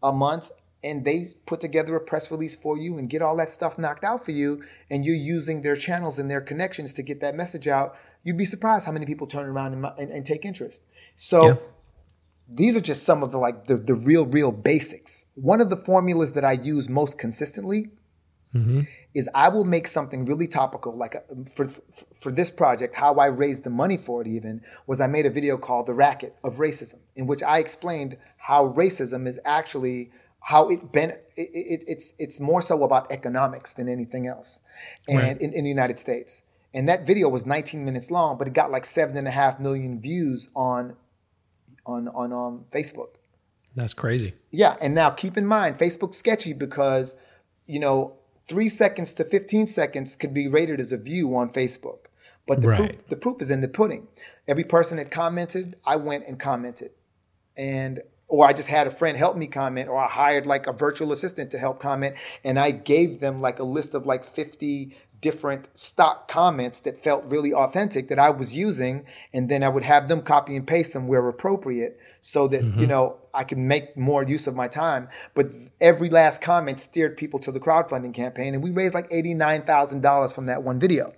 [0.03, 0.51] a month,
[0.83, 4.03] and they put together a press release for you and get all that stuff knocked
[4.03, 7.67] out for you, and you're using their channels and their connections to get that message
[7.67, 7.95] out.
[8.23, 10.83] You'd be surprised how many people turn around and, and, and take interest.
[11.15, 11.47] So.
[11.47, 11.55] Yeah.
[12.47, 15.25] These are just some of the like the, the real real basics.
[15.33, 17.89] One of the formulas that I use most consistently
[19.13, 20.95] is I will make something really topical.
[20.95, 21.19] Like uh,
[21.55, 21.71] for
[22.19, 25.29] for this project, how I raised the money for it even was I made a
[25.29, 30.11] video called "The Racket of Racism," in which I explained how racism is actually
[30.41, 34.59] how it ben it, it, it's it's more so about economics than anything else,
[35.07, 36.43] and in, in the United States.
[36.73, 39.61] And that video was 19 minutes long, but it got like seven and a half
[39.61, 40.97] million views on
[41.85, 43.15] on on um, Facebook.
[43.75, 44.33] That's crazy.
[44.51, 47.15] Yeah, and now keep in mind, Facebook's sketchy because,
[47.65, 52.07] you know, three seconds to 15 seconds could be rated as a view on Facebook.
[52.47, 54.07] But the, proof, the proof is in the pudding.
[54.47, 56.91] Every person that commented, I went and commented.
[57.57, 60.73] And or I just had a friend help me comment, or I hired like a
[60.73, 64.95] virtual assistant to help comment, and I gave them like a list of like 50
[65.21, 69.83] different stock comments that felt really authentic that I was using, and then I would
[69.83, 73.97] have them copy and paste them where appropriate, so that you know I can make
[73.97, 75.07] more use of my time.
[75.33, 75.47] But
[75.79, 79.63] every last comment steered people to the crowdfunding campaign, and we raised like eighty nine
[79.63, 81.13] thousand dollars from that one video.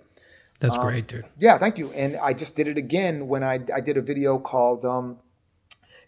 [0.60, 1.24] That's great, dude.
[1.38, 1.92] Yeah, thank you.
[1.92, 5.18] And I just did it again when I, I did a video called, um,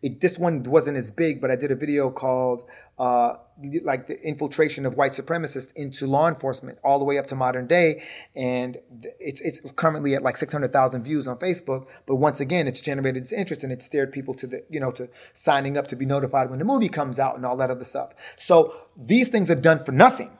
[0.03, 2.69] it, this one wasn't as big, but I did a video called
[2.99, 3.35] uh,
[3.82, 7.66] like the infiltration of white supremacists into law enforcement all the way up to modern
[7.66, 8.03] day.
[8.35, 8.78] And
[9.19, 11.89] it's, it's currently at like 600,000 views on Facebook.
[12.07, 14.91] But once again, it's generated its interest and it steered people to the, you know,
[14.93, 17.85] to signing up to be notified when the movie comes out and all that other
[17.85, 18.12] stuff.
[18.39, 20.37] So these things are done for nothing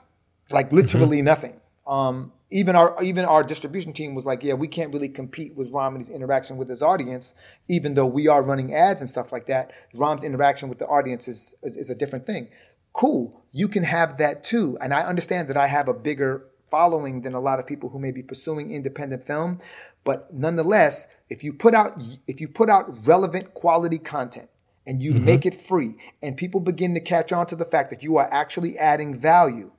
[0.53, 1.61] like literally nothing.
[1.87, 5.71] Um, even our even our distribution team was like, yeah, we can't really compete with
[5.71, 7.35] Romany's interaction with his audience,
[7.69, 9.71] even though we are running ads and stuff like that.
[9.95, 12.49] Rom's interaction with the audience is, is is a different thing.
[12.93, 17.23] Cool, you can have that too, and I understand that I have a bigger following
[17.23, 19.61] than a lot of people who may be pursuing independent film,
[20.05, 24.49] but nonetheless, if you put out if you put out relevant quality content
[24.87, 25.25] and you mm-hmm.
[25.25, 28.29] make it free, and people begin to catch on to the fact that you are
[28.33, 29.73] actually adding value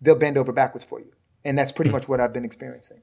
[0.00, 1.12] they'll bend over backwards for you.
[1.44, 1.96] And that's pretty hmm.
[1.96, 3.02] much what I've been experiencing.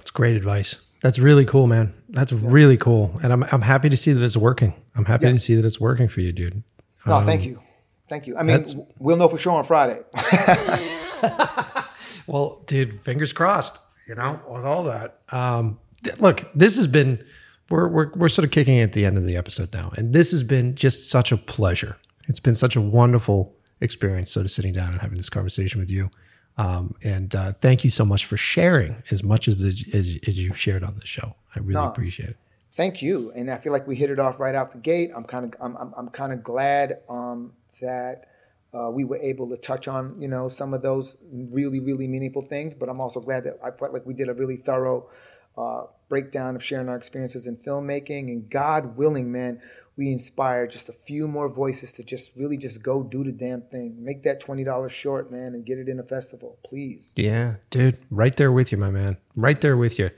[0.00, 0.80] It's great advice.
[1.00, 1.94] That's really cool, man.
[2.08, 3.18] That's really cool.
[3.22, 4.74] And I'm I'm happy to see that it's working.
[4.94, 5.32] I'm happy Yeah.
[5.32, 6.62] to see that it's working for you, dude.
[7.06, 7.60] No, thank you.
[8.08, 8.36] Thank you.
[8.36, 10.00] I mean, we'll know for sure on Friday.
[12.26, 15.20] Well, dude, fingers crossed, you know, with all that.
[15.30, 15.78] Um,
[16.20, 17.22] look, this has been,
[17.68, 19.92] we're, we're, we're sort of kicking at the end of the episode now.
[19.96, 21.96] And this has been just such a pleasure.
[22.26, 25.90] It's been such a wonderful experience, sort of sitting down and having this conversation with
[25.90, 26.10] you.
[26.56, 30.40] Um, and uh, thank you so much for sharing as much as, the, as, as
[30.40, 31.34] you've shared on the show.
[31.54, 31.88] I really No.
[31.90, 32.36] appreciate it.
[32.74, 33.30] Thank you.
[33.36, 35.10] And I feel like we hit it off right out the gate.
[35.14, 38.26] I'm kind of I'm, I'm, I'm kind of glad um, that
[38.72, 42.42] uh, we were able to touch on you know some of those really really meaningful
[42.42, 42.74] things.
[42.74, 45.08] But I'm also glad that I felt like we did a really thorough
[45.56, 48.26] uh, breakdown of sharing our experiences in filmmaking.
[48.26, 49.60] And God willing, man,
[49.96, 53.62] we inspire just a few more voices to just really just go do the damn
[53.62, 54.02] thing.
[54.02, 57.14] Make that twenty dollars short, man, and get it in a festival, please.
[57.16, 59.16] Yeah, dude, right there with you, my man.
[59.36, 60.10] Right there with you.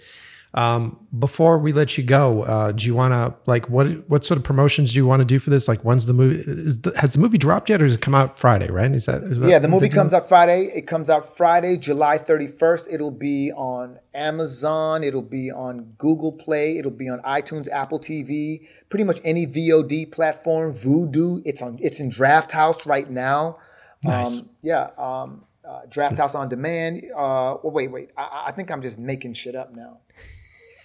[0.57, 4.39] Um, before we let you go, uh, do you want to like what what sort
[4.39, 5.69] of promotions do you want to do for this?
[5.69, 6.37] Like, when's the movie?
[6.47, 8.71] Is the, has the movie dropped yet, or does it come out Friday?
[8.71, 8.91] Right?
[8.91, 10.71] Is that is that- Yeah, the movie comes out Friday.
[10.75, 12.87] It comes out Friday, July 31st.
[12.91, 15.05] It'll be on Amazon.
[15.05, 16.79] It'll be on Google Play.
[16.79, 20.73] It'll be on iTunes, Apple TV, pretty much any VOD platform.
[20.73, 21.43] Vudu.
[21.45, 21.77] It's on.
[21.83, 23.59] It's in Drafthouse right now.
[24.05, 24.39] Nice.
[24.39, 24.89] Um, yeah.
[24.97, 27.03] Um, uh, Drafthouse on demand.
[27.15, 28.11] Uh, well, wait, wait.
[28.17, 29.99] I, I think I'm just making shit up now.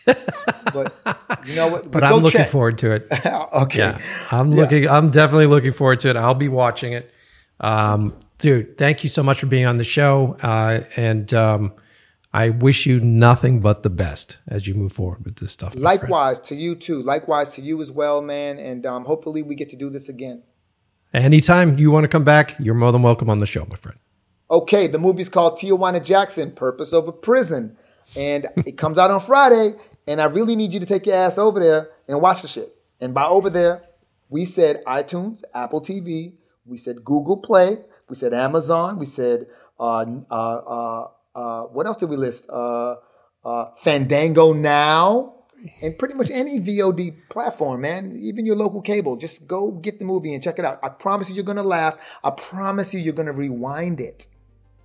[0.06, 0.94] But
[1.46, 1.82] you know what?
[1.92, 2.50] But go I'm looking check.
[2.50, 3.08] forward to it.
[3.54, 3.80] okay.
[3.80, 4.02] Yeah,
[4.32, 4.88] I'm looking.
[4.88, 6.16] I'm definitely looking forward to it.
[6.16, 7.14] I'll be watching it.
[7.60, 11.74] Um, dude, thank you so much for being on the show, uh, and um,
[12.34, 15.76] I wish you nothing but the best as you move forward with this stuff.
[15.76, 16.02] my friend.
[16.02, 17.02] Likewise to you too.
[17.04, 18.58] Likewise to you as well, man.
[18.58, 20.44] And um, hopefully we get to do this again.
[21.14, 24.00] anytime you want to come back, you're more than welcome on the show, my friend.
[24.50, 27.78] Okay, the movie's called Tijuana Jackson, Purpose Over Prison.
[28.16, 29.76] And it comes out on Friday.
[30.12, 32.76] And I really need you to take your ass over there and watch the shit.
[33.00, 33.84] And by over there,
[34.28, 36.34] we said iTunes, Apple TV,
[36.66, 37.78] we said Google Play,
[38.10, 39.48] we said Amazon, we said
[39.80, 42.46] uh, uh, uh, uh, what else did we list?
[42.50, 42.98] Uh,
[43.46, 45.36] uh, Fandango Now,
[45.82, 48.20] and pretty much any VOD platform, man.
[48.22, 49.16] Even your local cable.
[49.16, 50.80] Just go get the movie and check it out.
[50.84, 51.96] I promise you, you're gonna laugh.
[52.22, 54.28] I promise you, you're gonna rewind it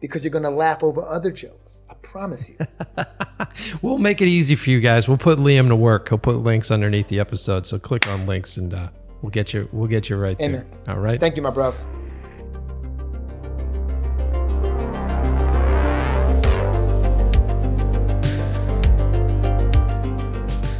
[0.09, 1.83] because you're gonna laugh over other jokes.
[1.91, 2.57] I promise you.
[3.83, 5.09] We'll make it easy for you guys.
[5.09, 6.09] We'll put Liam to work.
[6.09, 7.67] He'll put links underneath the episode.
[7.67, 8.89] So click on links and uh,
[9.23, 10.67] we'll get you we'll get you right Amen.
[10.85, 10.95] there.
[10.95, 11.21] All right.
[11.21, 11.79] Thank you, my brother.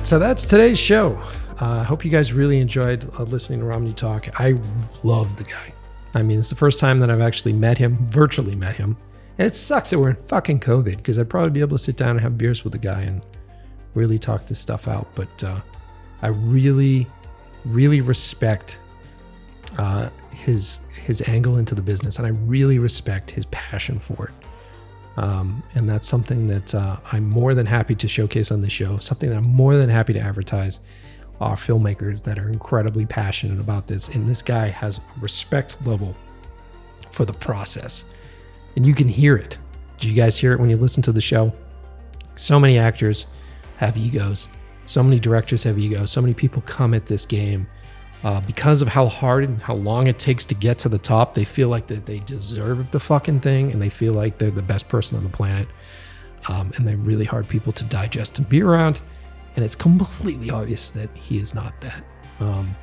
[0.05, 1.21] So that's today's show.
[1.61, 4.29] Uh, I hope you guys really enjoyed uh, listening to Romany talk.
[4.39, 4.55] I
[5.03, 5.73] love the guy.
[6.15, 8.97] I mean, it's the first time that I've actually met him, virtually met him.
[9.39, 11.97] And it sucks that we're in fucking COVID because I'd probably be able to sit
[11.97, 13.25] down and have beers with the guy and
[13.95, 15.09] really talk this stuff out.
[15.15, 15.61] But uh,
[16.23, 17.07] I really,
[17.65, 18.79] really respect
[19.79, 24.35] uh, his his angle into the business, and I really respect his passion for it.
[25.19, 28.99] Um, and that's something that uh, I'm more than happy to showcase on the show.
[28.99, 30.81] Something that I'm more than happy to advertise
[31.41, 34.09] are filmmakers that are incredibly passionate about this.
[34.09, 36.15] And this guy has a respect level
[37.11, 38.05] for the process,
[38.77, 39.59] and you can hear it.
[39.99, 41.53] Do you guys hear it when you listen to the show?
[42.35, 43.27] So many actors
[43.79, 44.49] have egos.
[44.85, 46.11] So many directors have egos.
[46.11, 47.67] So many people come at this game
[48.23, 51.35] uh, because of how hard and how long it takes to get to the top.
[51.35, 54.63] They feel like that they deserve the fucking thing, and they feel like they're the
[54.63, 55.67] best person on the planet.
[56.49, 59.01] Um, and they're really hard people to digest and be around.
[59.57, 62.05] And it's completely obvious that he is not that,
[62.41, 62.77] um,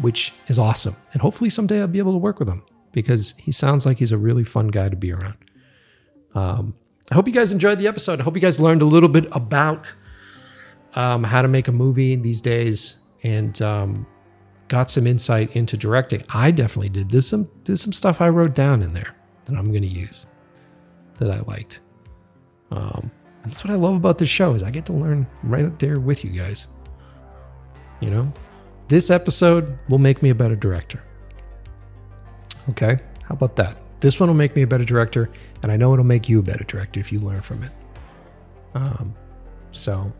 [0.00, 0.94] which is awesome.
[1.14, 2.62] And hopefully someday I'll be able to work with him
[2.92, 5.36] because he sounds like he's a really fun guy to be around.
[6.34, 6.74] Um,
[7.10, 8.20] I hope you guys enjoyed the episode.
[8.20, 9.92] I hope you guys learned a little bit about
[10.94, 14.06] um, how to make a movie these days and um,
[14.68, 16.24] got some insight into directing.
[16.28, 17.10] I definitely did.
[17.10, 19.14] There's some there's some stuff I wrote down in there
[19.46, 20.26] that I'm going to use
[21.16, 21.80] that I liked.
[22.70, 23.10] Um,
[23.42, 25.78] and that's what I love about this show is I get to learn right up
[25.78, 26.66] there with you guys.
[28.00, 28.32] You know,
[28.88, 31.02] this episode will make me a better director.
[32.70, 33.76] Okay, how about that?
[34.00, 35.30] This one will make me a better director,
[35.62, 37.72] and I know it'll make you a better director if you learn from it.
[38.74, 39.14] Um,
[39.72, 40.12] so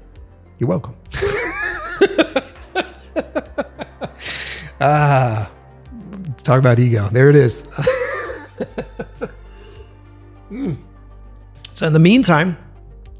[0.59, 0.97] you're welcome.
[4.81, 5.51] ah,
[6.43, 7.09] talk about ego.
[7.11, 7.65] There it is.
[10.49, 10.77] Hmm.
[11.73, 12.57] So, in the meantime,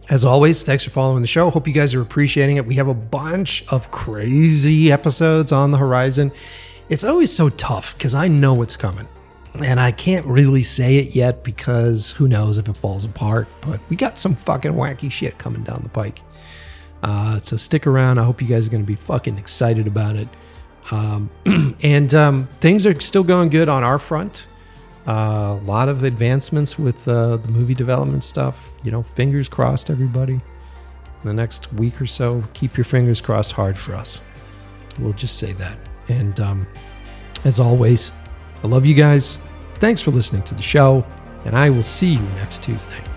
[0.09, 1.51] as always, thanks for following the show.
[1.51, 2.65] Hope you guys are appreciating it.
[2.65, 6.33] We have a bunch of crazy episodes on the horizon.
[6.89, 9.07] It's always so tough because I know what's coming.
[9.63, 13.49] And I can't really say it yet because who knows if it falls apart.
[13.61, 16.23] But we got some fucking wacky shit coming down the pike.
[17.03, 18.19] Uh, so stick around.
[18.19, 20.29] I hope you guys are going to be fucking excited about it.
[20.91, 21.31] Um,
[21.83, 24.47] and um, things are still going good on our front.
[25.07, 28.71] Uh, a lot of advancements with uh, the movie development stuff.
[28.83, 30.35] You know, fingers crossed, everybody.
[30.35, 34.21] In the next week or so, keep your fingers crossed hard for us.
[34.99, 35.79] We'll just say that.
[36.09, 36.67] And um,
[37.45, 38.11] as always,
[38.63, 39.39] I love you guys.
[39.81, 41.05] Thanks for listening to the show,
[41.45, 43.08] and I will see you next Tuesday.